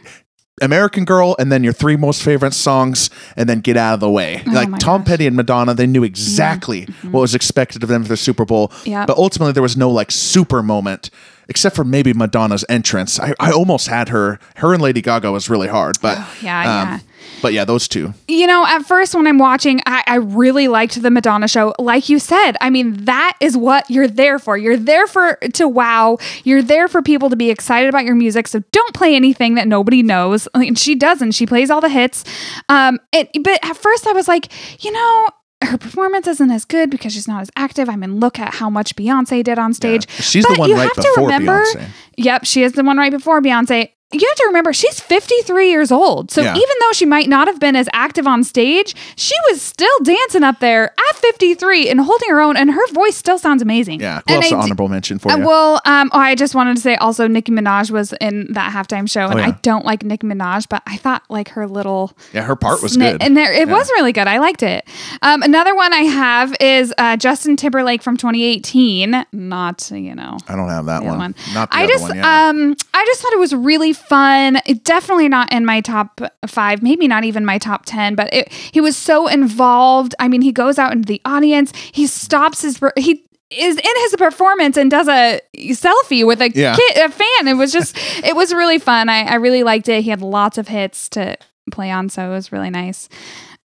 American 0.62 1.06
Girl, 1.06 1.36
and 1.40 1.52
then 1.52 1.64
your 1.64 1.74
three 1.74 1.96
most 1.96 2.24
favorite 2.24 2.54
songs, 2.54 3.10
and 3.36 3.48
then 3.48 3.62
Get 3.62 3.78
Out 3.78 3.96
of 3.96 4.00
the 4.00 4.10
Way. 4.10 4.44
like 4.48 4.68
Oh 4.68 4.72
my 4.72 4.78
Tom 4.78 4.78
gosh. 4.78 4.84
Mm-hmm. 5.02 5.04
Petty 5.04 5.28
and 5.28 5.36
Madonna, 5.36 5.74
they 5.74 5.88
knew 5.88 6.04
exactly 6.04 6.86
what 7.04 7.22
was 7.22 7.34
expected 7.34 7.84
of 7.84 7.90
them 7.90 8.04
for 8.04 8.10
the 8.10 8.18
Super 8.18 8.46
Bowl. 8.46 8.72
Yep. 8.86 9.08
But 9.08 9.18
ultimately, 9.18 9.54
there 9.54 9.64
was 9.64 9.78
no 9.78 9.90
like 9.90 10.12
super 10.12 10.62
moment. 10.62 11.10
Except 11.48 11.76
for 11.76 11.84
maybe 11.84 12.14
Madonna's 12.14 12.64
entrance, 12.70 13.20
I, 13.20 13.34
I 13.38 13.52
almost 13.52 13.88
had 13.88 14.08
her. 14.10 14.40
Her 14.58 14.74
and 14.74 14.82
Lady 14.82 15.02
Gaga 15.02 15.34
was 15.34 15.50
really 15.50 15.68
hard, 15.68 15.98
but 16.02 16.18
yeah, 16.42 16.60
um, 16.60 16.88
yeah. 16.88 17.00
But 17.42 17.54
yeah, 17.54 17.66
those 17.66 17.88
two. 17.88 18.14
you 18.28 18.48
know, 18.48 18.66
at 18.66 18.84
first 18.84 19.16
when 19.16 19.26
I'm 19.28 19.38
watching, 19.38 19.82
I, 19.86 20.04
I 20.08 20.16
really 20.16 20.68
liked 20.68 21.02
the 21.02 21.10
Madonna 21.10 21.48
show. 21.48 21.74
Like 21.80 22.10
you 22.10 22.20
said, 22.20 22.54
I 22.62 22.70
mean, 22.70 23.06
that 23.06 23.36
is 23.40 23.58
what 23.58 23.90
you're 23.90 24.08
there 24.08 24.38
for. 24.40 24.58
You're 24.58 24.78
there 24.78 25.08
for 25.08 25.36
to 25.54 25.68
wow. 25.68 26.18
You're 26.44 26.62
there 26.62 26.88
for 26.88 27.02
people 27.02 27.30
to 27.30 27.36
be 27.36 27.50
excited 27.50 27.90
about 27.90 28.06
your 28.06 28.16
music. 28.16 28.48
So 28.48 28.62
don't 28.72 28.94
play 28.94 29.16
anything 29.16 29.56
that 29.56 29.68
nobody 29.68 30.04
knows. 30.04 30.48
I 30.54 30.60
mean, 30.60 30.76
she 30.76 30.96
doesn't. 30.96 31.32
She 31.32 31.46
plays 31.46 31.70
all 31.72 31.82
the 31.82 31.90
hits. 31.90 32.24
Um, 32.70 33.00
it, 33.12 33.30
but 33.44 33.60
at 33.64 33.76
first 33.76 34.08
I 34.08 34.14
was 34.14 34.28
like, 34.28 34.52
you 34.84 34.92
know. 34.92 35.28
Her 35.64 35.78
performance 35.78 36.26
isn't 36.26 36.50
as 36.50 36.66
good 36.66 36.90
because 36.90 37.14
she's 37.14 37.28
not 37.28 37.44
as 37.44 37.52
active. 37.56 37.88
I 37.88 37.96
mean, 37.96 38.20
look 38.20 38.40
at 38.40 38.56
how 38.56 38.68
much 38.68 38.96
Beyonce 38.96 39.44
did 39.44 39.60
on 39.60 39.76
stage. 39.76 40.10
She's 40.10 40.44
the 40.44 40.56
one 40.58 40.68
you 40.68 40.76
right 40.76 40.86
have 40.86 40.94
to 40.94 41.02
before 41.04 41.26
remember- 41.26 41.64
Beyonce. 41.64 41.88
Yep, 42.18 42.46
she 42.46 42.64
is 42.64 42.72
the 42.74 42.84
one 42.84 42.98
right 42.98 43.12
before 43.12 43.44
Beyonce. 43.44 43.92
You 44.14 44.28
have 44.28 44.36
to 44.38 44.44
remember 44.48 44.74
she's 44.74 45.00
53 45.00 45.70
years 45.70 45.92
old. 45.92 46.32
So 46.32 46.42
Yeah. 46.42 46.52
even 46.56 46.76
though 46.82 46.92
she 46.94 47.06
might 47.06 47.30
not 47.30 47.48
have 47.48 47.60
been 47.60 47.76
as 47.76 47.88
active 47.94 48.28
on 48.28 48.44
stage, 48.44 48.96
she 49.16 49.34
was 49.50 49.62
still 49.62 49.98
dancing 50.04 50.44
up 50.44 50.60
there 50.60 50.92
at 51.10 51.16
53 51.18 51.90
and 51.90 52.00
holding 52.02 52.30
her 52.30 52.42
own, 52.42 52.58
and 52.58 52.72
her 52.72 52.88
voice 52.94 53.16
still 53.16 53.38
sounds 53.40 53.62
amazing. 53.62 54.02
Yeah. 54.02 54.22
Who 54.28 54.34
And 54.34 54.44
else 54.44 54.46
I 54.46 54.56
an 54.56 54.60
d- 54.60 54.64
honorable 54.64 54.88
mention 54.90 55.20
for 55.20 55.32
uh, 55.32 55.38
you? 55.38 55.46
well, 55.46 55.82
um, 55.86 56.10
oh, 56.14 56.20
I 56.20 56.36
just 56.36 56.56
wanted 56.56 56.76
to 56.76 56.82
say 56.82 56.96
also 56.96 57.28
Nicki 57.28 57.52
Minaj 57.52 57.92
was 57.92 58.14
in 58.20 58.48
that 58.54 58.72
halftime 58.74 59.10
show, 59.10 59.28
and 59.28 59.36
Oh, 59.36 59.38
yeah. 59.38 59.48
I 59.48 59.52
don't 59.62 59.86
like 59.86 60.04
Nicki 60.04 60.28
Minaj, 60.28 60.68
but 60.70 60.82
I 60.86 60.98
thought 60.98 61.24
like 61.30 61.50
her 61.50 61.68
little 61.68 62.12
yeah, 62.34 62.42
her 62.44 62.56
part 62.56 62.82
was 62.84 62.98
good. 62.98 63.22
and 63.22 63.38
there 63.38 63.52
it 63.54 63.68
Yeah. 63.68 63.74
was 63.74 63.90
really 63.92 64.12
good. 64.12 64.28
I 64.28 64.40
liked 64.40 64.64
it. 64.64 64.86
Um, 65.22 65.42
another 65.44 65.74
one 65.76 65.94
I 65.94 66.02
have 66.02 66.54
is 66.60 66.94
uh, 66.98 67.16
Justin 67.18 67.56
Timberlake 67.56 68.02
from 68.04 68.18
2018. 68.18 69.26
Not 69.32 69.90
you 69.92 70.16
know 70.16 70.38
I 70.48 70.56
don't 70.56 70.70
have 70.70 70.86
that 70.86 71.04
one. 71.04 71.18
one. 71.18 71.36
Not 71.54 71.70
the 71.72 71.78
I 71.78 71.88
just 71.88 72.04
one. 72.04 72.20
Um 72.20 72.76
I 72.94 73.04
just 73.06 73.22
thought 73.22 73.34
it 73.34 73.40
was 73.40 73.54
really 73.56 73.94
fun. 74.08 74.60
It 74.66 74.84
definitely 74.84 75.30
not 75.30 75.52
in 75.52 75.66
my 75.66 75.82
top 75.82 76.22
five, 76.48 76.82
maybe 76.84 77.08
not 77.08 77.24
even 77.24 77.46
my 77.46 77.58
top 77.58 77.84
ten, 77.86 78.16
but 78.16 78.34
it, 78.34 78.52
he 78.52 78.82
was 78.82 78.98
so 78.98 79.28
involved. 79.28 80.16
I 80.20 80.28
mean, 80.28 80.42
he 80.42 80.52
goes 80.52 80.78
out 80.80 80.92
into 80.92 81.06
the 81.08 81.22
audience, 81.26 81.74
he 81.92 82.08
stops 82.08 82.62
his 82.62 82.80
he 82.98 83.24
is 83.50 83.76
in 83.76 83.96
his 84.04 84.16
performance 84.16 84.78
and 84.78 84.90
does 84.90 85.10
a 85.10 85.42
selfie 85.58 86.26
with 86.26 86.42
a 86.42 86.50
Yeah. 86.52 86.76
kid, 86.76 86.98
a 86.98 87.10
fan. 87.10 87.48
It 87.48 87.56
was 87.56 87.72
just 87.74 87.96
it 88.24 88.36
was 88.36 88.54
really 88.54 88.80
fun. 88.80 89.10
I, 89.10 89.24
I 89.24 89.36
really 89.36 89.64
liked 89.64 89.90
it. 89.90 90.04
He 90.04 90.10
had 90.10 90.22
lots 90.22 90.58
of 90.58 90.68
hits 90.70 91.10
to 91.10 91.38
play 91.72 91.92
on, 91.92 92.10
so 92.10 92.28
it 92.28 92.34
was 92.34 92.52
really 92.52 92.70
nice. 92.70 93.10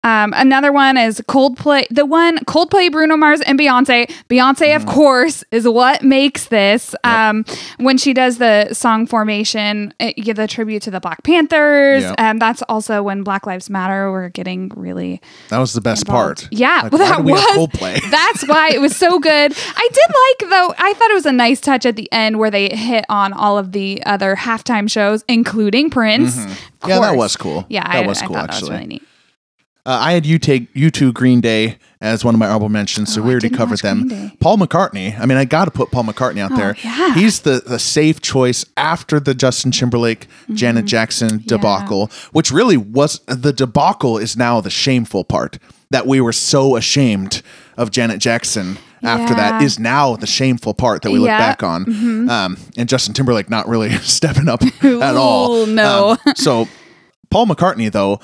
Um, 0.07 0.33
another 0.37 0.73
one 0.73 0.97
is 0.97 1.21
Coldplay. 1.29 1.87
The 1.91 2.07
one 2.07 2.39
Coldplay, 2.47 2.93
Bruno 2.93 3.17
Mars, 3.17 3.41
and 3.41 3.59
Beyonce. 3.59 4.09
Beyonce, 4.31 4.69
Mm. 4.69 4.77
of 4.77 4.87
course, 4.87 5.43
is 5.51 5.67
what 5.67 6.03
makes 6.03 6.47
this. 6.47 6.95
Um, 7.03 7.45
when 7.79 7.99
she 7.99 8.15
does 8.15 8.39
the 8.39 8.73
song 8.73 9.07
formation, 9.07 9.93
give 10.17 10.37
the 10.37 10.47
tribute 10.47 10.83
to 10.85 10.91
the 10.91 11.01
Black 11.01 11.23
Panthers, 11.25 12.03
Yep. 12.05 12.15
and 12.19 12.41
that's 12.41 12.63
also 12.69 13.03
when 13.03 13.23
Black 13.25 13.47
Lives 13.47 13.69
Matter 13.69 14.11
were 14.11 14.29
getting 14.29 14.71
really 14.77 15.21
that 15.49 15.59
was 15.59 15.73
the 15.73 15.81
best 15.81 16.07
involved. 16.07 16.43
part. 16.43 16.49
Yeah, 16.53 16.81
Like, 16.85 16.93
well, 16.93 16.99
that 17.01 17.17
do 17.19 17.23
we 17.25 17.33
have 17.33 17.57
was. 17.57 17.69
Coldplay? 17.69 18.11
That's 18.11 18.47
why 18.47 18.71
it 18.73 18.81
was 18.81 18.95
so 18.95 19.19
good. 19.19 19.53
I 19.77 19.89
did 19.93 20.49
like 20.49 20.51
though. 20.51 20.75
I 20.79 20.93
thought 20.95 21.11
it 21.11 21.15
was 21.15 21.27
a 21.27 21.33
nice 21.33 21.61
touch 21.61 21.85
at 21.85 21.97
the 21.97 22.09
end 22.13 22.39
where 22.39 22.51
they 22.51 22.69
hit 22.69 23.05
on 23.09 23.33
all 23.33 23.59
of 23.59 23.73
the 23.73 24.03
other 24.07 24.37
halftime 24.37 24.89
shows, 24.91 25.25
including 25.29 25.91
Prince. 25.91 26.37
Mm-hmm. 26.37 26.89
Yeah, 26.89 27.01
that 27.01 27.17
was 27.17 27.37
cool. 27.37 27.67
Yeah, 27.69 27.83
that 27.83 28.05
I, 28.05 28.07
was 28.07 28.23
I 28.23 28.27
cool 28.27 28.35
that 28.37 28.45
actually. 28.51 28.61
was 28.63 28.71
really 28.71 28.87
neat. 28.87 29.03
Uh, 29.87 29.99
I 30.03 30.13
had 30.13 30.27
you 30.27 30.39
take 30.41 30.75
U2 30.75 31.15
Green 31.15 31.41
Day 31.41 31.79
as 32.01 32.25
one 32.25 32.35
of 32.35 32.41
my 32.41 32.47
honorable 32.47 32.69
mentions, 32.69 33.15
so 33.15 33.21
Oh, 33.21 33.25
we 33.25 33.31
already 33.31 33.49
covered 33.51 33.79
them. 33.79 34.33
Paul 34.41 34.59
McCartney. 34.59 35.19
I 35.19 35.27
mean, 35.27 35.39
I 35.39 35.45
got 35.45 35.67
to 35.67 35.71
put 35.71 35.93
Paul 35.93 36.03
McCartney 36.05 36.41
out 36.41 36.57
there. 36.57 36.75
Oh, 36.77 36.81
yeah. 36.83 37.15
He's 37.15 37.41
the 37.43 37.63
the 37.65 37.79
safe 37.79 38.21
choice 38.21 38.65
after 38.77 39.21
the 39.21 39.33
Justin 39.33 39.71
Timberlake, 39.71 40.27
Janet 40.53 40.87
Jackson 40.87 41.41
debacle, 41.47 42.11
which 42.33 42.51
really 42.51 42.77
was 42.77 43.21
the 43.27 43.53
debacle 43.53 44.19
is 44.19 44.37
now 44.37 44.61
the 44.61 44.71
shameful 44.71 45.23
part 45.23 45.59
that 45.91 46.05
we 46.07 46.21
were 46.21 46.33
so 46.33 46.75
ashamed 46.75 47.43
of 47.77 47.93
Janet 47.93 48.19
Jackson. 48.21 48.79
After 49.05 49.35
that 49.37 49.61
Yeah. 49.61 49.67
is 49.67 49.79
now 49.79 50.17
the 50.17 50.27
shameful 50.27 50.75
part 50.75 51.03
that 51.03 51.13
we 51.13 51.19
look 51.21 51.29
Yeah. 51.29 51.39
back 51.39 51.63
on, 51.63 52.29
um, 52.29 52.57
and 52.77 52.89
Justin 52.89 53.15
Timberlake 53.15 53.49
not 53.49 53.69
really 53.69 53.91
stepping 53.99 54.49
up 54.49 54.63
at 54.83 55.17
all. 55.17 55.53
Ooh, 55.63 55.67
no. 55.67 56.17
Um, 56.27 56.35
so 56.35 56.67
Paul 57.31 57.47
McCartney, 57.47 57.93
though, 57.93 58.19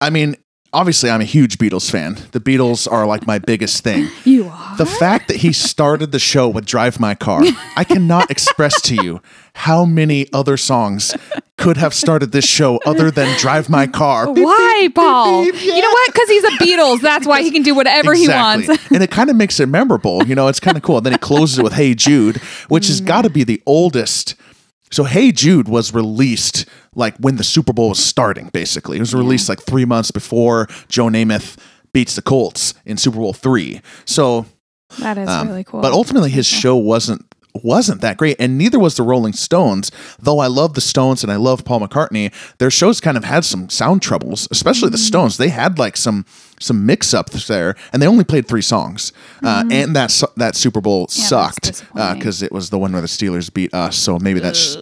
I 0.00 0.08
mean, 0.08 0.36
obviously, 0.72 1.10
I'm 1.10 1.20
a 1.20 1.24
huge 1.24 1.58
Beatles 1.58 1.90
fan. 1.90 2.18
The 2.32 2.40
Beatles 2.40 2.90
are 2.90 3.06
like 3.06 3.26
my 3.26 3.38
biggest 3.38 3.82
thing. 3.82 4.08
You 4.24 4.48
are. 4.48 4.76
The 4.76 4.86
fact 4.86 5.28
that 5.28 5.38
he 5.38 5.52
started 5.52 6.10
the 6.10 6.18
show 6.18 6.48
with 6.48 6.66
Drive 6.66 6.98
My 6.98 7.14
Car, 7.14 7.42
I 7.76 7.84
cannot 7.84 8.30
express 8.30 8.80
to 8.82 8.94
you 8.96 9.20
how 9.54 9.84
many 9.84 10.26
other 10.32 10.56
songs 10.56 11.14
could 11.56 11.76
have 11.76 11.94
started 11.94 12.32
this 12.32 12.44
show 12.44 12.80
other 12.84 13.10
than 13.10 13.38
Drive 13.38 13.70
My 13.70 13.86
Car. 13.86 14.32
Beep, 14.32 14.44
Why, 14.44 14.78
beep, 14.80 14.88
beep, 14.88 14.94
Paul? 14.96 15.44
beep. 15.44 15.62
You 15.62 15.80
know 15.80 15.90
what? 15.90 16.12
Because 16.12 16.28
he's 16.28 16.44
a 16.44 16.50
Beatles. 16.50 17.00
That's 17.00 17.26
why 17.26 17.42
he 17.42 17.50
can 17.50 17.62
do 17.62 17.74
whatever 17.74 18.14
he 18.14 18.28
wants. 18.28 18.68
and 18.90 19.02
it 19.02 19.10
kind 19.10 19.30
of 19.30 19.36
makes 19.36 19.60
it 19.60 19.66
memorable. 19.66 20.26
You 20.26 20.34
know, 20.34 20.48
it's 20.48 20.60
kind 20.60 20.76
of 20.76 20.82
cool. 20.82 20.98
And 20.98 21.06
then 21.06 21.12
he 21.12 21.18
closes 21.18 21.58
it 21.58 21.62
with 21.62 21.74
Hey 21.74 21.94
Jude, 21.94 22.38
which 22.68 22.88
has 22.88 23.00
mm. 23.00 23.06
got 23.06 23.22
to 23.22 23.30
be 23.30 23.44
the 23.44 23.62
oldest. 23.64 24.34
So 24.90 25.04
Hey 25.04 25.32
Jude 25.32 25.68
was 25.68 25.92
released 25.92 26.66
like 26.94 27.16
when 27.18 27.36
the 27.36 27.44
Super 27.44 27.72
Bowl 27.72 27.90
was 27.90 28.02
starting, 28.02 28.48
basically. 28.48 28.96
It 28.96 29.00
was 29.00 29.14
released 29.14 29.48
like 29.48 29.60
three 29.60 29.84
months 29.84 30.10
before 30.10 30.66
Joe 30.88 31.06
Namath 31.06 31.56
beats 31.92 32.14
the 32.14 32.22
Colts 32.22 32.74
in 32.84 32.96
Super 32.96 33.18
Bowl 33.18 33.32
three. 33.32 33.80
So 34.04 34.46
That 34.98 35.18
is 35.18 35.28
um, 35.28 35.48
really 35.48 35.64
cool. 35.64 35.80
But 35.80 35.92
ultimately, 35.92 36.30
his 36.30 36.46
show 36.46 36.76
wasn't 36.76 37.24
wasn't 37.62 38.00
that 38.00 38.16
great, 38.16 38.36
and 38.38 38.56
neither 38.58 38.78
was 38.78 38.96
the 38.96 39.02
Rolling 39.02 39.32
Stones. 39.32 39.90
Though 40.18 40.38
I 40.38 40.46
love 40.46 40.74
the 40.74 40.80
Stones 40.80 41.22
and 41.22 41.32
I 41.32 41.36
love 41.36 41.64
Paul 41.64 41.80
McCartney, 41.80 42.32
their 42.58 42.70
shows 42.70 43.00
kind 43.00 43.16
of 43.16 43.24
had 43.24 43.44
some 43.44 43.68
sound 43.68 44.02
troubles, 44.02 44.48
especially 44.50 44.88
Mm. 44.88 44.92
the 44.92 44.98
Stones. 44.98 45.36
They 45.36 45.48
had 45.48 45.78
like 45.78 45.96
some 45.96 46.24
some 46.58 46.86
mix 46.86 47.12
ups 47.12 47.46
there, 47.48 47.74
and 47.92 48.00
they 48.00 48.06
only 48.06 48.24
played 48.24 48.48
three 48.48 48.62
songs. 48.62 49.12
Uh, 49.42 49.64
and 49.70 49.94
that 49.94 50.10
su- 50.10 50.26
that 50.36 50.56
Super 50.56 50.80
Bowl 50.80 51.06
Mm-hmm. 51.06 51.20
sucked 51.22 51.84
because 52.14 52.42
it 52.42 52.50
was 52.52 52.70
the 52.70 52.78
one 52.78 52.92
where 52.92 53.02
the 53.02 53.08
Steelers 53.08 53.52
beat 53.52 53.74
us. 53.74 53.96
So 53.96 54.18
maybe 54.18 54.40
that's 54.40 54.76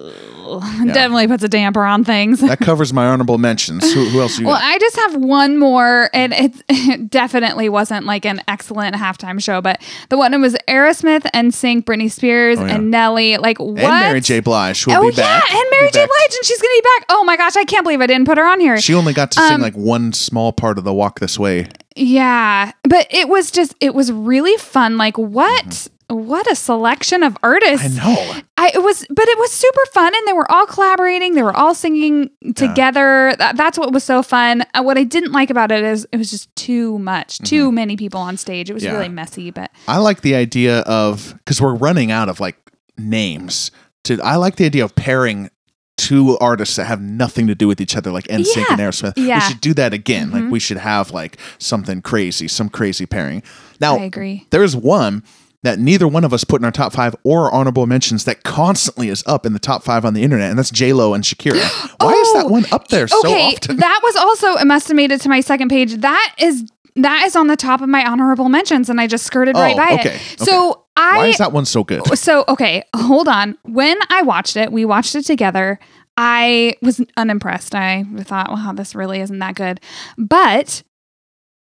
Definitely 0.87 1.27
puts 1.29 1.43
a 1.43 1.49
damper 1.49 1.85
on 1.85 2.05
things. 2.05 2.41
that 2.41 2.59
covers 2.61 2.93
my 2.93 3.07
honorable 3.07 3.39
mentions. 3.39 3.93
Who, 3.93 4.05
who 4.09 4.21
else? 4.21 4.39
You 4.39 4.47
Well, 4.47 4.57
got? 4.57 4.63
I 4.65 4.79
just 4.79 4.97
have 4.97 5.17
one 5.17 5.59
more, 5.59 6.11
and 6.13 6.33
it, 6.33 6.53
it 6.69 7.11
definitely 7.11 7.69
wasn't 7.69 8.07
like 8.07 8.25
an 8.25 8.43
excellent 8.49 8.97
halftime 8.97 9.43
show, 9.43 9.61
but 9.61 9.81
the 10.09 10.19
one 10.19 10.33
that 10.33 10.41
was 10.41 10.55
Aerosmith 10.69 11.27
and 11.33 11.53
NSYNC, 11.53 11.85
Britney 11.85 12.11
Spears 12.11 12.59
Oh, 12.59 12.65
yeah. 12.67 12.75
and 12.77 12.91
Nelly. 12.91 13.37
Like 13.37 13.59
what? 13.59 13.79
and 13.79 14.01
Mary 14.01 14.21
J. 14.21 14.41
Blige, 14.41 14.87
will 14.87 14.95
Oh 14.95 15.11
be 15.11 15.17
back. 15.17 15.45
yeah, 15.51 15.57
and 15.59 15.67
Mary 15.71 15.91
J. 15.91 15.99
Blige, 16.07 16.35
and 16.37 16.45
she's 16.45 16.61
gonna 16.61 16.75
be 16.77 16.81
back. 16.99 17.07
Oh 17.11 17.25
my 17.25 17.37
gosh, 17.37 17.57
I 17.57 17.65
can't 17.65 17.85
believe 17.85 18.01
I 18.01 18.07
didn't 18.07 18.27
put 18.27 18.39
her 18.39 18.45
on 18.47 18.61
here. 18.61 18.81
She 18.81 18.95
only 18.95 19.13
got 19.13 19.31
to 19.33 19.41
Um, 19.41 19.49
sing 19.49 19.61
like 19.61 19.75
one 19.75 20.13
small 20.13 20.53
part 20.53 20.79
of 20.79 20.85
the 20.85 20.93
Walk 20.95 21.21
This 21.21 21.39
Way. 21.39 21.69
Yeah, 21.97 22.73
but 22.83 23.07
it 23.11 23.29
was 23.29 23.51
just 23.51 23.75
it 23.81 23.95
was 23.95 24.11
really 24.13 24.57
fun. 24.57 24.97
Like 24.97 25.17
what 25.17 25.89
what 26.09 26.51
a 26.51 26.55
selection 26.55 27.23
of 27.23 27.37
artists. 27.43 27.87
Mm-hmm. 27.99 28.07
I 28.09 28.15
know. 28.35 28.41
I 28.59 28.71
it 28.75 28.83
was 28.83 29.07
but 29.11 29.27
it 29.29 29.39
was 29.39 29.51
super 29.53 29.85
fun 29.93 30.13
and 30.15 30.29
they 30.29 30.33
were 30.33 30.51
all 30.51 30.67
collaborating, 30.67 31.35
they 31.35 31.43
were 31.43 31.57
all 31.57 31.75
singing 31.75 32.31
together. 32.55 33.35
That, 33.39 33.57
that's 33.57 33.79
what 33.79 33.93
was 33.93 34.05
so 34.05 34.23
fun. 34.23 34.63
Uh, 34.75 34.83
what 34.83 34.97
I 34.99 35.05
didn't 35.05 35.33
like 35.33 35.51
about 35.51 35.71
it 35.73 35.83
is 35.85 36.07
it 36.13 36.17
was 36.17 36.31
just 36.31 36.55
too 36.57 36.99
much. 36.99 37.39
Too 37.39 37.73
many 37.73 37.97
people 37.97 38.21
on 38.21 38.37
stage. 38.37 38.71
It 38.71 38.75
was 38.75 38.83
Mm-hmm. 38.83 38.93
Yeah. 38.93 38.99
really 38.99 39.09
messy, 39.09 39.51
but 39.51 39.71
I 39.89 39.99
like 39.99 40.21
the 40.21 40.35
idea 40.35 40.81
of 40.81 41.35
because 41.39 41.61
we're 41.61 41.75
running 41.75 42.11
out 42.11 42.29
of 42.29 42.39
like 42.41 42.57
names. 42.99 43.71
To 44.05 44.21
I 44.23 44.37
like 44.37 44.57
the 44.57 44.67
idea 44.67 44.85
of 44.85 44.95
pairing 44.95 45.51
two 45.97 46.37
artists 46.39 46.77
that 46.77 46.85
have 46.87 47.01
nothing 47.01 47.47
to 47.47 47.55
do 47.55 47.69
with 47.69 47.81
each 47.81 47.97
other, 47.97 48.11
like 48.11 48.25
NSYNC 48.25 48.57
Yeah. 48.57 48.65
and 48.71 48.81
Aerosmith. 48.81 49.13
Yeah. 49.17 49.37
We 49.37 49.41
should 49.53 49.61
do 49.61 49.75
that 49.75 49.93
again. 49.95 50.31
Mhm. 50.31 50.33
Like 50.43 50.51
we 50.53 50.59
should 50.61 50.77
have 50.77 51.13
like 51.13 51.39
something 51.59 52.03
crazy, 52.03 52.49
some 52.49 52.69
crazy 52.69 53.07
pairing. 53.07 53.43
Now 53.81 53.97
I 53.97 54.03
agree. 54.03 54.47
there's 54.51 54.75
one 54.77 55.23
that 55.65 55.79
neither 55.79 56.07
one 56.07 56.25
of 56.25 56.33
us 56.33 56.45
put 56.45 56.61
in 56.61 56.65
our 56.65 56.71
top 56.71 56.93
five 56.93 57.17
or 57.25 57.53
honorable 57.53 57.87
mentions 57.87 58.25
that 58.25 58.43
constantly 58.45 59.09
is 59.09 59.25
up 59.27 59.47
in 59.47 59.55
the 59.55 59.59
top 59.59 59.83
five 59.83 60.05
on 60.05 60.13
the 60.13 60.23
internet, 60.23 60.51
and 60.51 60.59
that's 60.59 60.71
J 60.71 60.93
Lo 60.93 61.15
and 61.15 61.25
Shakira. 61.25 61.55
Why 62.01 62.13
is 62.13 62.33
that 62.35 62.45
oh, 62.45 62.49
one 62.49 62.67
up 62.71 62.89
there 62.89 63.09
so 63.09 63.17
often? 63.17 63.79
that 63.79 64.01
was 64.03 64.15
also 64.17 64.57
um, 64.57 64.71
estimated 64.71 65.23
to 65.23 65.29
my 65.29 65.41
second 65.41 65.71
page. 65.71 65.95
That 65.95 66.35
is 66.39 66.71
that 66.97 67.25
is 67.27 67.35
on 67.35 67.47
the 67.47 67.57
top 67.57 67.81
of 67.81 67.89
my 67.89 68.07
honorable 68.07 68.51
mentions, 68.51 68.91
and 68.91 69.01
I 69.01 69.07
just 69.07 69.25
skirted 69.25 69.57
right 69.57 69.75
Oh, 69.75 69.77
by 69.77 69.95
okay, 69.95 70.17
it. 70.17 70.41
So 70.41 70.85
I 70.97 71.17
Why 71.17 71.27
is 71.29 71.39
that 71.39 71.53
one 71.53 71.65
so 71.65 71.83
good? 71.83 72.03
Oh, 72.11 72.15
so 72.15 72.45
okay, 72.47 72.83
hold 72.95 73.27
on. 73.27 73.57
When 73.63 73.99
I 74.11 74.23
watched 74.23 74.57
it, 74.57 74.71
we 74.71 74.85
watched 74.85 75.15
it 75.15 75.23
together. 75.23 75.81
I 76.17 76.75
was 76.83 77.01
unimpressed. 77.17 77.75
I 77.75 78.05
thought, 78.21 78.51
wow, 78.51 78.73
this 78.75 78.95
really 78.95 79.21
isn't 79.21 79.39
that 79.41 79.57
good. 79.57 79.81
But 80.17 80.83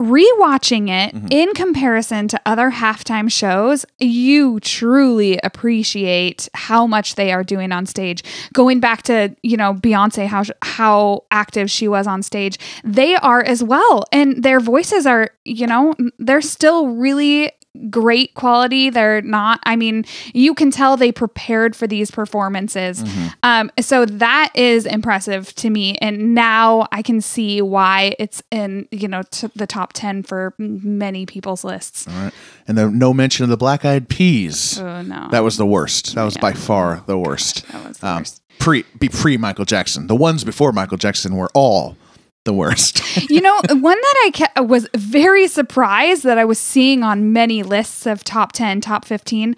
rewatching 0.02 0.88
it 0.90 1.14
Mhm. 1.14 1.28
in 1.30 1.54
comparison 1.54 2.26
to 2.28 2.40
other 2.44 2.70
halftime 2.72 3.30
shows, 3.30 3.86
you 4.00 4.58
truly 4.60 5.38
appreciate 5.44 6.48
how 6.54 6.86
much 6.86 7.14
they 7.14 7.32
are 7.32 7.44
doing 7.44 7.70
on 7.72 7.86
stage. 7.86 8.22
Going 8.52 8.80
back 8.80 9.02
to, 9.04 9.34
you 9.42 9.56
know, 9.56 9.72
Beyonce 9.74 10.26
how 10.26 10.42
how 10.62 11.24
active 11.30 11.70
she 11.70 11.86
was 11.88 12.06
on 12.06 12.22
stage, 12.22 12.58
they 12.82 13.14
are 13.16 13.42
as 13.42 13.62
well 13.62 14.04
and 14.12 14.42
their 14.42 14.60
voices 14.60 15.06
are, 15.06 15.30
you 15.44 15.66
know, 15.66 15.94
they're 16.18 16.40
still 16.42 16.88
really 16.88 17.50
great 17.90 18.34
quality. 18.34 18.88
They're 18.90 19.22
not, 19.22 19.60
I 19.64 19.76
mean, 19.76 20.04
you 20.32 20.54
can 20.54 20.70
tell 20.70 20.96
they 20.96 21.10
prepared 21.12 21.74
for 21.74 21.86
these 21.86 22.10
performances. 22.10 23.02
Um, 23.42 23.70
so 23.80 24.06
that 24.06 24.52
is 24.54 24.86
impressive 24.86 25.54
to 25.56 25.70
me. 25.70 25.96
And 25.98 26.34
now 26.34 26.86
I 26.92 27.02
can 27.02 27.20
see 27.20 27.60
why 27.62 28.14
it's 28.18 28.42
in, 28.50 28.86
you 28.90 29.08
know, 29.08 29.22
t- 29.30 29.48
the 29.56 29.66
top 29.66 29.92
10 29.92 30.22
for 30.22 30.54
many 30.58 31.26
people's 31.26 31.64
lists. 31.64 32.06
All 32.06 32.14
right. 32.14 32.32
And 32.68 32.78
there 32.78 32.90
no 32.90 33.12
mention 33.12 33.44
of 33.44 33.50
the 33.50 33.56
Black 33.56 33.84
Eyed 33.84 34.08
Peas. 34.08 34.78
Oh, 34.80 35.02
no. 35.02 35.28
That 35.30 35.40
was 35.44 35.56
the 35.56 35.66
worst. 35.66 36.14
That 36.14 36.24
was 36.24 36.36
by 36.36 36.52
far 36.52 37.02
the 37.06 37.18
worst. 37.18 37.66
That 37.72 37.88
was 37.88 37.98
the 37.98 38.06
Um, 38.08 38.18
worst. 38.18 38.42
pre 38.58 38.84
be 38.98 39.08
pre 39.08 39.36
Michael 39.36 39.64
Jackson. 39.64 40.06
The 40.06 40.14
ones 40.16 40.44
before 40.44 40.72
Michael 40.72 40.96
Jackson 40.96 41.34
were 41.36 41.50
all 41.54 41.96
the 42.44 42.52
worst. 42.52 43.02
you 43.30 43.40
know, 43.40 43.54
one 43.68 44.00
that 44.00 44.22
I 44.26 44.30
ca- 44.34 44.62
was 44.62 44.86
very 44.96 45.46
surprised 45.48 46.24
that 46.24 46.38
I 46.38 46.44
was 46.44 46.58
seeing 46.58 47.02
on 47.02 47.32
many 47.32 47.62
lists 47.62 48.06
of 48.06 48.22
top 48.24 48.52
10, 48.52 48.80
top 48.80 49.04
15 49.04 49.56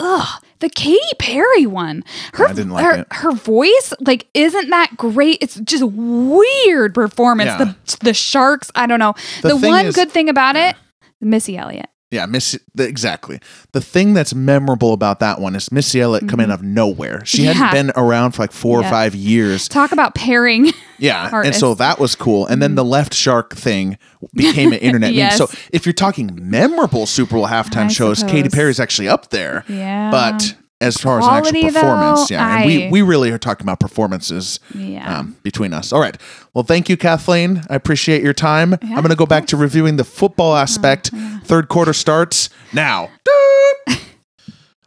ugh, 0.00 0.42
the 0.60 0.68
Katy 0.68 1.00
Perry 1.18 1.66
one. 1.66 2.04
Her, 2.34 2.46
I 2.46 2.52
didn't 2.52 2.70
like 2.70 2.84
her, 2.84 3.00
it. 3.00 3.06
her 3.10 3.32
voice, 3.32 3.92
like, 4.00 4.28
isn't 4.32 4.70
that 4.70 4.96
great? 4.96 5.38
It's 5.40 5.56
just 5.56 5.82
weird 5.82 6.94
performance. 6.94 7.48
Yeah. 7.48 7.74
The 7.88 7.98
the 8.04 8.14
sharks, 8.14 8.70
I 8.76 8.86
don't 8.86 9.00
know. 9.00 9.14
The 9.42 9.56
The, 9.56 9.56
one 9.68 9.86
is- 9.86 9.94
good 9.96 10.10
thing 10.12 10.28
about 10.28 10.54
it, 10.56 10.76
Missy 11.20 11.56
Elliott. 11.56 11.88
Yeah, 12.10 12.24
Miss 12.24 12.58
exactly. 12.78 13.38
The 13.72 13.82
thing 13.82 14.14
that's 14.14 14.34
memorable 14.34 14.94
about 14.94 15.20
that 15.20 15.40
one 15.42 15.54
is 15.54 15.70
Missy 15.70 16.00
Elliott 16.00 16.26
coming 16.26 16.46
out 16.50 16.54
of 16.60 16.62
nowhere. 16.62 17.22
She 17.26 17.44
hadn't 17.44 17.58
Mm-hmm. 17.62 17.74
Been 17.74 17.92
around 17.96 18.32
for 18.32 18.42
like 18.42 18.52
four 18.52 18.80
or 18.80 18.84
five 18.84 19.14
years. 19.14 19.68
Talk 19.68 19.92
about 19.92 20.14
pairing. 20.14 20.72
Yeah, 21.00 21.42
and 21.44 21.54
so 21.54 21.74
that 21.74 22.00
was 22.00 22.16
cool. 22.16 22.46
And 22.46 22.60
then 22.60 22.74
the 22.74 22.84
left 22.84 23.14
shark 23.14 23.54
thing 23.54 23.98
became 24.34 24.72
an 24.72 24.80
internet 24.80 25.14
meme. 25.14 25.30
So 25.30 25.46
if 25.72 25.86
you're 25.86 25.92
talking 25.92 26.36
memorable 26.50 27.06
Super 27.06 27.36
Bowl 27.36 27.46
halftime 27.46 27.84
I 27.84 27.88
shows, 27.88 28.24
Katy 28.24 28.38
suppose. 28.48 28.54
Perry's 28.54 28.80
actually 28.80 29.08
up 29.08 29.30
there. 29.30 29.64
Yeah. 29.68 30.10
But 30.10 30.56
as 30.80 30.96
far 30.96 31.18
as 31.18 31.26
an 31.26 31.34
actual 31.34 31.62
performance, 31.72 32.28
though, 32.28 32.34
yeah, 32.36 32.56
and 32.58 32.66
we 32.66 32.90
we 32.90 33.02
really 33.02 33.30
are 33.30 33.38
talking 33.38 33.64
about 33.64 33.80
performances. 33.80 34.60
Yeah. 34.74 35.18
Um, 35.18 35.36
between 35.42 35.72
us. 35.72 35.92
All 35.92 36.00
right. 36.00 36.16
Well, 36.54 36.64
thank 36.64 36.88
you, 36.88 36.96
Kathleen. 36.96 37.62
I 37.68 37.74
appreciate 37.74 38.22
your 38.22 38.32
time. 38.32 38.74
I'm 38.74 38.78
Uh-huh, 38.82 38.94
going 39.00 39.10
to 39.10 39.16
go 39.16 39.26
back 39.26 39.46
to 39.48 39.56
reviewing 39.56 39.96
the 39.96 40.04
football 40.04 40.56
aspect. 40.56 41.10
Third 41.44 41.68
quarter 41.68 41.92
starts 41.92 42.48
now. 42.72 43.10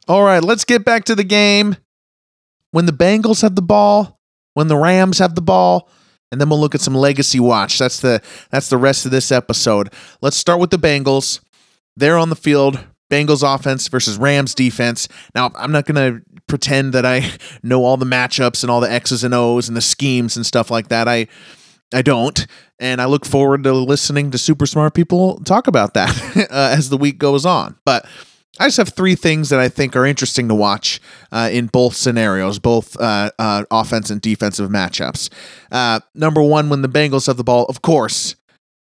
All 0.08 0.24
right, 0.24 0.44
let's 0.44 0.66
get 0.66 0.84
back 0.84 1.06
to 1.06 1.16
the 1.16 1.24
game. 1.24 1.78
When 2.72 2.86
the 2.86 2.92
Bengals 2.94 3.42
have 3.42 3.56
the 3.56 3.62
ball, 3.62 4.20
when 4.54 4.68
the 4.68 4.76
Rams 4.78 5.20
have 5.20 5.36
the 5.36 5.42
ball, 5.42 5.89
and 6.32 6.39
then 6.39 6.50
we'll 6.50 6.60
look 6.60 6.74
at 6.76 6.82
some 6.82 6.96
legacy 6.96 7.39
watch. 7.39 7.78
That's 7.78 8.00
the 8.00 8.22
that's 8.50 8.70
the 8.70 8.78
rest 8.78 9.06
of 9.06 9.12
this 9.12 9.32
episode. 9.32 9.92
Let's 10.22 10.38
start 10.38 10.60
with 10.60 10.70
the 10.70 10.78
Bengals. 10.80 11.42
They're 11.98 12.18
on 12.18 12.30
the 12.30 12.36
field. 12.36 12.80
Bengals 13.12 13.43
offense 13.43 13.88
versus 13.89 14.18
Rams 14.18 14.55
defense. 14.55 15.07
Now, 15.36 15.51
I'm 15.55 15.72
not 15.72 15.86
going 15.86 15.95
to 15.95 16.22
pretend 16.47 16.93
that 16.93 17.05
I 17.05 17.30
know 17.64 17.84
all 17.84 17.97
the 17.97 18.05
matchups 18.05 18.64
and 18.64 18.72
all 18.72 18.80
the 18.80 18.91
X's 18.91 19.24
and 19.24 19.34
O's 19.34 19.68
and 19.68 19.78
the 19.78 19.82
schemes 19.82 20.36
and 20.36 20.45
stuff 20.45 20.72
like 20.72 20.88
that. 20.88 21.07
I 21.07 21.28
I 21.93 22.01
don't, 22.01 22.47
and 22.80 23.01
I 23.01 23.05
look 23.05 23.26
forward 23.26 23.64
to 23.66 23.74
listening 23.74 24.32
to 24.32 24.38
super 24.38 24.66
smart 24.66 24.93
people 24.93 25.41
talk 25.43 25.68
about 25.68 25.93
that 25.95 26.47
uh, 26.51 26.74
as 26.76 26.89
the 26.89 26.97
week 26.97 27.18
goes 27.18 27.45
on. 27.45 27.78
But 27.86 28.05
I 28.59 28.68
just 28.68 28.78
have 28.78 28.89
three 28.89 29.16
things 29.16 29.49
that 29.49 29.59
I 29.59 29.68
think 29.68 29.95
are 29.95 30.05
interesting 30.05 30.47
to 30.47 30.55
watch 30.55 31.01
uh, 31.32 31.49
in 31.51 31.68
both 31.68 31.95
scenarios, 31.95 32.59
both 32.59 32.99
uh, 32.99 33.32
uh, 33.38 33.66
offense 33.72 34.09
and 34.09 34.22
defensive 34.22 34.70
matchups. 34.70 35.30
Uh, 35.72 35.99
number 36.16 36.41
one, 36.41 36.70
when 36.70 36.82
the 36.82 36.89
Bengals 36.89 37.28
have 37.28 37.38
the 37.38 37.43
ball, 37.43 37.66
of 37.66 37.82
course, 37.82 38.36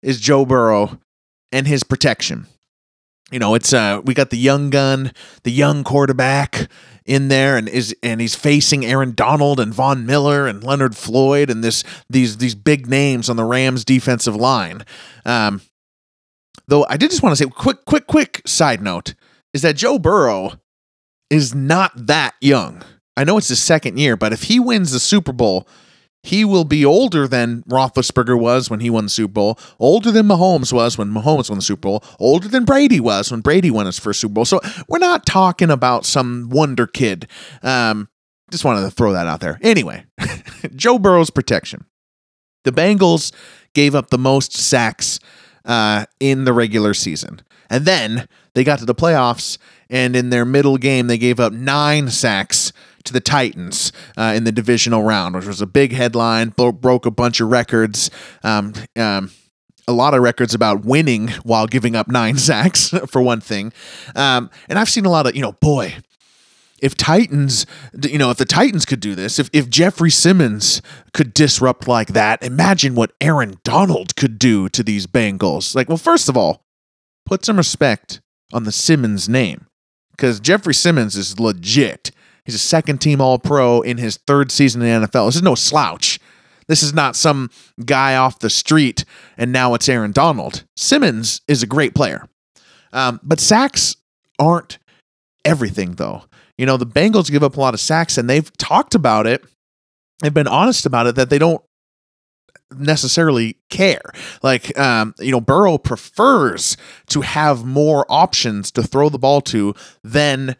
is 0.01 0.19
Joe 0.19 0.45
Burrow 0.45 0.99
and 1.51 1.67
his 1.67 1.83
protection. 1.83 2.47
You 3.31 3.39
know, 3.39 3.55
it's 3.55 3.73
uh, 3.73 4.01
we 4.05 4.13
got 4.13 4.29
the 4.29 4.37
young 4.37 4.69
gun, 4.69 5.11
the 5.43 5.51
young 5.51 5.83
quarterback 5.83 6.69
in 7.05 7.27
there, 7.27 7.57
and 7.57 7.67
is 7.67 7.95
and 8.01 8.21
he's 8.21 8.35
facing 8.35 8.85
Aaron 8.85 9.13
Donald 9.13 9.59
and 9.59 9.73
Von 9.73 10.05
Miller 10.05 10.47
and 10.47 10.63
Leonard 10.63 10.95
Floyd 10.95 11.49
and 11.49 11.63
this 11.63 11.83
these 12.09 12.37
these 12.37 12.55
big 12.55 12.87
names 12.87 13.29
on 13.29 13.35
the 13.35 13.43
Rams 13.43 13.83
defensive 13.83 14.35
line. 14.35 14.85
Um, 15.25 15.61
though 16.67 16.85
I 16.89 16.97
did 16.97 17.11
just 17.11 17.23
want 17.23 17.35
to 17.35 17.43
say, 17.43 17.49
quick, 17.49 17.83
quick, 17.85 18.07
quick 18.07 18.41
side 18.45 18.81
note 18.81 19.13
is 19.53 19.61
that 19.61 19.75
Joe 19.75 19.99
Burrow 19.99 20.53
is 21.29 21.53
not 21.53 21.91
that 22.07 22.35
young. 22.39 22.83
I 23.17 23.23
know 23.23 23.37
it's 23.37 23.47
his 23.47 23.61
second 23.61 23.97
year, 23.97 24.15
but 24.15 24.31
if 24.31 24.43
he 24.43 24.59
wins 24.59 24.91
the 24.91 24.99
Super 24.99 25.33
Bowl, 25.33 25.67
he 26.27 26.43
will 26.43 26.65
be 26.65 26.83
older 26.83 27.25
than 27.25 27.63
Roethlisberger 27.63 28.37
was 28.37 28.69
when 28.69 28.81
he 28.81 28.89
won 28.89 29.05
the 29.05 29.09
Super 29.09 29.31
Bowl, 29.31 29.59
older 29.79 30.11
than 30.11 30.27
Mahomes 30.27 30.73
was 30.73 30.97
when 30.97 31.07
Mahomes 31.09 31.49
won 31.49 31.59
the 31.59 31.63
Super 31.63 31.79
Bowl, 31.79 32.03
older 32.19 32.49
than 32.49 32.65
Brady 32.65 32.99
was 32.99 33.31
when 33.31 33.39
Brady 33.39 33.71
won 33.71 33.85
his 33.85 33.97
first 33.97 34.19
Super 34.19 34.33
Bowl. 34.33 34.43
So 34.43 34.59
we're 34.89 34.97
not 34.97 35.25
talking 35.25 35.71
about 35.71 36.05
some 36.05 36.49
wonder 36.49 36.85
kid. 36.85 37.27
Um, 37.63 38.09
just 38.51 38.65
wanted 38.65 38.81
to 38.81 38.91
throw 38.91 39.13
that 39.13 39.25
out 39.25 39.39
there. 39.39 39.57
Anyway, 39.61 40.03
Joe 40.75 40.99
Burrow's 40.99 41.29
protection. 41.29 41.85
The 42.65 42.73
Bengals 42.73 43.33
gave 43.73 43.95
up 43.95 44.09
the 44.09 44.17
most 44.17 44.51
sacks 44.51 45.21
uh, 45.63 46.07
in 46.19 46.43
the 46.43 46.51
regular 46.51 46.93
season. 46.93 47.39
And 47.69 47.85
then 47.85 48.27
they 48.53 48.65
got 48.65 48.79
to 48.79 48.85
the 48.85 48.95
playoffs, 48.95 49.57
and 49.89 50.13
in 50.13 50.29
their 50.29 50.43
middle 50.43 50.77
game, 50.77 51.07
they 51.07 51.17
gave 51.17 51.39
up 51.39 51.53
nine 51.53 52.09
sacks 52.09 52.73
to 53.07 53.13
the 53.13 53.19
Titans 53.19 53.91
uh, 54.17 54.33
in 54.35 54.43
the 54.43 54.51
divisional 54.51 55.03
round, 55.03 55.35
which 55.35 55.45
was 55.45 55.61
a 55.61 55.67
big 55.67 55.93
headline, 55.93 56.49
bro- 56.49 56.71
broke 56.71 57.05
a 57.05 57.11
bunch 57.11 57.39
of 57.39 57.49
records. 57.49 58.11
Um, 58.43 58.73
um, 58.95 59.31
a 59.87 59.93
lot 59.93 60.13
of 60.13 60.21
records 60.21 60.53
about 60.53 60.83
winning 60.83 61.29
while 61.43 61.65
giving 61.65 61.95
up 61.95 62.07
nine 62.07 62.37
sacks, 62.37 62.89
for 63.07 63.21
one 63.21 63.41
thing. 63.41 63.73
Um, 64.15 64.49
and 64.69 64.77
I've 64.77 64.89
seen 64.89 65.05
a 65.05 65.09
lot 65.09 65.25
of, 65.25 65.35
you 65.35 65.41
know, 65.41 65.53
boy, 65.53 65.95
if 66.79 66.95
Titans, 66.95 67.65
you 68.03 68.17
know, 68.17 68.29
if 68.29 68.37
the 68.37 68.45
Titans 68.45 68.85
could 68.85 68.99
do 68.99 69.15
this, 69.15 69.39
if, 69.39 69.49
if 69.53 69.69
Jeffery 69.69 70.11
Simmons 70.11 70.81
could 71.13 71.33
disrupt 71.33 71.87
like 71.87 72.09
that, 72.09 72.43
imagine 72.43 72.95
what 72.95 73.13
Aaron 73.19 73.55
Donald 73.63 74.15
could 74.15 74.37
do 74.37 74.69
to 74.69 74.83
these 74.83 75.07
Bengals. 75.07 75.73
Like, 75.73 75.87
well, 75.87 75.97
first 75.97 76.29
of 76.29 76.37
all, 76.37 76.63
put 77.25 77.45
some 77.45 77.57
respect 77.57 78.21
on 78.53 78.63
the 78.63 78.71
Simmons 78.71 79.27
name 79.27 79.67
because 80.11 80.39
Jeffery 80.39 80.73
Simmons 80.73 81.15
is 81.15 81.39
legit. 81.39 82.11
He's 82.47 82.55
a 82.55 82.59
second 82.59 82.99
team 82.99 83.19
All 83.19 83.37
Pro 83.39 83.81
in 83.81 83.97
his 83.97 84.15
third 84.25 84.51
season 84.51 84.81
in 84.81 85.01
the 85.01 85.07
NFL. 85.07 85.27
This 85.27 85.35
is 85.35 85.43
no 85.43 85.53
slouch. 85.53 86.17
This 86.69 86.81
is 86.81 86.93
not 86.93 87.17
some 87.17 87.49
guy 87.85 88.15
off 88.15 88.39
the 88.39 88.49
street 88.49 89.03
and 89.37 89.51
now 89.51 89.73
it's 89.73 89.89
Aaron 89.89 90.13
Donald. 90.13 90.63
Simmons 90.77 91.41
is 91.49 91.61
a 91.61 91.67
great 91.67 91.93
player. 91.93 92.25
Um, 92.93 93.19
but 93.21 93.41
sacks 93.41 93.97
aren't 94.39 94.77
everything, 95.43 95.95
though. 95.95 96.23
You 96.57 96.65
know, 96.65 96.77
the 96.77 96.85
Bengals 96.85 97.29
give 97.29 97.43
up 97.43 97.57
a 97.57 97.59
lot 97.59 97.73
of 97.73 97.81
sacks 97.81 98.17
and 98.17 98.29
they've 98.29 98.49
talked 98.55 98.95
about 98.95 99.27
it. 99.27 99.43
They've 100.21 100.33
been 100.33 100.47
honest 100.47 100.85
about 100.85 101.05
it 101.05 101.15
that 101.15 101.29
they 101.29 101.37
don't 101.37 101.61
necessarily 102.71 103.57
care. 103.69 104.01
Like, 104.41 104.77
um, 104.79 105.15
you 105.19 105.31
know, 105.31 105.41
Burrow 105.41 105.77
prefers 105.77 106.77
to 107.07 107.21
have 107.21 107.65
more 107.65 108.05
options 108.07 108.71
to 108.71 108.83
throw 108.83 109.09
the 109.09 109.19
ball 109.19 109.41
to 109.41 109.75
than 110.01 110.55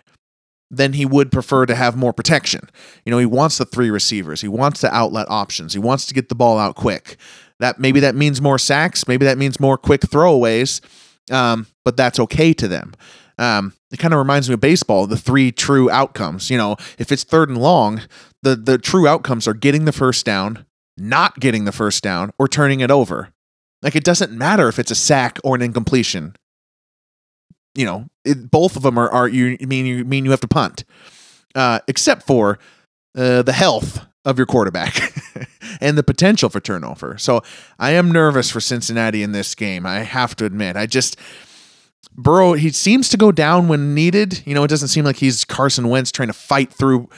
than 0.70 0.94
he 0.94 1.06
would 1.06 1.32
prefer 1.32 1.66
to 1.66 1.76
have 1.76 1.96
more 1.96 2.14
protection. 2.14 2.70
You 3.06 3.12
know, 3.12 3.18
he 3.18 3.26
wants 3.26 3.58
the 3.58 3.66
three 3.66 3.90
receivers. 3.90 4.42
He 4.42 4.48
wants 4.48 4.82
the 4.82 4.94
outlet 4.94 5.28
options. 5.30 5.74
He 5.74 5.80
wants 5.80 6.06
to 6.08 6.14
get 6.14 6.30
the 6.30 6.36
ball 6.36 6.58
out 6.58 6.76
quick. 6.76 7.18
That 7.60 7.80
maybe 7.80 8.00
that 8.02 8.16
means 8.16 8.42
more 8.42 8.60
sacks. 8.60 9.08
Maybe 9.08 9.26
that 9.26 9.38
means 9.38 9.60
more 9.60 9.78
quick 9.78 10.02
throwaways. 10.02 10.82
Um, 11.32 11.68
but 11.84 11.98
that's 11.98 12.20
okay 12.20 12.54
to 12.54 12.68
them. 12.68 12.94
Um, 13.38 13.74
it 13.92 14.00
kind 14.00 14.14
of 14.14 14.18
reminds 14.18 14.50
me 14.50 14.54
of 14.54 14.60
baseball, 14.60 15.08
the 15.08 15.18
three 15.18 15.52
true 15.52 15.90
outcomes. 15.90 16.50
You 16.50 16.58
know, 16.58 16.76
if 16.98 17.12
it's 17.12 17.24
third 17.24 17.50
and 17.50 17.58
long, 17.58 18.02
the 18.44 18.56
the 18.56 18.78
true 18.78 19.08
outcomes 19.08 19.48
are 19.48 19.54
getting 19.54 19.86
the 19.86 19.92
first 19.92 20.26
down, 20.26 20.66
not 20.98 21.40
getting 21.40 21.66
the 21.66 21.72
first 21.72 22.04
down, 22.04 22.32
or 22.38 22.48
turning 22.48 22.80
it 22.80 22.92
over. 22.92 23.30
Like 23.82 23.96
it 23.96 24.04
doesn't 24.04 24.32
matter 24.32 24.68
if 24.68 24.80
it's 24.80 24.92
a 24.92 24.96
sack 24.96 25.40
or 25.44 25.56
an 25.56 25.62
incompletion. 25.62 26.36
You 27.78 27.86
know, 27.86 28.08
it, 28.26 28.50
both 28.50 28.76
of 28.76 28.82
them 28.82 28.98
are, 28.98 29.10
are 29.10 29.28
you 29.28 29.58
mean 29.62 29.86
you 29.86 30.04
mean 30.04 30.26
you 30.26 30.32
have 30.32 30.42
to 30.42 30.48
punt, 30.48 30.84
uh, 31.56 31.80
except 31.88 32.24
for 32.24 32.60
uh, 33.16 33.44
the 33.44 33.54
health 33.54 34.06
of 34.26 34.38
your 34.38 34.48
quarterback 34.48 35.14
and 35.82 35.98
the 35.98 36.04
potential 36.04 36.50
for 36.50 36.60
turnover. 36.60 37.18
So 37.18 37.44
I 37.80 37.92
am 37.92 38.12
nervous 38.12 38.50
for 38.50 38.60
Cincinnati 38.60 39.24
in 39.24 39.32
this 39.32 39.56
game. 39.56 39.86
I 39.86 40.00
have 40.00 40.36
to 40.38 40.46
admit, 40.46 40.76
I 40.76 40.88
just 40.88 41.18
Burrow, 42.16 42.54
he 42.54 42.72
seems 42.72 43.10
to 43.10 43.18
go 43.18 43.32
down 43.32 43.68
when 43.68 43.94
needed. 43.94 44.42
You 44.46 44.56
know, 44.56 44.64
it 44.64 44.70
doesn't 44.70 44.88
seem 44.88 45.06
like 45.06 45.18
he's 45.18 45.46
Carson 45.46 45.88
Wentz 45.88 46.12
trying 46.12 46.30
to 46.30 46.34
fight 46.34 46.74
through 46.74 47.10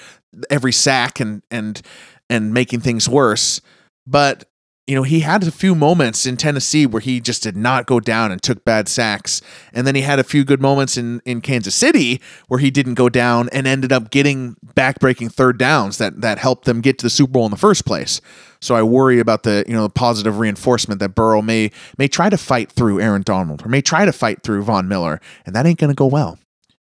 every 0.50 0.74
sack 0.74 1.20
and 1.20 1.42
and 1.50 1.82
and 2.30 2.54
making 2.54 2.82
things 2.82 3.08
worse. 3.08 3.62
But 4.06 4.49
you 4.90 4.96
know, 4.96 5.04
he 5.04 5.20
had 5.20 5.44
a 5.44 5.52
few 5.52 5.76
moments 5.76 6.26
in 6.26 6.36
Tennessee 6.36 6.88
where 6.88 7.00
he 7.00 7.22
just 7.22 7.44
did 7.44 7.56
not 7.56 7.86
go 7.86 8.00
down 8.00 8.32
and 8.32 8.42
took 8.42 8.66
bad 8.66 8.88
sacks. 8.88 9.40
And 9.72 9.86
then 9.86 9.94
he 9.94 10.02
had 10.02 10.18
a 10.18 10.24
few 10.24 10.44
good 10.44 10.60
moments 10.60 10.98
in, 10.98 11.22
in 11.26 11.42
Kansas 11.42 11.76
City 11.76 12.20
where 12.48 12.60
he 12.60 12.72
didn't 12.72 12.96
go 12.96 13.08
down 13.08 13.50
and 13.54 13.68
ended 13.68 13.92
up 13.92 14.10
getting 14.10 14.56
backbreaking 14.74 15.32
third 15.32 15.60
downs 15.60 16.00
that 16.00 16.22
that 16.22 16.40
helped 16.40 16.66
them 16.66 16.82
get 16.82 16.98
to 16.98 17.06
the 17.06 17.12
Super 17.12 17.34
Bowl 17.34 17.46
in 17.46 17.52
the 17.52 17.58
first 17.58 17.86
place. 17.86 18.20
So 18.62 18.74
I 18.74 18.82
worry 18.82 19.20
about 19.20 19.44
the, 19.44 19.64
you 19.68 19.76
know, 19.76 19.84
the 19.84 19.92
positive 19.92 20.40
reinforcement 20.40 21.00
that 21.02 21.10
Burrow 21.10 21.44
may 21.44 21.70
may 22.00 22.08
try 22.08 22.32
to 22.32 22.38
fight 22.38 22.72
through 22.72 23.00
Aaron 23.00 23.22
Donald 23.22 23.64
or 23.64 23.70
may 23.70 23.82
try 23.82 24.06
to 24.06 24.12
fight 24.12 24.42
through 24.42 24.64
Von 24.64 24.88
Miller, 24.88 25.22
and 25.46 25.56
that 25.56 25.68
ain't 25.68 25.78
gonna 25.78 25.94
go 25.94 26.08
well. 26.08 26.40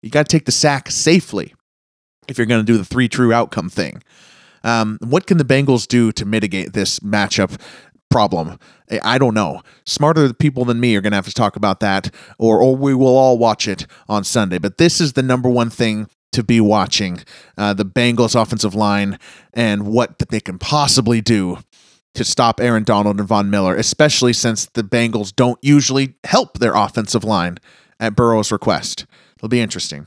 You 0.02 0.10
gotta 0.10 0.24
take 0.24 0.46
the 0.46 0.50
sack 0.50 0.90
safely 0.90 1.54
if 2.26 2.36
you're 2.36 2.48
gonna 2.48 2.64
do 2.64 2.78
the 2.78 2.84
three 2.84 3.08
true 3.08 3.32
outcome 3.32 3.70
thing. 3.70 4.02
Um, 4.64 4.98
what 5.00 5.26
can 5.26 5.38
the 5.38 5.44
Bengals 5.44 5.88
do 5.88 6.12
to 6.12 6.24
mitigate 6.24 6.72
this 6.72 7.00
matchup 7.00 7.60
problem? 8.12 8.58
I- 9.02 9.18
don't 9.18 9.34
know. 9.34 9.62
Smarter 9.86 10.32
people 10.32 10.64
than 10.64 10.80
me 10.80 10.94
are 10.96 11.00
going 11.00 11.12
to 11.12 11.16
have 11.16 11.26
to 11.26 11.34
talk 11.34 11.56
about 11.56 11.80
that, 11.80 12.14
or 12.38 12.60
or 12.60 12.76
we 12.76 12.94
will 12.94 13.16
all 13.16 13.38
watch 13.38 13.66
it 13.66 13.86
on 14.08 14.24
Sunday. 14.24 14.58
But 14.58 14.78
this 14.78 15.00
is 15.00 15.14
the 15.14 15.22
number 15.22 15.48
one 15.48 15.70
thing 15.70 16.08
to 16.32 16.42
be 16.42 16.60
watching: 16.60 17.20
uh, 17.56 17.74
the 17.74 17.84
Bengals' 17.84 18.40
offensive 18.40 18.74
line 18.74 19.18
and 19.54 19.86
what 19.86 20.18
they 20.30 20.40
can 20.40 20.58
possibly 20.58 21.20
do 21.20 21.58
to 22.14 22.24
stop 22.24 22.60
Aaron 22.60 22.84
Donald 22.84 23.18
and 23.18 23.28
Von 23.28 23.48
Miller, 23.50 23.74
especially 23.76 24.32
since 24.32 24.66
the 24.74 24.82
Bengals 24.82 25.34
don't 25.34 25.58
usually 25.62 26.14
help 26.24 26.58
their 26.58 26.74
offensive 26.74 27.24
line 27.24 27.58
at 27.98 28.16
Burrow's 28.16 28.52
request. 28.52 29.06
It'll 29.36 29.48
be 29.48 29.60
interesting. 29.60 30.06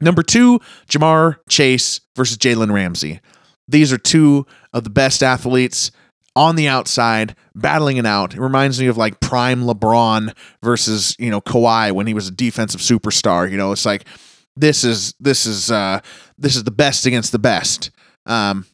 Number 0.00 0.22
two, 0.22 0.60
Ja'Marr 0.88 1.36
Chase 1.48 2.00
versus 2.16 2.36
Jalen 2.36 2.72
Ramsey. 2.72 3.20
These 3.68 3.92
are 3.92 3.98
two 3.98 4.46
of 4.72 4.84
the 4.84 4.90
best 4.90 5.22
athletes 5.22 5.90
on 6.34 6.56
the 6.56 6.68
outside, 6.68 7.36
battling 7.54 7.96
it 7.98 8.06
out. 8.06 8.34
It 8.34 8.40
reminds 8.40 8.80
me 8.80 8.86
of 8.86 8.96
like 8.96 9.20
prime 9.20 9.64
LeBron 9.64 10.34
versus, 10.62 11.14
you 11.18 11.30
know, 11.30 11.40
Kawhi 11.40 11.92
when 11.92 12.06
he 12.06 12.14
was 12.14 12.28
a 12.28 12.32
defensive 12.32 12.80
superstar. 12.80 13.50
You 13.50 13.56
know, 13.56 13.72
it's 13.72 13.84
like 13.84 14.04
this 14.56 14.84
is 14.84 15.14
this 15.20 15.46
is 15.46 15.70
uh 15.70 16.00
this 16.38 16.56
is 16.56 16.64
the 16.64 16.70
best 16.70 17.06
against 17.06 17.32
the 17.32 17.38
best. 17.38 17.90
Um 18.26 18.66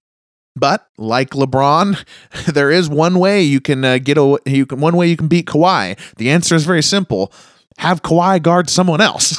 but 0.58 0.88
like 0.98 1.30
LeBron, 1.30 2.04
there 2.52 2.70
is 2.70 2.88
one 2.88 3.18
way 3.18 3.42
you 3.42 3.60
can 3.60 3.84
uh, 3.84 3.98
get 3.98 4.18
a 4.18 4.38
you 4.46 4.66
can 4.66 4.80
one 4.80 4.96
way 4.96 5.08
you 5.08 5.16
can 5.16 5.28
beat 5.28 5.46
Kawhi. 5.46 5.98
The 6.16 6.30
answer 6.30 6.54
is 6.54 6.64
very 6.64 6.82
simple: 6.82 7.32
have 7.78 8.02
Kawhi 8.02 8.42
guard 8.42 8.68
someone 8.68 9.00
else. 9.00 9.38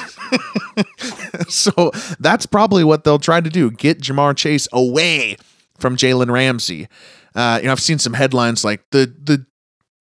so 1.50 1.92
that's 2.20 2.46
probably 2.46 2.84
what 2.84 3.04
they'll 3.04 3.20
try 3.20 3.42
to 3.42 3.50
do: 3.50 3.72
get 3.72 4.00
Ja'Marr 4.00 4.36
Chase 4.36 4.68
away 4.72 5.38
from 5.78 5.96
Jalen 5.96 6.32
Ramsey. 6.32 6.88
Uh, 7.36 7.60
you 7.62 7.68
know, 7.68 7.72
I've 7.72 7.80
seen 7.80 8.00
some 8.00 8.14
headlines 8.14 8.64
like 8.64 8.84
the 8.92 9.14
the 9.24 9.46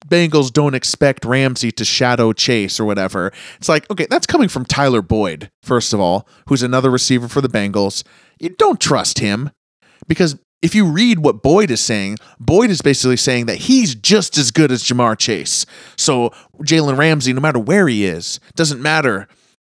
Bengals 0.07 0.53
don't 0.53 0.74
expect 0.74 1.24
Ramsey 1.24 1.72
to 1.72 1.85
shadow 1.85 2.33
Chase 2.33 2.79
or 2.79 2.85
whatever. 2.85 3.33
It's 3.59 3.68
like, 3.68 3.91
okay, 3.91 4.07
that's 4.09 4.26
coming 4.26 4.49
from 4.49 4.64
Tyler 4.64 5.03
Boyd, 5.03 5.51
first 5.62 5.93
of 5.93 6.01
all, 6.01 6.26
who's 6.47 6.62
another 6.62 6.91
receiver 6.91 7.29
for 7.29 7.41
the 7.41 7.49
Bengals. 7.49 8.05
You 8.39 8.51
don't 8.51 8.81
trust 8.81 9.18
him 9.18 9.51
because 10.07 10.39
if 10.62 10.74
you 10.74 10.87
read 10.87 11.20
what 11.20 11.43
Boyd 11.43 11.70
is 11.70 11.81
saying, 11.81 12.16
Boyd 12.41 12.70
is 12.70 12.83
basically 12.83 13.16
saying 13.16 13.47
that 13.47 13.57
he's 13.57 13.95
just 13.95 14.39
as 14.39 14.51
good 14.51 14.72
as 14.72 14.83
Ja'Marr 14.83 15.18
Chase. 15.18 15.66
So 15.97 16.31
Jalen 16.62 16.97
Ramsey, 16.97 17.33
no 17.33 17.41
matter 17.41 17.59
where 17.59 17.87
he 17.89 18.05
is, 18.05 18.41
doesn't 18.55 18.81
matter. 18.83 19.29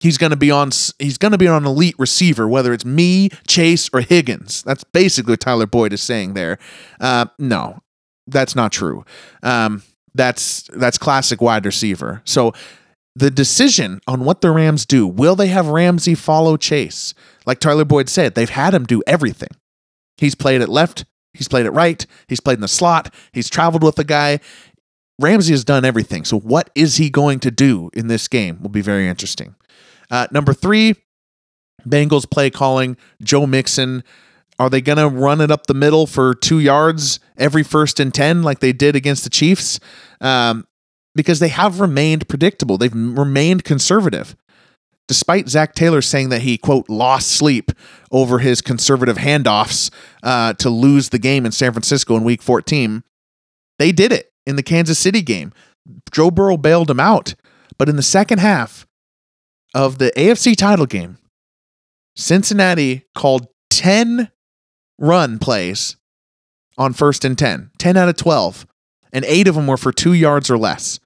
He's 0.01 0.17
going 0.17 0.31
to 0.31 0.37
be 0.37 0.51
on. 0.51 0.71
He's 0.99 1.19
going 1.19 1.33
to 1.33 1.39
be 1.39 1.47
on 1.47 1.65
elite 1.65 1.95
receiver, 1.99 2.49
whether 2.49 2.73
it's 2.73 2.85
me, 2.85 3.29
Chase, 3.47 3.91
or 3.93 4.01
Higgins. 4.01 4.63
That's 4.63 4.83
basically 4.83 5.33
what 5.33 5.41
Tyler 5.41 5.67
Boyd 5.67 5.93
is 5.93 6.03
saying 6.03 6.35
there. 6.35 6.59
Uh, 6.99 7.27
no, 7.39 7.81
that's 8.27 8.57
not 8.57 8.73
true. 8.73 9.05
Um, 9.43 9.83
that's 10.15 10.63
that's 10.75 10.99
classic 10.99 11.41
wide 11.41 11.67
receiver. 11.67 12.23
So 12.25 12.53
the 13.15 13.31
decision 13.31 14.01
on 14.07 14.25
what 14.25 14.41
the 14.41 14.51
Rams 14.51 14.87
do, 14.87 15.07
will 15.07 15.37
they 15.37 15.49
have 15.49 15.67
Ramsey 15.69 16.15
follow 16.15 16.57
Chase? 16.57 17.15
Like 17.45 17.61
Tyler 17.61 17.85
Boyd 17.85 18.09
said, 18.09 18.35
they've 18.35 18.49
had 18.49 18.75
him 18.75 18.87
do 18.87 19.03
everything. 19.07 19.51
He's 20.17 20.35
played 20.35 20.63
at 20.63 20.69
left, 20.69 21.05
he's 21.35 21.49
played 21.49 21.67
at 21.67 21.73
right, 21.73 22.07
he's 22.29 22.41
played 22.41 22.55
in 22.55 22.61
the 22.63 22.69
slot, 22.69 23.13
he's 23.33 23.51
traveled 23.51 23.83
with 23.83 23.97
the 23.97 24.05
guy. 24.05 24.41
Ramsey 25.21 25.53
has 25.53 25.65
done 25.65 25.85
everything. 25.85 26.25
So, 26.25 26.39
what 26.39 26.71
is 26.75 26.97
he 26.97 27.11
going 27.11 27.41
to 27.41 27.51
do 27.51 27.91
in 27.93 28.07
this 28.07 28.27
game 28.27 28.63
will 28.63 28.71
be 28.71 28.81
very 28.81 29.07
interesting. 29.07 29.55
Uh, 30.11 30.27
number 30.31 30.53
three, 30.53 30.95
Bengals 31.89 32.31
play 32.31 32.51
calling, 32.51 32.97
Joe 33.23 33.47
Mixon. 33.47 34.05
Are 34.59 34.69
they 34.69 34.81
going 34.81 34.99
to 34.99 35.09
run 35.09 35.41
it 35.41 35.51
up 35.51 35.67
the 35.67 35.75
middle 35.75 36.07
for 36.07 36.35
two 36.35 36.59
yards 36.59 37.21
every 37.39 37.63
first 37.63 37.99
and 37.99 38.13
10 38.13 38.43
like 38.43 38.61
they 38.61 38.73
did 38.73 38.95
against 38.95 39.25
the 39.25 39.31
Chiefs? 39.31 39.81
Um, 40.21 40.67
because 41.15 41.41
they 41.41 41.49
have 41.49 41.81
remained 41.81 42.29
predictable, 42.29 42.79
they've 42.79 42.95
remained 42.95 43.65
conservative 43.65 44.37
despite 45.11 45.49
Zac 45.49 45.75
Taylor 45.75 46.03
saying 46.03 46.29
that 46.29 46.43
he, 46.43 46.57
quote, 46.57 46.89
lost 46.89 47.33
sleep 47.33 47.73
over 48.13 48.39
his 48.39 48.63
conservative 48.63 49.17
handoffs 49.17 49.91
uh, 50.23 50.53
to 50.53 50.71
lose 50.71 51.09
the 51.09 51.19
game 51.19 51.45
in 51.45 51.51
San 51.51 51.73
Francisco 51.73 52.17
in 52.17 52.23
week 52.23 52.41
14, 52.41 53.03
they 53.81 53.91
did 53.91 54.13
it 54.13 54.33
in 54.47 54.55
the 54.55 54.63
Kansas 54.63 55.01
City 55.01 55.21
game. 55.21 55.53
Joe 56.13 56.31
Burrow 56.31 56.57
bailed 56.57 56.89
him 56.89 57.01
out. 57.01 57.35
But 57.77 57.89
in 57.89 57.97
the 57.97 58.05
second 58.05 58.39
half 58.39 58.87
of 59.75 59.99
the 59.99 60.12
AFC 60.16 60.57
title 60.57 60.87
game, 60.87 61.18
Cincinnati 62.16 63.05
called 63.14 63.47
10 63.71 64.31
run 64.99 65.39
plays 65.39 65.97
on 66.77 66.93
first 66.93 67.25
and 67.25 67.39
10, 67.39 67.71
10 67.79 67.97
out 67.97 68.09
of 68.09 68.16
12, 68.16 68.66
and 69.12 69.25
eight 69.25 69.49
of 69.49 69.55
them 69.55 69.66
were 69.66 69.77
for 69.77 69.93
two 69.93 70.12
yards 70.12 70.51
or 70.51 70.59
less. 70.59 71.01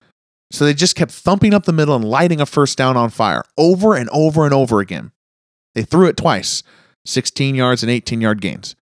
So 0.52 0.64
they 0.64 0.74
just 0.74 0.94
kept 0.94 1.10
thumping 1.10 1.52
up 1.52 1.64
the 1.64 1.72
middle 1.72 1.96
and 1.96 2.04
lighting 2.04 2.40
a 2.40 2.46
first 2.46 2.78
down 2.78 2.96
on 2.96 3.10
fire 3.10 3.42
over 3.58 3.94
and 3.96 4.08
over 4.10 4.44
and 4.44 4.54
over 4.54 4.80
again. 4.80 5.10
They 5.74 5.82
threw 5.82 6.06
it 6.06 6.16
twice 6.16 6.62
16 7.06 7.54
yards 7.54 7.82
and 7.82 7.90
18 7.90 8.20
yard 8.20 8.40
gains. 8.40 8.76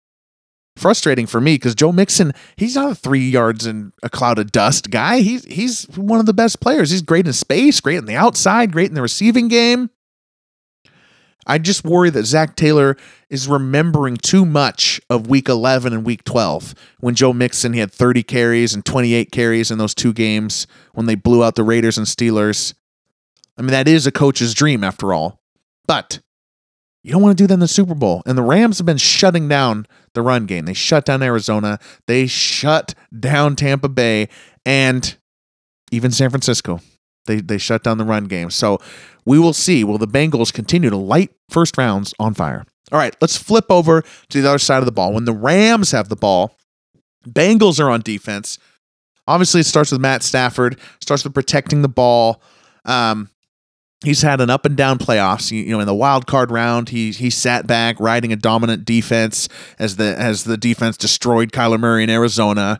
Frustrating 0.78 1.28
for 1.28 1.42
me 1.42 1.56
because 1.56 1.76
Joe 1.76 1.92
Mixon, 1.92 2.34
he's 2.56 2.76
not 2.76 2.92
a 2.92 2.96
three 2.96 3.30
yards 3.30 3.66
in 3.66 3.92
a 4.04 4.10
cloud 4.10 4.40
of 4.40 4.52
dust 4.52 4.90
guy. 4.90 5.20
He's, 5.20 5.44
he's 5.46 5.84
one 5.98 6.20
of 6.20 6.26
the 6.26 6.34
best 6.34 6.62
players. 6.62 6.92
He's 6.92 7.02
great 7.02 7.28
in 7.28 7.34
space, 7.34 7.82
great 7.82 7.98
in 7.98 8.06
the 8.06 8.16
outside, 8.16 8.72
great 8.72 8.90
in 8.90 8.96
the 8.96 9.02
receiving 9.02 9.48
game. 9.48 9.90
I 11.48 11.58
just 11.58 11.84
worry 11.84 12.10
that 12.12 12.26
Zac 12.26 12.56
Taylor 12.56 12.96
is 13.30 13.48
remembering 13.48 14.18
too 14.18 14.46
much 14.46 15.02
of 15.10 15.28
week 15.28 15.50
11 15.50 15.92
and 15.92 16.06
week 16.06 16.24
12 16.24 16.76
when 17.00 17.16
Joe 17.16 17.34
Mixon 17.34 17.74
he 17.74 17.80
had 17.80 17.92
30 17.92 18.24
carries 18.24 18.74
and 18.74 18.86
28 18.86 19.32
carries 19.32 19.72
in 19.72 19.78
those 19.78 19.96
two 19.96 20.14
games 20.14 20.68
when 20.94 21.08
they 21.08 21.16
blew 21.16 21.44
out 21.44 21.56
the 21.56 21.64
Raiders 21.64 21.98
and 21.98 22.08
Steelers. 22.08 22.74
I 23.58 23.62
mean 23.62 23.72
that 23.72 23.88
is 23.88 24.06
a 24.06 24.12
coach's 24.12 24.54
dream 24.54 24.84
after 24.84 25.14
all. 25.14 25.42
But 25.88 26.20
you 27.04 27.12
don't 27.12 27.22
want 27.22 27.38
to 27.38 27.44
do 27.44 27.48
that 27.48 27.56
in 27.56 27.60
the 27.60 27.68
Super 27.68 27.96
Bowl. 27.96 28.22
And 28.26 28.38
the 28.38 28.44
Rams 28.44 28.78
have 28.78 28.86
been 28.86 28.98
shutting 28.98 29.48
down 29.48 29.88
the 30.14 30.22
run 30.22 30.46
game. 30.46 30.66
They 30.66 30.74
shut 30.74 31.06
down 31.06 31.24
Arizona, 31.24 31.80
they 32.08 32.28
shut 32.28 32.94
down 33.18 33.56
Tampa 33.56 33.90
Bay 33.90 34.30
and 34.66 35.16
even 35.92 36.12
San 36.12 36.30
Francisco. 36.30 36.80
They 37.26 37.42
they 37.42 37.58
shut 37.58 37.84
down 37.84 37.98
the 37.98 38.06
run 38.06 38.26
game. 38.26 38.50
So 38.50 38.80
we 39.26 39.38
will 39.40 39.54
see. 39.54 39.84
Will 39.84 39.98
the 39.98 40.08
Bengals 40.08 40.54
continue 40.54 40.90
to 40.90 40.98
light 40.98 41.32
first 41.50 41.78
rounds 41.78 42.14
on 42.20 42.34
fire? 42.34 42.66
All 42.92 43.00
right, 43.00 43.16
let's 43.22 43.38
flip 43.38 43.66
over 43.70 44.04
to 44.30 44.42
the 44.42 44.50
other 44.50 44.60
side 44.60 44.80
of 44.80 44.86
the 44.86 44.92
ball. 44.92 45.14
When 45.14 45.26
the 45.26 45.34
Rams 45.34 45.92
have 45.92 46.10
the 46.10 46.16
ball, 46.16 46.58
Bengals 47.26 47.80
are 47.80 47.90
on 47.90 48.02
defense. 48.02 48.58
Obviously, 49.28 49.62
it 49.62 49.66
starts 49.66 49.92
with 49.92 50.02
Matt 50.02 50.24
Stafford. 50.24 50.80
Starts 51.00 51.24
with 51.24 51.34
protecting 51.34 51.84
the 51.84 51.90
ball. 51.90 52.42
Um, 52.86 53.30
he's 54.04 54.22
had 54.22 54.42
an 54.42 54.50
up 54.50 54.66
and 54.66 54.76
down 54.76 54.98
playoffs. 54.98 55.52
You, 55.52 55.66
know, 55.72 55.80
in 55.80 55.88
the 55.88 55.96
wild 55.96 56.28
card 56.28 56.52
round, 56.52 56.90
he 56.90 57.12
he 57.12 57.30
sat 57.30 57.68
back, 57.68 58.00
riding 58.00 58.34
a 58.34 58.36
dominant 58.36 58.86
defense 58.86 59.48
as 59.80 59.96
the 59.96 60.16
as 60.18 60.44
the 60.44 60.58
defense 60.58 60.98
destroyed 60.98 61.52
Kyler 61.52 61.80
Murray 61.80 62.04
in 62.04 62.10
Arizona. 62.10 62.80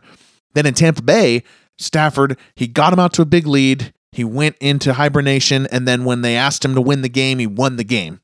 Then 0.54 0.66
in 0.66 0.74
Tampa 0.74 1.02
Bay, 1.02 1.42
Stafford 1.78 2.38
he 2.54 2.66
got 2.66 2.92
him 2.92 2.98
out 2.98 3.12
to 3.14 3.22
a 3.22 3.26
big 3.26 3.46
lead. 3.46 3.92
He 4.12 4.24
went 4.24 4.56
into 4.60 4.94
hibernation, 4.94 5.66
and 5.72 5.88
then 5.88 6.04
when 6.04 6.20
they 6.20 6.36
asked 6.36 6.64
him 6.64 6.74
to 6.74 6.82
win 6.82 7.00
the 7.00 7.08
game, 7.08 7.38
he 7.38 7.46
won 7.46 7.76
the 7.76 7.84
game. 7.84 8.20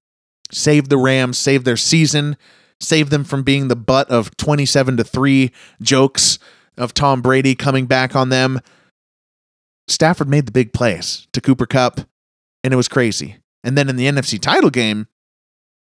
Saved 0.52 0.90
the 0.90 0.98
Rams, 0.98 1.38
saved 1.38 1.64
their 1.64 1.78
season, 1.78 2.36
saved 2.78 3.10
them 3.10 3.24
from 3.24 3.42
being 3.42 3.68
the 3.68 3.76
butt 3.76 4.10
of 4.10 4.36
27 4.36 4.98
to 4.98 5.04
3 5.04 5.50
jokes 5.80 6.38
of 6.76 6.92
Tom 6.92 7.22
Brady 7.22 7.54
coming 7.54 7.86
back 7.86 8.14
on 8.14 8.28
them. 8.28 8.60
Stafford 9.88 10.28
made 10.28 10.44
the 10.44 10.52
big 10.52 10.74
plays 10.74 11.26
to 11.32 11.40
Cooper 11.40 11.66
Kupp, 11.66 12.02
and 12.64 12.72
it 12.72 12.76
was 12.76 12.88
crazy. 12.88 13.36
And 13.64 13.76
then 13.76 13.88
in 13.88 13.96
the 13.96 14.06
NFC 14.06 14.40
title 14.40 14.70
game, 14.70 15.08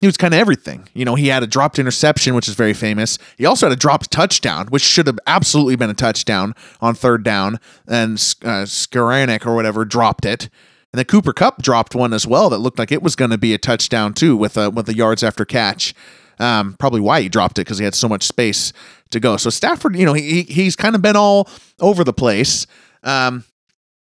he 0.00 0.06
was 0.06 0.16
kind 0.16 0.34
of 0.34 0.40
everything. 0.40 0.88
You 0.92 1.04
know, 1.04 1.14
he 1.14 1.28
had 1.28 1.42
a 1.42 1.46
dropped 1.46 1.78
interception, 1.78 2.34
which 2.34 2.48
is 2.48 2.54
very 2.54 2.74
famous. 2.74 3.18
He 3.38 3.46
also 3.46 3.66
had 3.66 3.72
a 3.72 3.80
dropped 3.80 4.10
touchdown, 4.10 4.66
which 4.66 4.82
should 4.82 5.06
have 5.06 5.18
absolutely 5.26 5.76
been 5.76 5.88
a 5.88 5.94
touchdown 5.94 6.54
on 6.80 6.94
third 6.94 7.22
down. 7.24 7.58
And 7.88 8.22
uh, 8.44 8.66
or 8.94 9.54
whatever 9.54 9.84
dropped 9.84 10.26
it. 10.26 10.44
And 10.92 10.98
then 10.98 11.06
Cooper 11.06 11.32
Kupp 11.32 11.62
dropped 11.62 11.94
one 11.94 12.12
as 12.12 12.26
well 12.26 12.50
that 12.50 12.58
looked 12.58 12.78
like 12.78 12.92
it 12.92 13.02
was 13.02 13.16
going 13.16 13.30
to 13.30 13.38
be 13.38 13.54
a 13.54 13.58
touchdown 13.58 14.14
too, 14.14 14.36
with 14.36 14.56
a 14.56 14.70
with 14.70 14.86
the 14.86 14.94
yards 14.94 15.22
after 15.22 15.44
catch. 15.44 15.94
Um, 16.38 16.76
probably 16.78 17.00
why 17.00 17.20
he 17.20 17.28
dropped 17.28 17.58
it 17.58 17.62
because 17.62 17.78
he 17.78 17.84
had 17.84 17.94
so 17.94 18.08
much 18.08 18.24
space 18.24 18.72
to 19.10 19.20
go. 19.20 19.36
So 19.36 19.50
Stafford, 19.50 19.96
you 19.96 20.04
know, 20.04 20.12
he 20.12 20.42
he's 20.42 20.76
kind 20.76 20.94
of 20.94 21.02
been 21.02 21.16
all 21.16 21.48
over 21.80 22.04
the 22.04 22.12
place. 22.12 22.66
Um, 23.02 23.44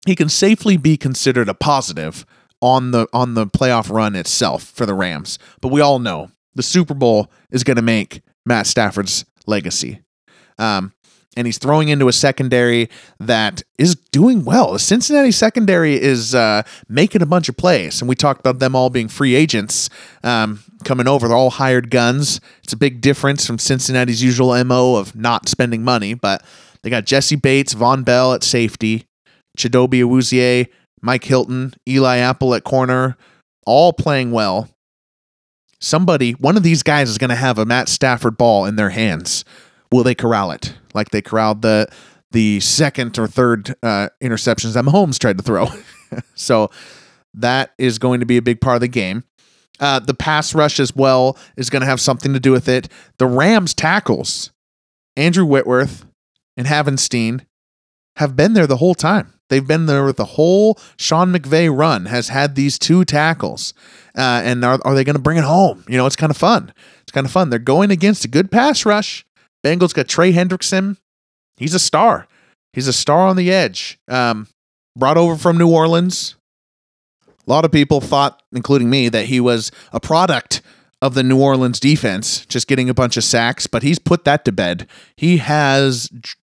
he 0.07 0.15
can 0.15 0.29
safely 0.29 0.77
be 0.77 0.97
considered 0.97 1.49
a 1.49 1.55
positive 1.55 2.27
on 2.65 2.93
the 2.93 3.07
on 3.13 3.35
the 3.35 3.47
playoff 3.47 3.91
run 3.91 4.17
itself 4.17 4.63
for 4.63 4.87
the 4.87 4.95
Rams. 4.95 5.39
But 5.61 5.71
we 5.71 5.83
all 5.83 5.99
know 5.99 6.31
the 6.55 6.63
Super 6.63 6.95
Bowl 6.95 7.31
is 7.51 7.63
going 7.63 7.77
to 7.77 7.83
make 7.83 8.23
Matt 8.47 8.67
Stafford's 8.67 9.27
legacy. 9.47 10.01
Um, 10.59 10.95
and 11.37 11.47
he's 11.47 11.59
throwing 11.59 11.89
into 11.89 12.09
a 12.09 12.13
secondary 12.13 12.89
that 13.19 13.63
is 13.77 13.97
doing 14.13 14.45
well. 14.45 14.73
The 14.73 14.79
Cincinnati 14.79 15.33
secondary 15.33 16.01
is 16.01 16.35
uh, 16.35 16.63
making 16.89 17.23
a 17.23 17.27
bunch 17.27 17.49
of 17.49 17.57
plays, 17.57 18.01
and 18.01 18.09
we 18.09 18.15
talked 18.15 18.41
about 18.41 18.61
them 18.61 18.75
all 18.75 18.89
being 18.89 19.09
free 19.09 19.35
agents 19.35 19.91
um, 20.23 20.63
coming 20.85 21.09
over. 21.09 21.29
They're 21.29 21.37
all 21.37 21.51
hired 21.51 21.91
guns. 21.91 22.41
It's 22.63 22.73
a 22.73 22.79
big 22.79 23.01
difference 23.01 23.47
from 23.47 23.59
Cincinnati's 23.59 24.23
usual 24.23 24.63
mo 24.65 24.95
of 24.95 25.15
not 25.15 25.49
spending 25.49 25.83
money, 25.83 26.15
but 26.15 26.43
they 26.83 26.89
got 26.89 27.05
Jessie 27.05 27.37
Bates, 27.37 27.75
Vonn 27.75 28.05
Bell 28.05 28.33
at 28.33 28.45
safety, 28.45 29.07
Chidobe 29.59 30.05
Awuzie 30.05 30.69
Mike 31.05 31.25
Hilton, 31.25 31.75
Eli 31.87 32.17
Apple 32.17 32.55
at 32.55 32.65
corner, 32.65 33.17
all 33.67 33.93
playing 33.93 34.31
well. 34.33 34.71
Somebody, 35.79 36.33
one 36.33 36.57
of 36.57 36.63
these 36.63 36.83
guys 36.83 37.11
is 37.11 37.19
going 37.19 37.29
to 37.29 37.37
have 37.37 37.59
a 37.59 37.67
Matt 37.67 37.91
Stafford 37.91 38.39
ball 38.39 38.65
in 38.65 38.77
their 38.77 38.89
hands. 38.89 39.45
Will 39.93 40.03
they 40.03 40.15
corral 40.15 40.51
it 40.51 40.75
like 40.95 41.11
they 41.11 41.21
corralled 41.21 41.61
the 41.61 41.89
the 42.31 42.59
second 42.61 43.17
or 43.19 43.29
third 43.29 43.77
uh, 43.83 44.09
interceptions 44.23 44.73
that 44.73 44.85
Mahomes 44.85 45.19
tried 45.19 45.37
to 45.37 45.45
throw? 45.45 45.69
so 46.35 46.71
that 47.35 47.75
is 47.77 47.99
going 47.99 48.21
to 48.21 48.27
be 48.27 48.39
a 48.39 48.43
big 48.43 48.63
part 48.63 48.77
of 48.77 48.81
the 48.81 48.89
game. 48.89 49.25
Uh, 49.79 49.99
the 49.99 50.15
pass 50.15 50.55
rush 50.55 50.81
as 50.81 50.97
well 50.97 51.37
is 51.57 51.69
going 51.69 51.81
to 51.81 51.87
have 51.87 52.01
something 52.01 52.33
to 52.33 52.41
do 52.41 52.51
with 52.51 52.69
it. 52.69 52.89
The 53.19 53.27
Rams 53.27 53.75
tackles, 53.75 54.53
Andrew 55.17 55.45
Whitworth 55.45 56.07
and 56.57 56.67
Havenstein, 56.67 57.45
have 58.17 58.37
been 58.37 58.55
there 58.55 58.67
the 58.67 58.79
whole 58.79 58.95
time. 58.95 59.34
They've 59.51 59.67
been 59.67 59.87
there 59.87 60.05
with 60.05 60.17
the 60.17 60.25
whole 60.25 60.79
Sean 60.97 61.33
McVay 61.33 61.75
run, 61.75 62.07
has 62.07 62.29
had 62.29 62.55
these 62.55 62.79
two 62.79 63.05
tackles. 63.05 63.75
Uh, 64.17 64.41
and 64.45 64.65
are, 64.65 64.79
are 64.85 64.95
they 64.95 65.05
going 65.05 65.17
to 65.17 65.23
bring 65.23 65.39
it 65.39 65.45
home? 65.45 65.85
You 65.89 65.97
know, 65.97 66.07
it's 66.07 66.17
kind 66.17 66.31
of 66.31 66.37
fun. 66.37 66.73
It's 67.03 67.13
kind 67.13 67.27
of 67.27 67.33
fun. 67.33 67.51
They're 67.51 67.59
going 67.59 67.91
against 67.91 68.25
a 68.25 68.29
good 68.29 68.51
pass 68.51 68.87
rush. 68.87 69.27
Bengals 69.65 69.95
got 69.95 70.09
Trey 70.09 70.33
Hendrickson. 70.33 70.97
He's 71.57 71.75
a 71.75 71.79
star. 71.79 72.27
He's 72.73 72.89
a 72.89 72.93
star 72.93 73.27
on 73.29 73.37
the 73.37 73.53
edge. 73.53 73.99
Um, 74.09 74.49
brought 74.97 75.17
over 75.17 75.37
from 75.37 75.59
New 75.59 75.71
Orleans. 75.71 76.37
A 77.29 77.51
lot 77.51 77.65
of 77.65 77.73
people 77.73 78.01
thought, 78.01 78.43
including 78.53 78.89
me, 78.89 79.09
that 79.09 79.27
he 79.27 79.41
was 79.41 79.71
a 79.93 80.01
product 80.01 80.63
of 81.03 81.15
the 81.15 81.23
New 81.23 81.41
Orleans 81.41 81.79
defense, 81.79 82.47
just 82.47 82.67
getting 82.67 82.89
a 82.89 82.95
bunch 82.95 83.17
of 83.19 83.25
sacks, 83.25 83.67
but 83.67 83.83
he's 83.83 83.99
put 83.99 84.25
that 84.25 84.45
to 84.47 84.53
bed. 84.53 84.89
He 85.17 85.37
has 85.37 86.09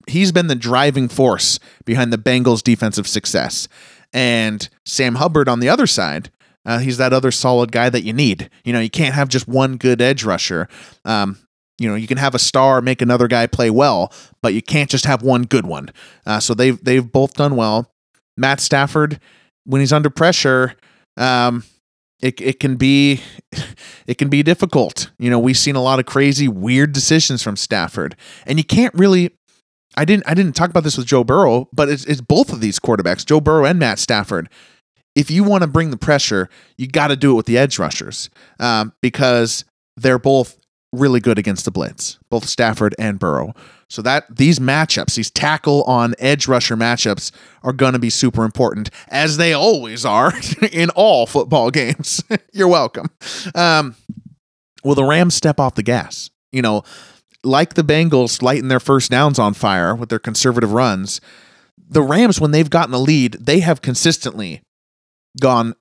he's 0.07 0.31
been 0.31 0.47
the 0.47 0.55
driving 0.55 1.07
force 1.07 1.59
behind 1.85 2.11
the 2.11 2.17
Bengals' 2.17 2.63
defensive 2.63 3.07
success. 3.07 3.67
And 4.13 4.67
Sam 4.85 5.15
Hubbard 5.15 5.47
on 5.47 5.59
the 5.59 5.69
other 5.69 5.87
side, 5.87 6.31
uh, 6.65 6.79
he's 6.79 6.97
that 6.97 7.13
other 7.13 7.31
solid 7.31 7.71
guy 7.71 7.89
that 7.89 8.03
you 8.03 8.13
need. 8.13 8.49
You 8.63 8.73
know, 8.73 8.79
you 8.79 8.89
can't 8.89 9.15
have 9.15 9.29
just 9.29 9.47
one 9.47 9.77
good 9.77 10.01
edge 10.01 10.23
rusher. 10.23 10.67
Um, 11.05 11.37
you 11.79 11.89
know, 11.89 11.95
you 11.95 12.07
can 12.07 12.17
have 12.17 12.35
a 12.35 12.39
star 12.39 12.81
make 12.81 13.01
another 13.01 13.27
guy 13.27 13.47
play 13.47 13.69
well, 13.69 14.13
but 14.41 14.53
you 14.53 14.61
can't 14.61 14.89
just 14.89 15.05
have 15.05 15.23
one 15.23 15.43
good 15.43 15.65
one. 15.65 15.89
Uh, 16.25 16.39
so 16.39 16.53
they've 16.53 16.81
they've 16.83 17.11
both 17.11 17.33
done 17.33 17.55
well. 17.55 17.91
Matt 18.37 18.59
Stafford, 18.59 19.19
when 19.65 19.81
he's 19.81 19.93
under 19.93 20.09
pressure, 20.11 20.75
um, 21.17 21.63
it 22.19 22.39
it 22.39 22.59
can 22.59 22.75
be 22.75 23.21
it 24.07 24.19
can 24.19 24.29
be 24.29 24.43
difficult. 24.43 25.11
You 25.17 25.31
know, 25.31 25.39
we've 25.39 25.57
seen 25.57 25.75
a 25.75 25.81
lot 25.81 25.99
of 25.99 26.05
crazy, 26.05 26.47
weird 26.47 26.93
decisions 26.93 27.41
from 27.41 27.55
Stafford, 27.55 28.15
and 28.45 28.59
you 28.59 28.63
can't 28.63 28.93
really 28.93 29.31
I 29.97 30.05
didn't 30.05 30.27
I 30.27 30.33
didn't 30.33 30.55
talk 30.55 30.69
about 30.69 30.83
this 30.83 30.97
with 30.97 31.07
Joe 31.07 31.23
Burrow, 31.23 31.67
but 31.73 31.89
it's, 31.89 32.05
it's 32.05 32.21
both 32.21 32.51
of 32.53 32.61
these 32.61 32.79
quarterbacks, 32.79 33.25
Joe 33.25 33.41
Burrow 33.41 33.65
and 33.65 33.79
Matt 33.79 33.99
Stafford. 33.99 34.49
If 35.15 35.29
you 35.29 35.43
want 35.43 35.63
to 35.63 35.67
bring 35.67 35.91
the 35.91 35.97
pressure, 35.97 36.49
you 36.77 36.87
got 36.87 37.07
to 37.07 37.17
do 37.17 37.31
it 37.31 37.35
with 37.35 37.45
the 37.45 37.57
edge 37.57 37.77
rushers 37.77 38.29
um, 38.59 38.93
because 39.01 39.65
they're 39.97 40.19
both 40.19 40.57
really 40.93 41.19
good 41.19 41.37
against 41.37 41.65
the 41.65 41.71
blitz, 41.71 42.17
both 42.29 42.45
Stafford 42.47 42.95
and 42.97 43.19
Burrow. 43.19 43.53
So 43.89 44.01
that 44.03 44.33
these 44.33 44.59
matchups, 44.59 45.15
these 45.15 45.29
tackle 45.29 45.83
on 45.83 46.15
edge 46.17 46.47
rusher 46.47 46.77
matchups, 46.77 47.31
are 47.61 47.73
going 47.73 47.93
to 47.93 47.99
be 47.99 48.09
super 48.09 48.45
important, 48.45 48.89
as 49.09 49.35
they 49.35 49.51
always 49.51 50.05
are 50.05 50.33
in 50.71 50.89
all 50.91 51.25
football 51.25 51.71
games. 51.71 52.23
You're 52.53 52.69
welcome. 52.69 53.09
Um, 53.53 53.95
will 54.83 54.95
the 54.95 55.03
Rams 55.03 55.35
step 55.35 55.59
off 55.59 55.75
the 55.75 55.83
gas? 55.83 56.29
You 56.53 56.61
know, 56.61 56.83
like 57.43 57.73
the 57.73 57.83
Bengals 57.83 58.41
lighting 58.41 58.67
their 58.67 58.79
first 58.79 59.11
downs 59.11 59.39
on 59.39 59.53
fire 59.53 59.95
with 59.95 60.09
their 60.09 60.19
conservative 60.19 60.73
runs, 60.73 61.21
the 61.77 62.01
Rams, 62.01 62.39
when 62.39 62.51
they've 62.51 62.69
gotten 62.69 62.91
the 62.91 62.99
lead, 62.99 63.33
they 63.33 63.59
have 63.59 63.81
consistently 63.81 64.61
gone 65.39 65.75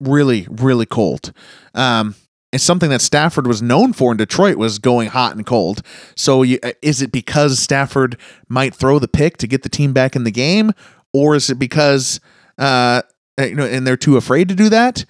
really, 0.00 0.46
really 0.50 0.86
cold. 0.86 1.32
Um, 1.74 2.14
it's 2.52 2.64
something 2.64 2.90
that 2.90 3.00
Stafford 3.00 3.46
was 3.46 3.60
known 3.60 3.92
for 3.92 4.12
in 4.12 4.16
Detroit 4.16 4.56
was 4.56 4.78
going 4.78 5.08
hot 5.08 5.36
and 5.36 5.44
cold. 5.44 5.82
So 6.16 6.42
you, 6.42 6.58
uh, 6.62 6.72
is 6.80 7.02
it 7.02 7.12
because 7.12 7.58
Stafford 7.58 8.16
might 8.48 8.74
throw 8.74 8.98
the 8.98 9.08
pick 9.08 9.36
to 9.38 9.46
get 9.46 9.62
the 9.62 9.68
team 9.68 9.92
back 9.92 10.16
in 10.16 10.24
the 10.24 10.30
game, 10.30 10.72
or 11.12 11.34
is 11.34 11.50
it 11.50 11.58
because 11.58 12.20
uh, 12.56 13.02
you 13.38 13.54
know 13.54 13.66
and 13.66 13.86
they're 13.86 13.96
too 13.96 14.16
afraid 14.16 14.48
to 14.48 14.54
do 14.54 14.68
that, 14.70 15.04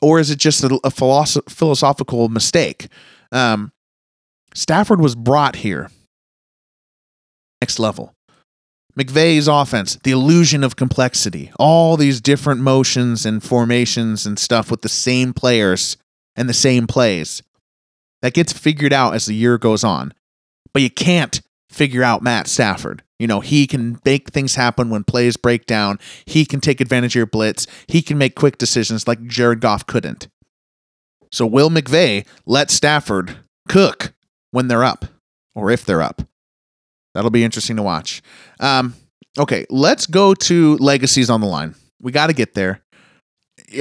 or 0.00 0.18
is 0.18 0.30
it 0.30 0.38
just 0.38 0.64
a, 0.64 0.80
a 0.82 0.90
philosoph- 0.90 1.50
philosophical 1.50 2.28
mistake? 2.28 2.88
Um, 3.32 3.72
Stafford 4.54 5.00
was 5.00 5.14
brought 5.14 5.56
here. 5.56 5.90
Next 7.60 7.78
level. 7.78 8.14
McVay's 8.98 9.46
offense, 9.46 9.96
the 10.02 10.10
illusion 10.10 10.64
of 10.64 10.74
complexity, 10.74 11.52
all 11.58 11.96
these 11.96 12.20
different 12.20 12.60
motions 12.60 13.24
and 13.24 13.42
formations 13.42 14.26
and 14.26 14.38
stuff 14.38 14.70
with 14.70 14.82
the 14.82 14.88
same 14.88 15.32
players 15.32 15.96
and 16.34 16.48
the 16.48 16.54
same 16.54 16.86
plays. 16.88 17.42
That 18.22 18.34
gets 18.34 18.52
figured 18.52 18.92
out 18.92 19.14
as 19.14 19.26
the 19.26 19.34
year 19.34 19.56
goes 19.56 19.84
on. 19.84 20.12
But 20.72 20.82
you 20.82 20.90
can't 20.90 21.40
figure 21.70 22.02
out 22.02 22.22
Matt 22.22 22.48
Stafford. 22.48 23.02
You 23.18 23.26
know, 23.26 23.40
he 23.40 23.66
can 23.66 24.00
make 24.04 24.30
things 24.30 24.54
happen 24.56 24.90
when 24.90 25.04
plays 25.04 25.36
break 25.36 25.66
down. 25.66 25.98
He 26.24 26.44
can 26.44 26.60
take 26.60 26.80
advantage 26.80 27.12
of 27.12 27.20
your 27.20 27.26
blitz. 27.26 27.66
He 27.86 28.02
can 28.02 28.18
make 28.18 28.34
quick 28.34 28.58
decisions 28.58 29.06
like 29.06 29.26
Jared 29.26 29.60
Goff 29.60 29.86
couldn't. 29.86 30.28
So, 31.30 31.46
will 31.46 31.68
McVay 31.68 32.26
let 32.46 32.70
Stafford 32.70 33.36
cook 33.68 34.12
when 34.50 34.68
they're 34.68 34.84
up 34.84 35.04
or 35.54 35.70
if 35.70 35.84
they're 35.84 36.02
up. 36.02 36.22
That'll 37.14 37.30
be 37.30 37.44
interesting 37.44 37.76
to 37.76 37.82
watch. 37.82 38.22
Um, 38.60 38.94
okay, 39.38 39.66
let's 39.70 40.06
go 40.06 40.34
to 40.34 40.76
legacies 40.76 41.30
on 41.30 41.40
the 41.40 41.46
line. 41.46 41.74
We 42.00 42.12
got 42.12 42.28
to 42.28 42.32
get 42.32 42.54
there. 42.54 42.82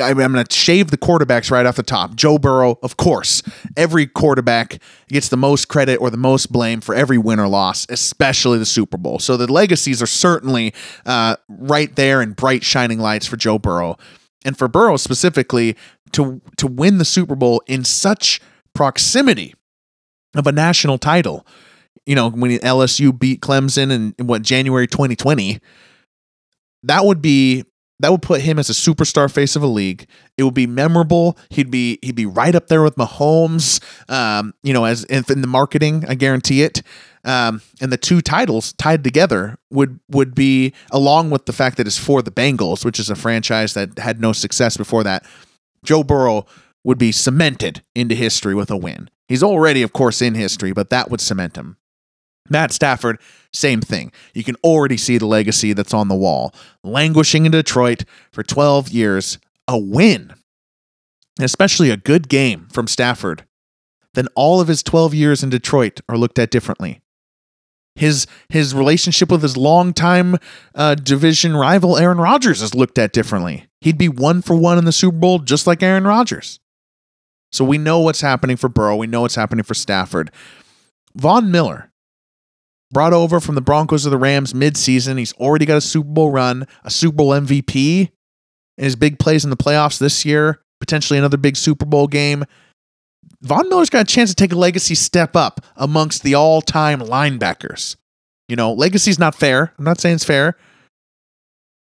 I'm 0.03 0.18
going 0.18 0.43
to 0.43 0.53
shave 0.53 0.91
the 0.91 0.97
quarterbacks 0.97 1.49
right 1.49 1.65
off 1.65 1.76
the 1.78 1.84
top. 1.84 2.15
Joe 2.15 2.38
Burrow, 2.38 2.78
of 2.84 2.97
course. 2.97 3.41
Every 3.78 4.05
quarterback 4.05 4.80
gets 5.07 5.30
the 5.30 5.38
most 5.38 5.68
credit 5.70 5.97
or 5.97 6.09
the 6.09 6.18
most 6.18 6.51
blame 6.51 6.82
for 6.82 6.93
every 6.93 7.18
win 7.18 7.39
or 7.39 7.47
loss, 7.47 7.86
especially 7.89 8.57
the 8.57 8.65
Super 8.65 8.97
Bowl. 8.97 9.20
So 9.20 9.38
the 9.38 9.51
legacies 9.51 10.01
are 10.01 10.07
certainly 10.07 10.74
uh, 11.05 11.38
right 11.47 11.95
there 11.95 12.22
in 12.22 12.34
bright 12.34 12.63
shining 12.63 12.99
lights 12.99 13.28
for 13.28 13.38
Joe 13.38 13.59
Burrow. 13.59 13.97
And 14.43 14.57
for 14.57 14.68
Burrow 14.68 14.97
specifically, 14.97 15.78
to 16.13 16.41
to 16.57 16.68
win 16.68 16.97
the 16.97 17.05
Super 17.05 17.36
Bowl 17.36 17.61
in 17.68 17.84
such 17.84 18.41
proximity 18.74 19.53
of 20.40 20.48
a 20.48 20.52
national 20.52 20.98
title. 20.98 21.46
You 22.06 22.16
know, 22.16 22.30
when 22.30 22.52
LSU 22.60 23.18
beat 23.18 23.42
Clemson 23.42 24.14
in, 24.18 24.26
what 24.26 24.42
January 24.42 24.88
2020, 24.88 25.60
that 26.84 27.06
would 27.06 27.22
be 27.22 27.66
that 28.00 28.12
would 28.12 28.22
put 28.22 28.42
him 28.42 28.60
as 28.60 28.70
a 28.70 28.74
superstar 28.74 29.32
face 29.32 29.56
of 29.56 29.64
a 29.64 29.68
league. 29.68 30.08
It 30.38 30.44
would 30.44 30.54
be 30.54 30.68
memorable. 30.68 31.38
He'd 31.50 31.72
be 31.72 31.98
he'd 32.02 32.16
be 32.16 32.26
right 32.26 32.54
up 32.54 32.68
there 32.68 32.84
with 32.84 32.96
Mahomes. 32.96 33.82
Um, 34.10 34.54
you 34.64 34.74
know, 34.74 34.86
as 34.86 35.04
in, 35.06 35.24
in 35.30 35.42
the 35.42 35.48
marketing, 35.48 36.06
I 36.08 36.16
guarantee 36.16 36.62
it. 36.64 36.82
Um, 37.24 37.62
and 37.82 37.92
the 37.92 37.98
two 37.98 38.22
titles 38.22 38.74
tied 38.74 39.04
together 39.04 39.58
would 39.72 40.00
would 40.10 40.36
be 40.36 40.74
along 40.92 41.32
with 41.32 41.46
the 41.46 41.54
fact 41.54 41.78
that 41.78 41.88
it's 41.88 41.98
for 41.98 42.22
the 42.22 42.32
Bengals, 42.32 42.86
which 42.86 43.00
is 43.00 43.10
a 43.10 43.16
franchise 43.16 43.74
that 43.74 43.98
had 43.98 44.22
no 44.22 44.32
success 44.32 44.78
before 44.78 45.04
that. 45.04 45.26
Joe 45.84 46.04
Burrow 46.04 46.46
would 46.84 46.98
be 46.98 47.12
cemented 47.12 47.82
into 47.96 48.16
history 48.16 48.56
with 48.56 48.70
a 48.72 48.78
win. 48.78 49.10
He's 49.28 49.43
already, 49.43 49.82
of 49.82 49.93
course, 49.93 50.21
in 50.21 50.36
history, 50.36 50.71
but 50.71 50.89
that 50.89 51.09
would 51.09 51.21
cement 51.21 51.55
him. 51.55 51.78
Matt 52.49 52.71
Stafford, 52.71 53.19
same 53.53 53.82
thing. 53.82 54.11
You 54.34 54.43
can 54.43 54.55
already 54.63 54.97
see 54.97 55.17
the 55.17 55.25
legacy 55.25 55.73
that's 55.73 55.93
on 55.93 56.07
the 56.07 56.15
wall. 56.15 56.53
Languishing 56.84 57.45
in 57.45 57.51
Detroit 57.51 58.05
for 58.32 58.43
12 58.43 58.89
years, 58.89 59.38
a 59.67 59.78
win, 59.78 60.34
especially 61.39 61.89
a 61.89 61.97
good 61.97 62.30
game 62.30 62.67
from 62.71 62.88
Stafford, 62.88 63.45
then 64.13 64.28
all 64.36 64.61
of 64.61 64.67
his 64.67 64.82
12 64.82 65.13
years 65.13 65.43
in 65.43 65.49
Detroit 65.49 66.01
are 66.07 66.17
looked 66.17 66.39
at 66.39 66.49
differently. 66.51 67.01
His 67.95 68.28
his 68.49 68.75
relationship 68.75 69.32
with 69.32 69.41
his 69.41 69.57
longtime 69.57 70.38
uh, 70.75 70.93
division 70.93 71.57
rival 71.57 71.97
Aaron 71.97 72.19
Rodgers 72.19 72.61
is 72.61 72.75
looked 72.75 72.99
at 72.99 73.11
differently. 73.11 73.65
He'd 73.82 73.97
be 73.97 74.07
one 74.07 74.43
for 74.43 74.55
one 74.55 74.78
in 74.78 74.86
the 74.86 74.91
Super 74.91 75.17
Bowl, 75.17 75.39
just 75.39 75.65
like 75.65 75.82
Aaron 75.82 76.05
Rodgers. 76.05 76.59
So 77.52 77.64
we 77.64 77.78
know 77.78 78.00
what's 78.00 78.22
happening 78.22 78.58
for 78.58 78.70
Burrow. 78.70 78.95
We 78.95 79.08
know 79.08 79.22
what's 79.22 79.36
happening 79.36 79.64
for 79.64 79.74
Stafford. 79.74 80.32
Von 81.16 81.50
Miller, 81.50 81.91
brought 82.91 83.14
over 83.14 83.39
from 83.39 83.56
the 83.56 83.62
Broncos 83.62 84.04
to 84.04 84.10
the 84.10 84.18
Rams 84.18 84.54
midseason. 84.54 85.18
He's 85.18 85.34
already 85.34 85.66
got 85.66 85.78
a 85.78 85.82
Super 85.82 86.10
Bowl 86.10 86.32
run, 86.32 86.68
a 86.84 86.89
Super 86.89 87.16
Bowl 87.16 87.32
MVP, 87.32 88.12
and 88.78 88.84
his 88.84 88.95
big 88.95 89.20
plays 89.20 89.43
in 89.43 89.50
the 89.50 89.58
playoffs 89.58 90.00
this 90.00 90.26
year, 90.26 90.62
potentially 90.80 91.20
another 91.20 91.38
big 91.38 91.56
Super 91.56 91.86
Bowl 91.86 92.08
game. 92.08 92.45
Von 93.41 93.70
Miller's 93.70 93.89
got 93.89 94.10
a 94.10 94.14
chance 94.14 94.30
to 94.30 94.36
take 94.36 94.52
a 94.52 94.58
legacy 94.58 94.95
step 94.95 95.36
up 95.36 95.62
amongst 95.76 96.24
the 96.24 96.34
all 96.34 96.62
time 96.62 97.00
linebackers. 97.00 97.95
You 98.48 98.56
know, 98.56 98.74
legacy's 98.74 99.20
not 99.20 99.36
fair. 99.36 99.74
I'm 99.78 99.86
not 99.86 100.00
saying 100.00 100.16
it's 100.16 100.24
fair. 100.24 100.58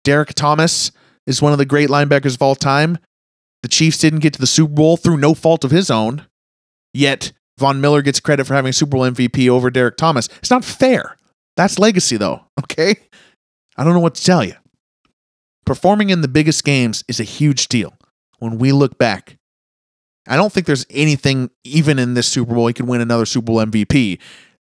Derrick 0.04 0.34
Thomas 0.34 0.92
is 1.26 1.42
one 1.42 1.52
of 1.52 1.58
the 1.58 1.64
great 1.64 1.88
linebackers 1.88 2.34
of 2.34 2.42
all 2.42 2.54
time. 2.54 2.98
The 3.62 3.68
Chiefs 3.68 3.98
didn't 3.98 4.20
get 4.20 4.32
to 4.34 4.40
the 4.40 4.46
Super 4.46 4.74
Bowl 4.74 4.96
through 4.96 5.18
no 5.18 5.34
fault 5.34 5.64
of 5.64 5.70
his 5.70 5.90
own, 5.90 6.26
yet 6.94 7.32
Von 7.58 7.80
Miller 7.80 8.02
gets 8.02 8.20
credit 8.20 8.46
for 8.46 8.54
having 8.54 8.72
Super 8.72 8.92
Bowl 8.92 9.10
MVP 9.10 9.48
over 9.48 9.70
Derrick 9.70 9.96
Thomas. 9.96 10.28
It's 10.38 10.50
not 10.50 10.64
fair. 10.64 11.16
That's 11.56 11.78
legacy, 11.78 12.16
though, 12.16 12.46
okay? 12.60 12.96
I 13.76 13.84
don't 13.84 13.92
know 13.92 14.00
what 14.00 14.14
to 14.14 14.24
tell 14.24 14.44
you. 14.44 14.54
Performing 15.66 16.10
in 16.10 16.22
the 16.22 16.28
biggest 16.28 16.64
games 16.64 17.04
is 17.06 17.20
a 17.20 17.24
huge 17.24 17.68
deal 17.68 17.94
when 18.38 18.58
we 18.58 18.72
look 18.72 18.98
back. 18.98 19.36
I 20.26 20.36
don't 20.36 20.52
think 20.52 20.66
there's 20.66 20.86
anything, 20.90 21.50
even 21.64 21.98
in 21.98 22.14
this 22.14 22.28
Super 22.28 22.54
Bowl, 22.54 22.66
he 22.66 22.72
could 22.72 22.88
win 22.88 23.00
another 23.00 23.26
Super 23.26 23.46
Bowl 23.46 23.56
MVP. 23.56 24.18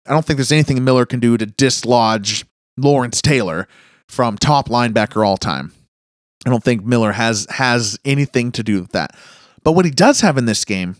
I 0.06 0.12
don't 0.12 0.26
think 0.26 0.38
there's 0.38 0.52
anything 0.52 0.84
Miller 0.84 1.06
can 1.06 1.20
do 1.20 1.38
to 1.38 1.46
dislodge 1.46 2.46
Lawrence 2.78 3.22
Taylor 3.22 3.68
from 4.10 4.38
top 4.38 4.70
linebacker 4.70 5.26
all 5.26 5.38
time. 5.38 5.74
I 6.46 6.50
don't 6.50 6.64
think 6.64 6.84
Miller 6.84 7.12
has 7.12 7.46
has 7.50 8.00
anything 8.04 8.52
to 8.54 8.64
do 8.64 8.82
with 8.82 8.92
that. 8.92 9.16
But 9.64 9.74
what 9.74 9.86
he 9.86 9.92
does 9.92 10.22
have 10.22 10.38
in 10.38 10.46
this 10.46 10.66
game, 10.66 10.96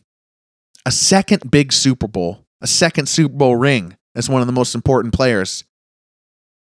a 0.86 0.92
second 0.92 1.50
big 1.50 1.74
Super 1.74 2.08
Bowl, 2.08 2.46
a 2.62 2.68
second 2.68 3.08
Super 3.08 3.36
Bowl 3.36 3.56
ring 3.56 3.98
as 4.16 4.30
one 4.30 4.42
of 4.42 4.48
the 4.48 4.54
most 4.54 4.76
important 4.76 5.14
players. 5.14 5.64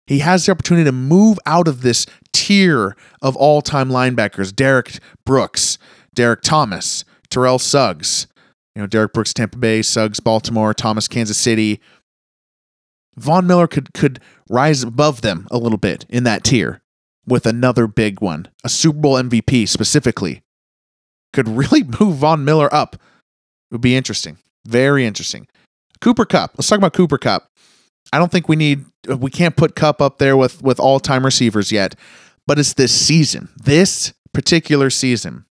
He 0.08 0.20
has 0.20 0.46
the 0.46 0.52
opportunity 0.52 0.86
to 0.86 0.92
move 0.92 1.40
out 1.46 1.68
of 1.68 1.82
this 1.82 2.06
tier 2.32 2.96
of 3.22 3.36
all 3.36 3.62
time 3.62 3.90
linebackers 3.90 4.56
Derrick 4.56 5.00
Brooks, 5.26 5.78
Derrick 6.14 6.42
Thomas, 6.42 7.06
Terrell 7.30 7.60
Suggs. 7.60 8.28
You 8.76 8.82
know, 8.82 8.88
Derrick 8.88 9.14
Brooks, 9.14 9.34
Tampa 9.34 9.58
Bay, 9.58 9.82
Suggs, 9.82 10.20
Baltimore, 10.20 10.74
Thomas, 10.74 11.08
Kansas 11.08 11.38
City. 11.38 11.80
Von 13.16 13.48
Miller 13.48 13.68
could 13.68 13.94
could 13.94 14.20
rise 14.50 14.84
above 14.84 15.22
them 15.22 15.48
a 15.50 15.58
little 15.58 15.78
bit 15.78 16.06
in 16.10 16.26
that 16.26 16.44
tier 16.44 16.82
with 17.28 17.46
another 17.46 17.88
big 17.88 18.22
one, 18.22 18.48
a 18.64 18.70
Super 18.70 19.00
Bowl 19.00 19.16
MVP 19.16 19.68
specifically. 19.68 20.44
Could 21.34 21.48
really 21.48 21.84
move 22.00 22.18
Von 22.18 22.46
Miller 22.46 22.74
up. 22.74 22.96
It 22.96 23.74
would 23.74 23.82
be 23.82 23.96
interesting. 23.96 24.38
Very 24.66 25.06
interesting. 25.06 25.48
Cooper 26.02 26.26
Kupp. 26.26 26.52
Let's 26.58 26.68
talk 26.68 26.78
about 26.78 26.94
Cooper 26.94 27.18
Kupp. 27.18 27.48
I 28.14 28.20
don't 28.20 28.32
think 28.32 28.48
we 28.48 28.56
need 28.56 28.86
uh, 29.10 29.18
we 29.18 29.32
can't 29.32 29.56
put 29.56 29.76
Kupp 29.76 30.02
up 30.02 30.18
there 30.18 30.38
with 30.38 30.62
with 30.62 30.80
all-time 30.80 31.26
receivers 31.26 31.72
yet, 31.72 31.96
but 32.48 32.60
it's 32.60 32.74
this 32.74 32.94
season. 32.94 33.50
This 33.58 34.14
particular 34.34 34.90
season 34.90 35.46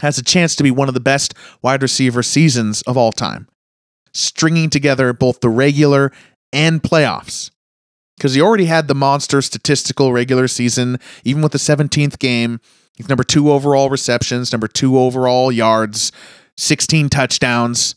has 0.00 0.18
a 0.18 0.24
chance 0.24 0.56
to 0.56 0.62
be 0.62 0.70
one 0.70 0.88
of 0.88 0.94
the 0.94 1.00
best 1.00 1.34
wide 1.62 1.82
receiver 1.82 2.22
seasons 2.22 2.82
of 2.82 2.96
all 2.96 3.12
time. 3.12 3.48
Stringing 4.12 4.68
together 4.68 5.12
both 5.12 5.40
the 5.40 5.48
regular 5.48 6.12
and 6.52 6.82
playoffs. 6.82 7.50
Because 8.22 8.34
he 8.34 8.40
already 8.40 8.66
had 8.66 8.86
the 8.86 8.94
monster 8.94 9.42
statistical 9.42 10.12
regular 10.12 10.46
season, 10.46 11.00
even 11.24 11.42
with 11.42 11.50
the 11.50 11.58
17th 11.58 12.20
game. 12.20 12.60
He's 12.94 13.08
number 13.08 13.24
two 13.24 13.50
overall 13.50 13.90
receptions, 13.90 14.52
number 14.52 14.68
two 14.68 14.96
overall 14.96 15.50
yards, 15.50 16.12
16 16.56 17.08
touchdowns. 17.08 17.96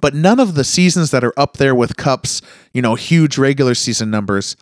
But 0.00 0.14
none 0.14 0.40
of 0.40 0.54
the 0.54 0.64
seasons 0.64 1.10
that 1.10 1.24
are 1.24 1.34
up 1.36 1.58
there 1.58 1.74
with 1.74 1.98
Kupp's, 1.98 2.40
you 2.72 2.80
know, 2.80 2.94
huge 2.94 3.36
regular 3.36 3.74
season 3.74 4.10
numbers, 4.10 4.56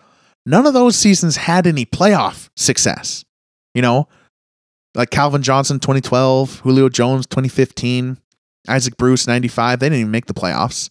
none 0.44 0.66
of 0.66 0.74
those 0.74 0.96
seasons 0.96 1.36
had 1.36 1.68
any 1.68 1.86
playoff 1.86 2.48
success. 2.56 3.24
You 3.72 3.82
know, 3.82 4.08
like 4.96 5.10
Calvin 5.10 5.42
Johnson 5.42 5.78
2012, 5.78 6.58
Julio 6.64 6.88
Jones 6.88 7.28
2015, 7.28 8.18
Isaac 8.66 8.96
Bruce 8.96 9.28
95, 9.28 9.78
they 9.78 9.86
didn't 9.86 10.00
even 10.00 10.10
make 10.10 10.26
the 10.26 10.34
playoffs. 10.34 10.90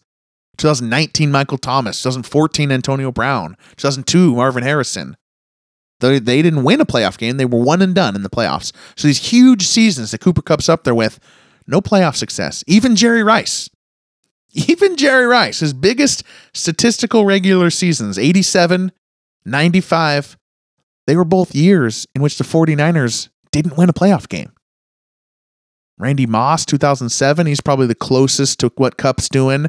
2019 0.58 1.32
Michael 1.32 1.58
Thomas, 1.58 2.02
2014 2.02 2.72
Antonio 2.72 3.12
Brown, 3.12 3.58
2002 3.78 4.36
Marvin 4.36 4.64
Harrison. 4.64 5.18
They, 6.00 6.20
they 6.20 6.42
didn't 6.42 6.64
win 6.64 6.82
a 6.82 6.86
playoff 6.86 7.18
game. 7.18 7.38
They 7.38 7.46
were 7.46 7.62
one 7.62 7.82
and 7.82 7.96
done 7.96 8.16
in 8.16 8.24
the 8.24 8.30
playoffs. 8.30 8.74
So 8.96 9.08
these 9.08 9.30
huge 9.30 9.66
seasons 9.66 10.12
that 10.12 10.20
Cooper 10.20 10.42
Kupp's 10.42 10.70
up 10.70 10.84
there 10.84 10.96
with, 10.96 11.20
no 11.68 11.82
playoff 11.82 12.16
success. 12.16 12.64
Even 12.68 12.96
Jerry 12.96 13.24
Rice, 13.24 13.70
even 14.54 14.98
Jerry 14.98 15.26
Rice, 15.26 15.60
his 15.60 15.74
biggest 15.74 16.24
statistical 16.54 17.26
regular 17.26 17.70
seasons, 17.70 18.20
87, 18.20 18.92
95, 19.46 20.38
they 21.08 21.16
were 21.16 21.26
both 21.26 21.56
years 21.56 22.08
in 22.16 22.22
which 22.22 22.38
the 22.38 22.44
49ers 22.44 23.30
didn't 23.52 23.78
win 23.78 23.90
a 23.90 23.94
playoff 23.94 24.28
game. 24.28 24.52
Randy 25.98 26.26
Moss, 26.26 26.66
2007, 26.66 27.48
he's 27.48 27.62
probably 27.62 27.88
the 27.88 27.96
closest 27.96 28.60
to 28.60 28.72
what 28.76 28.98
Kupp's 28.98 29.30
doing. 29.30 29.68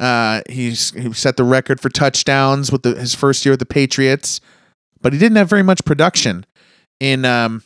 Uh, 0.00 0.42
he's 0.48 0.90
he 0.92 1.12
set 1.12 1.36
the 1.36 1.44
record 1.44 1.80
for 1.80 1.88
touchdowns 1.88 2.72
with 2.72 2.82
the, 2.82 2.96
his 2.96 3.14
first 3.14 3.44
year 3.44 3.52
with 3.52 3.60
the 3.60 3.66
Patriots, 3.66 4.40
but 5.00 5.12
he 5.12 5.18
didn't 5.18 5.36
have 5.36 5.48
very 5.48 5.62
much 5.62 5.84
production 5.84 6.44
in 6.98 7.24
um, 7.24 7.62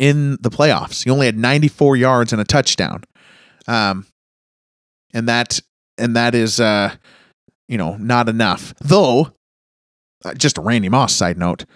in 0.00 0.36
the 0.40 0.50
playoffs. 0.50 1.04
He 1.04 1.10
only 1.10 1.26
had 1.26 1.38
94 1.38 1.96
yards 1.96 2.32
and 2.32 2.42
a 2.42 2.44
touchdown, 2.44 3.04
um, 3.68 4.06
and 5.14 5.28
that 5.28 5.60
and 5.98 6.16
that 6.16 6.34
is 6.34 6.58
uh, 6.58 6.92
you 7.68 7.78
know 7.78 7.96
not 7.98 8.28
enough. 8.28 8.74
Though, 8.80 9.32
uh, 10.24 10.34
just 10.34 10.58
a 10.58 10.60
Randy 10.60 10.88
Moss 10.88 11.14
side 11.14 11.38
note, 11.38 11.66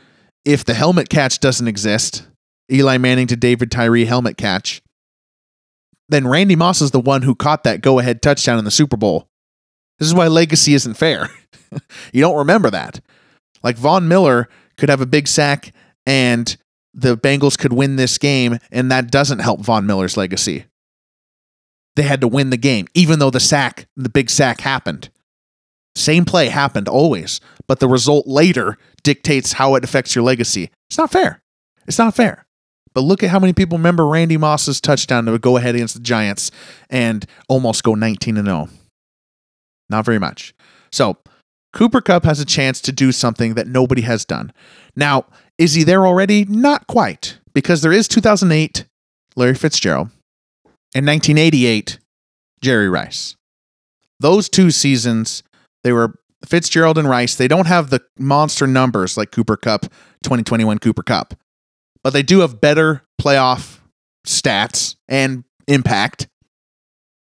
if 0.45 0.65
the 0.65 0.75
helmet 0.75 1.09
catch 1.09 1.39
doesn't 1.39 1.69
exist, 1.69 2.27
Eli 2.71 2.99
Manning 2.99 3.29
to 3.29 3.37
David 3.37 3.71
Tyree 3.71 4.07
helmet 4.07 4.37
catch 4.37 4.83
then 6.09 6.27
Randy 6.27 6.57
Moss 6.57 6.81
is 6.81 6.91
the 6.91 7.01
one 7.01 7.23
who 7.23 7.35
caught 7.35 7.65
that 7.65 7.81
go 7.81 7.99
ahead 7.99 8.23
touchdown 8.23 8.59
in 8.59 8.65
the 8.65 8.71
Super 8.71 8.97
Bowl. 8.97 9.29
This 9.99 10.09
is 10.09 10.15
why 10.15 10.27
legacy 10.29 10.75
isn't 10.75 10.95
fair. 10.95 11.31
you 12.13 12.21
don't 12.21 12.37
remember 12.37 12.71
that. 12.71 13.01
Like 13.63 13.77
Von 13.77 14.09
Miller 14.09 14.49
could 14.77 14.89
have 14.89 15.01
a 15.01 15.07
big 15.07 15.27
sack 15.27 15.73
and 16.05 16.57
the 16.97 17.17
Bengals 17.17 17.59
could 17.59 17.75
win 17.75 17.97
this 17.97 18.17
game, 18.17 18.59
and 18.73 18.91
that 18.91 19.11
doesn't 19.11 19.41
help 19.41 19.61
Von 19.61 19.87
Miller's 19.87 20.17
legacy. 20.17 20.65
They 21.95 22.03
had 22.03 22.23
to 22.23 22.29
win 22.29 22.51
the 22.51 22.57
game, 22.57 22.87
even 22.95 23.19
though 23.19 23.31
the 23.31 23.41
sack, 23.41 23.87
the 23.97 24.09
big 24.09 24.31
sack 24.31 24.61
happened. 24.63 25.11
Same 25.95 26.25
play 26.25 26.49
happened 26.49 26.89
always, 26.89 27.41
but 27.67 27.81
the 27.81 27.89
result 27.89 28.27
later 28.27 28.79
dictates 29.03 29.53
how 29.53 29.75
it 29.75 29.85
affects 29.85 30.15
your 30.15 30.25
legacy. 30.25 30.71
It's 30.89 30.99
not 30.99 31.13
fair. 31.13 31.43
It's 31.87 31.99
not 31.99 32.15
fair. 32.15 32.46
But 32.97 33.03
look 33.03 33.23
at 33.23 33.29
how 33.29 33.39
many 33.39 33.53
people 33.53 33.77
remember 33.77 34.07
Randy 34.07 34.39
Moss's 34.39 34.81
touchdown 34.81 35.27
to 35.27 35.39
go 35.39 35.59
ahead 35.59 35.75
against 35.75 35.93
the 35.93 36.01
Giants 36.01 36.51
and 36.89 37.27
almost 37.47 37.83
go 37.85 37.95
19 37.95 38.39
and 38.39 38.47
0. 38.47 38.71
Not 39.91 40.07
very 40.07 40.19
much. 40.19 40.55
So, 40.91 41.19
Cooper 41.75 42.01
Kupp 42.01 42.25
has 42.25 42.41
a 42.41 42.47
chance 42.47 42.81
to 42.81 42.93
do 42.93 43.13
something 43.13 43.53
that 43.53 43.67
nobody 43.67 44.01
has 44.01 44.25
done. 44.25 44.51
Now, 44.97 45.27
is 45.59 45.75
he 45.75 45.85
there 45.85 46.07
already? 46.07 46.47
Not 46.47 46.87
quite, 46.87 47.39
because 47.53 47.83
there 47.83 47.93
is 47.93 48.09
2008 48.09 48.87
Larry 49.37 49.55
Fitzgerald 49.55 50.09
and 50.95 51.07
1988 51.07 51.99
Jerry 52.63 52.89
Rice. 52.89 53.37
Those 54.21 54.49
two 54.49 54.71
seasons, 54.71 55.43
they 55.85 55.93
were 55.93 56.19
Fitzgerald 56.47 56.97
and 56.97 57.11
Rice. 57.11 57.35
They 57.35 57.47
don't 57.47 57.67
have 57.67 57.91
the 57.91 58.01
monster 58.19 58.67
numbers 58.67 59.19
like 59.19 59.33
Cooper 59.33 59.59
Kupp, 59.59 59.83
2021 60.23 60.79
Cooper 60.79 61.03
Kupp 61.03 61.35
but 62.07 62.13
they 62.13 62.23
do 62.23 62.39
have 62.39 62.61
better 62.61 63.03
playoff 63.21 63.81
stats 64.25 64.95
and 65.09 65.43
impact. 65.67 66.29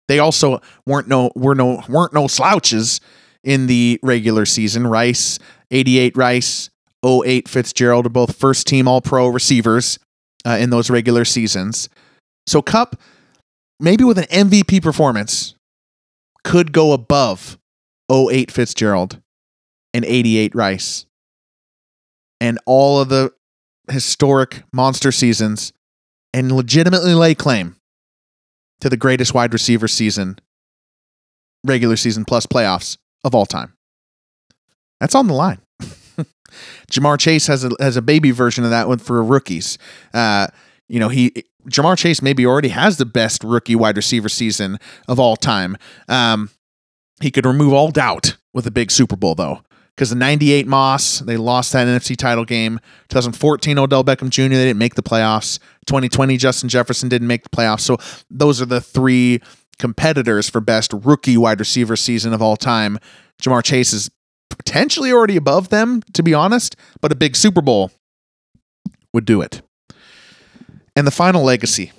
They 0.08 0.20
also 0.20 0.62
weren't 0.86 1.08
no 1.08 1.32
were 1.34 1.56
no 1.56 1.82
weren't 1.90 2.14
no 2.14 2.28
slouches 2.28 3.02
in 3.44 3.66
the 3.66 4.00
regular 4.04 4.46
season. 4.46 4.86
Rice, 4.86 5.40
88 5.72 6.16
Rice, 6.16 6.70
08 7.04 7.50
Fitzgerald 7.50 8.06
are 8.06 8.10
both 8.10 8.36
first 8.36 8.68
team 8.68 8.88
all 8.88 9.02
pro 9.02 9.28
receivers 9.28 9.98
uh, 10.46 10.58
in 10.60 10.70
those 10.70 10.92
regular 10.92 11.26
seasons. 11.26 11.90
So 12.46 12.62
Kupp, 12.62 12.96
maybe 13.80 14.04
with 14.04 14.20
an 14.20 14.26
MVP 14.26 14.84
performance, 14.84 15.56
could 16.44 16.72
go 16.72 16.94
above 16.94 17.58
08 18.12 18.52
Fitzgerald 18.52 19.20
and 19.96 20.06
88 20.06 20.54
Rice. 20.54 21.08
And 22.40 22.60
all 22.68 23.00
of 23.00 23.10
the 23.10 23.34
historic 23.90 24.64
monster 24.72 25.12
seasons 25.12 25.74
and 26.34 26.52
legitimately 26.52 27.14
lay 27.14 27.36
claim 27.36 27.76
to 28.82 28.90
the 28.90 28.98
greatest 28.98 29.34
wide 29.34 29.54
receiver 29.54 29.88
season, 29.88 30.40
regular 31.64 31.96
season 31.96 32.26
plus 32.26 32.46
playoffs 32.46 32.98
of 33.24 33.34
all 33.34 33.46
time. 33.46 33.74
That's 35.00 35.16
on 35.16 35.28
the 35.28 35.34
line. 35.34 35.62
Ja'Marr 36.92 37.20
Chase 37.20 37.48
has 37.48 37.64
a 37.64 37.72
has 37.80 37.98
a 37.98 38.02
baby 38.02 38.32
version 38.32 38.64
of 38.64 38.70
that 38.70 38.88
one 38.88 39.00
for 39.00 39.22
rookies. 39.24 39.78
Uh, 40.14 40.48
you 40.88 41.00
know, 41.00 41.10
he 41.10 41.32
Ja'Marr 41.68 41.98
Chase 41.98 42.22
maybe 42.22 42.46
already 42.46 42.70
has 42.70 42.98
the 42.98 43.06
best 43.06 43.44
rookie 43.44 43.76
wide 43.76 43.98
receiver 43.98 44.30
season 44.30 44.78
of 45.08 45.20
all 45.20 45.36
time. 45.36 45.78
Um, 46.08 46.50
he 47.22 47.32
could 47.32 47.46
remove 47.46 47.74
all 47.74 47.92
doubt 47.92 48.38
with 48.54 48.68
a 48.68 48.72
big 48.72 48.92
Super 48.92 49.16
Bowl, 49.16 49.36
though 49.36 49.62
because 49.96 50.10
the 50.10 50.16
98 50.16 50.68
Moss, 50.68 51.20
they 51.20 51.38
lost 51.38 51.72
that 51.72 51.88
NFC 51.88 52.18
title 52.18 52.44
game. 52.44 52.80
2014 53.10 53.80
Odell 53.80 54.04
Beckham 54.04 54.30
Jr., 54.30 54.44
they 54.44 54.66
didn't 54.66 54.78
make 54.78 54.96
the 54.96 55.04
playoffs. 55.04 55.58
2020 55.86 56.36
Justin 56.36 56.68
Jefferson 56.68 57.08
didn't 57.08 57.28
make 57.28 57.44
the 57.44 57.50
playoffs. 57.50 57.82
So 57.82 57.98
those 58.30 58.62
are 58.62 58.66
the 58.66 58.82
three 58.82 59.42
competitors 59.80 60.50
for 60.50 60.60
best 60.60 60.92
rookie 60.94 61.38
wide 61.38 61.60
receiver 61.60 61.96
season 61.96 62.34
of 62.34 62.42
all 62.42 62.58
time. 62.58 63.00
Ja'Marr 63.42 63.64
Chase 63.64 63.94
is 63.94 64.12
potentially 64.50 65.12
already 65.12 65.38
above 65.38 65.70
them, 65.70 66.02
to 66.14 66.24
be 66.24 66.34
honest, 66.34 66.76
but 67.02 67.12
a 67.12 67.16
big 67.16 67.36
Super 67.36 67.62
Bowl 67.62 67.92
would 69.14 69.26
do 69.26 69.42
it. 69.42 69.62
And 70.96 71.08
the 71.08 71.12
final 71.12 71.44
legacy 71.44 71.92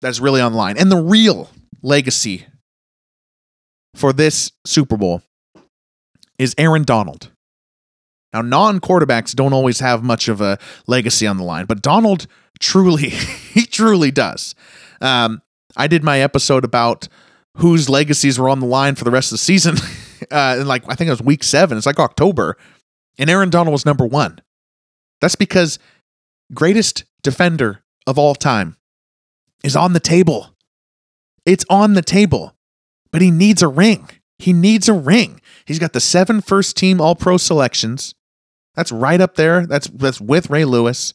that's 0.00 0.20
really 0.20 0.40
on 0.40 0.52
the 0.52 0.58
line, 0.58 0.76
and 0.78 0.90
the 0.90 1.00
real 1.00 1.50
legacy 1.82 2.46
for 3.94 4.12
this 4.12 4.52
Super 4.66 4.96
Bowl 4.96 5.22
is 6.38 6.54
Aaron 6.58 6.84
Donald. 6.84 7.30
Now, 8.32 8.42
non 8.42 8.80
quarterbacks 8.80 9.34
don't 9.34 9.52
always 9.52 9.80
have 9.80 10.02
much 10.02 10.28
of 10.28 10.40
a 10.40 10.58
legacy 10.86 11.26
on 11.26 11.36
the 11.36 11.44
line, 11.44 11.66
but 11.66 11.82
Donald 11.82 12.26
truly, 12.60 13.08
he 13.08 13.64
truly 13.66 14.10
does. 14.10 14.54
Um, 15.00 15.42
I 15.76 15.86
did 15.86 16.04
my 16.04 16.20
episode 16.20 16.64
about 16.64 17.08
whose 17.58 17.88
legacies 17.88 18.38
were 18.38 18.48
on 18.48 18.60
the 18.60 18.66
line 18.66 18.94
for 18.94 19.04
the 19.04 19.10
rest 19.10 19.28
of 19.28 19.34
the 19.34 19.38
season. 19.38 19.76
uh, 20.30 20.56
and 20.58 20.68
like, 20.68 20.84
I 20.88 20.94
think 20.94 21.08
it 21.08 21.12
was 21.12 21.22
week 21.22 21.44
seven. 21.44 21.76
It's 21.76 21.86
like 21.86 21.98
October. 22.00 22.56
And 23.18 23.30
Aaron 23.30 23.50
Donald 23.50 23.72
was 23.72 23.86
number 23.86 24.06
one. 24.06 24.40
That's 25.20 25.36
because 25.36 25.78
greatest 26.52 27.04
defender 27.22 27.82
of 28.06 28.18
all 28.18 28.34
time 28.34 28.76
is 29.64 29.74
on 29.74 29.94
the 29.94 30.00
table 30.00 30.54
It's 31.44 31.64
on 31.70 31.94
the 31.94 32.02
table, 32.02 32.54
but 33.10 33.22
he 33.22 33.30
needs 33.30 33.62
a 33.62 33.68
ring. 33.68 34.08
He 34.38 34.52
needs 34.52 34.88
a 34.88 34.92
ring. 34.92 35.40
He's 35.64 35.78
got 35.78 35.92
the 35.92 36.00
seven 36.00 36.40
first 36.40 36.76
team 36.76 37.00
All 37.00 37.14
Pro 37.14 37.36
selections. 37.36 38.14
That's 38.74 38.92
right 38.92 39.20
up 39.20 39.36
there. 39.36 39.66
That's 39.66 39.88
that's 39.88 40.20
with 40.20 40.50
Ray 40.50 40.64
Lewis. 40.64 41.14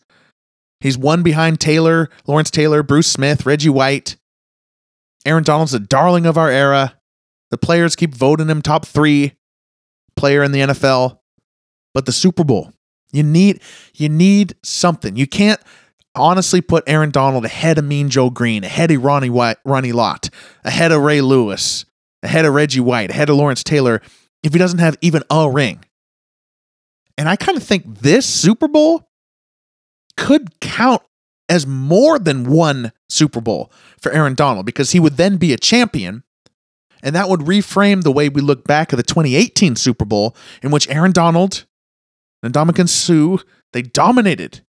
He's 0.79 0.97
one 0.97 1.21
behind 1.21 1.59
Taylor, 1.59 2.09
Lawrence 2.25 2.49
Taylor, 2.49 2.81
Bruce 2.81 3.07
Smith, 3.07 3.45
Reggie 3.45 3.69
White. 3.69 4.17
Aaron 5.25 5.43
Donald's 5.43 5.73
the 5.73 5.79
darling 5.79 6.25
of 6.25 6.37
our 6.37 6.49
era. 6.49 6.97
The 7.51 7.57
players 7.57 7.95
keep 7.95 8.15
voting 8.15 8.49
him 8.49 8.61
top 8.63 8.85
three 8.85 9.33
player 10.15 10.43
in 10.43 10.51
the 10.51 10.61
NFL. 10.61 11.19
But 11.93 12.05
the 12.05 12.11
Super 12.11 12.43
Bowl, 12.43 12.71
you 13.11 13.21
need 13.21 13.61
you 13.93 14.09
need 14.09 14.55
something. 14.63 15.15
You 15.15 15.27
can't 15.27 15.59
honestly 16.15 16.61
put 16.61 16.83
Aaron 16.87 17.11
Donald 17.11 17.45
ahead 17.45 17.77
of 17.77 17.85
Mean 17.85 18.09
Joe 18.09 18.29
Greene, 18.29 18.63
ahead 18.63 18.91
of 18.91 19.03
Ronnie 19.03 19.29
White, 19.29 19.57
Ronnie 19.65 19.91
Lott, 19.91 20.29
ahead 20.63 20.91
of 20.91 21.01
Ray 21.01 21.21
Lewis, 21.21 21.85
ahead 22.23 22.45
of 22.45 22.53
Reggie 22.53 22.79
White, 22.79 23.09
ahead 23.09 23.29
of 23.29 23.35
Lawrence 23.35 23.63
Taylor 23.63 24.01
if 24.43 24.53
he 24.53 24.59
doesn't 24.59 24.79
have 24.79 24.97
even 25.01 25.23
a 25.29 25.49
ring. 25.49 25.83
And 27.17 27.29
I 27.29 27.35
kind 27.35 27.57
of 27.57 27.63
think 27.63 27.99
this 27.99 28.25
Super 28.25 28.67
Bowl 28.67 29.09
could 30.17 30.59
count 30.59 31.01
as 31.49 31.67
more 31.67 32.17
than 32.17 32.49
one 32.49 32.91
Super 33.09 33.41
Bowl 33.41 33.71
for 33.99 34.11
Aaron 34.11 34.35
Donald 34.35 34.65
because 34.65 34.91
he 34.91 34.99
would 34.99 35.17
then 35.17 35.37
be 35.37 35.53
a 35.53 35.57
champion. 35.57 36.23
And 37.03 37.15
that 37.15 37.29
would 37.29 37.41
reframe 37.41 38.03
the 38.03 38.11
way 38.11 38.29
we 38.29 38.41
look 38.41 38.63
back 38.63 38.93
at 38.93 38.97
the 38.97 39.03
2018 39.03 39.75
Super 39.75 40.05
Bowl, 40.05 40.35
in 40.61 40.71
which 40.71 40.87
Aaron 40.89 41.11
Donald 41.11 41.65
and 42.43 42.53
Ndamukong 42.53 42.89
Suh, 42.89 43.43
they 43.73 43.81
dominated 43.81 44.61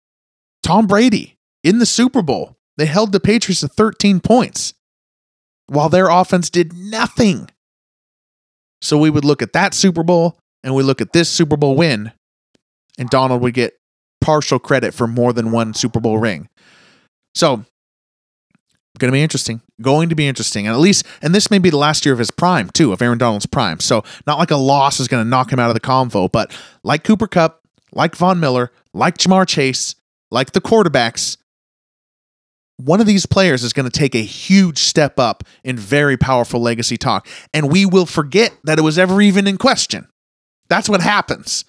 Tom 0.62 0.86
Brady 0.86 1.38
in 1.62 1.78
the 1.78 1.86
Super 1.86 2.22
Bowl. 2.22 2.56
They 2.76 2.86
held 2.86 3.12
the 3.12 3.20
Patriots 3.20 3.60
to 3.60 3.68
13 3.68 4.20
points 4.20 4.74
while 5.70 5.88
their 5.88 6.08
offense 6.08 6.50
did 6.50 6.72
nothing. 6.72 7.48
So 8.82 8.98
we 8.98 9.08
would 9.08 9.24
look 9.24 9.40
at 9.40 9.52
that 9.52 9.72
Super 9.72 10.02
Bowl 10.02 10.36
and 10.64 10.74
we 10.74 10.82
look 10.82 11.00
at 11.00 11.12
this 11.12 11.28
Super 11.28 11.56
Bowl 11.56 11.76
win, 11.76 12.12
and 12.98 13.08
Donald 13.08 13.40
would 13.42 13.54
get 13.54 13.78
partial 14.20 14.58
credit 14.58 14.92
for 14.92 15.06
more 15.06 15.32
than 15.32 15.52
one 15.52 15.72
Super 15.72 16.00
Bowl 16.00 16.18
ring. 16.18 16.48
So, 17.34 17.64
going 18.98 19.10
to 19.10 19.12
be 19.12 19.22
interesting. 19.22 19.62
Going 19.80 20.08
to 20.08 20.14
be 20.14 20.26
interesting. 20.26 20.66
And 20.66 20.74
at 20.74 20.80
least, 20.80 21.06
and 21.22 21.34
this 21.34 21.50
may 21.50 21.58
be 21.58 21.70
the 21.70 21.78
last 21.78 22.04
year 22.04 22.12
of 22.12 22.18
his 22.18 22.30
prime, 22.30 22.68
too, 22.70 22.92
of 22.92 23.00
Aaron 23.00 23.16
Donald's 23.16 23.46
prime. 23.46 23.80
So, 23.80 24.02
not 24.26 24.38
like 24.38 24.50
a 24.50 24.56
loss 24.56 24.98
is 24.98 25.08
going 25.08 25.24
to 25.24 25.28
knock 25.28 25.52
him 25.52 25.60
out 25.60 25.70
of 25.70 25.74
the 25.74 25.80
convo, 25.80 26.30
but 26.30 26.54
like 26.82 27.04
Cooper 27.04 27.28
Kupp, 27.28 27.62
like 27.92 28.16
Von 28.16 28.40
Miller, 28.40 28.72
like 28.92 29.16
Ja'Marr 29.16 29.46
Chase, 29.46 29.94
like 30.30 30.52
the 30.52 30.60
quarterbacks, 30.60 31.36
one 32.84 33.00
of 33.00 33.06
these 33.06 33.26
players 33.26 33.62
is 33.62 33.72
going 33.72 33.88
to 33.88 33.98
take 33.98 34.14
a 34.14 34.22
huge 34.22 34.78
step 34.78 35.18
up 35.18 35.44
in 35.64 35.76
very 35.76 36.16
powerful 36.16 36.60
legacy 36.60 36.96
talk. 36.96 37.28
And 37.52 37.70
we 37.70 37.86
will 37.86 38.06
forget 38.06 38.52
that 38.64 38.78
it 38.78 38.82
was 38.82 38.98
ever 38.98 39.20
even 39.20 39.46
in 39.46 39.56
question. 39.56 40.08
That's 40.68 40.88
what 40.88 41.00
happens. 41.00 41.64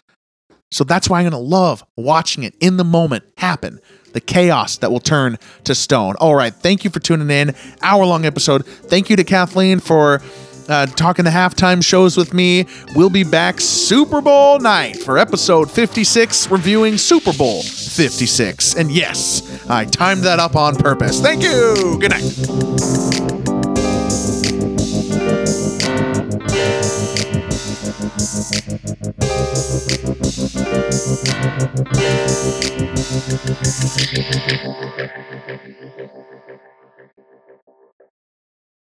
So 0.72 0.84
that's 0.84 1.10
why 1.10 1.20
I'm 1.20 1.24
going 1.24 1.32
to 1.32 1.38
love 1.38 1.84
watching 1.98 2.44
it 2.44 2.56
in 2.62 2.78
the 2.78 2.84
moment 2.84 3.26
happen. 3.38 3.80
The 4.14 4.22
chaos 4.22 4.78
that 4.78 4.92
will 4.92 5.00
turn 5.00 5.38
to 5.66 5.76
stone. 5.76 6.16
All 6.20 6.36
right. 6.36 6.54
Thank 6.54 6.84
you 6.84 6.90
for 6.90 7.00
tuning 7.00 7.30
in. 7.30 7.56
Hour 7.82 8.06
long 8.06 8.26
episode. 8.26 8.66
Thank 8.66 9.10
you 9.10 9.16
to 9.16 9.24
Kathleen 9.24 9.80
for 9.80 10.22
uh, 10.72 10.86
talking 10.88 11.26
the 11.26 11.32
halftime 11.32 11.84
shows 11.84 12.18
with 12.18 12.34
me. 12.34 12.66
We'll 12.96 13.10
be 13.10 13.24
back 13.24 13.60
Super 13.60 14.22
Bowl 14.22 14.60
night 14.60 14.98
for 14.98 15.18
episode 15.18 15.70
56, 15.70 16.50
reviewing 16.50 16.98
Super 16.98 17.34
Bowl 17.34 17.62
56. 17.62 18.76
And 18.76 18.92
yes, 18.92 19.70
I 19.70 19.86
timed 19.86 20.24
that 20.24 20.40
up 20.40 20.56
on 20.56 20.76
purpose. 20.76 21.20
Thank 21.22 21.44
you. 21.44 21.98
Good 22.00 22.12
night. 22.12 23.32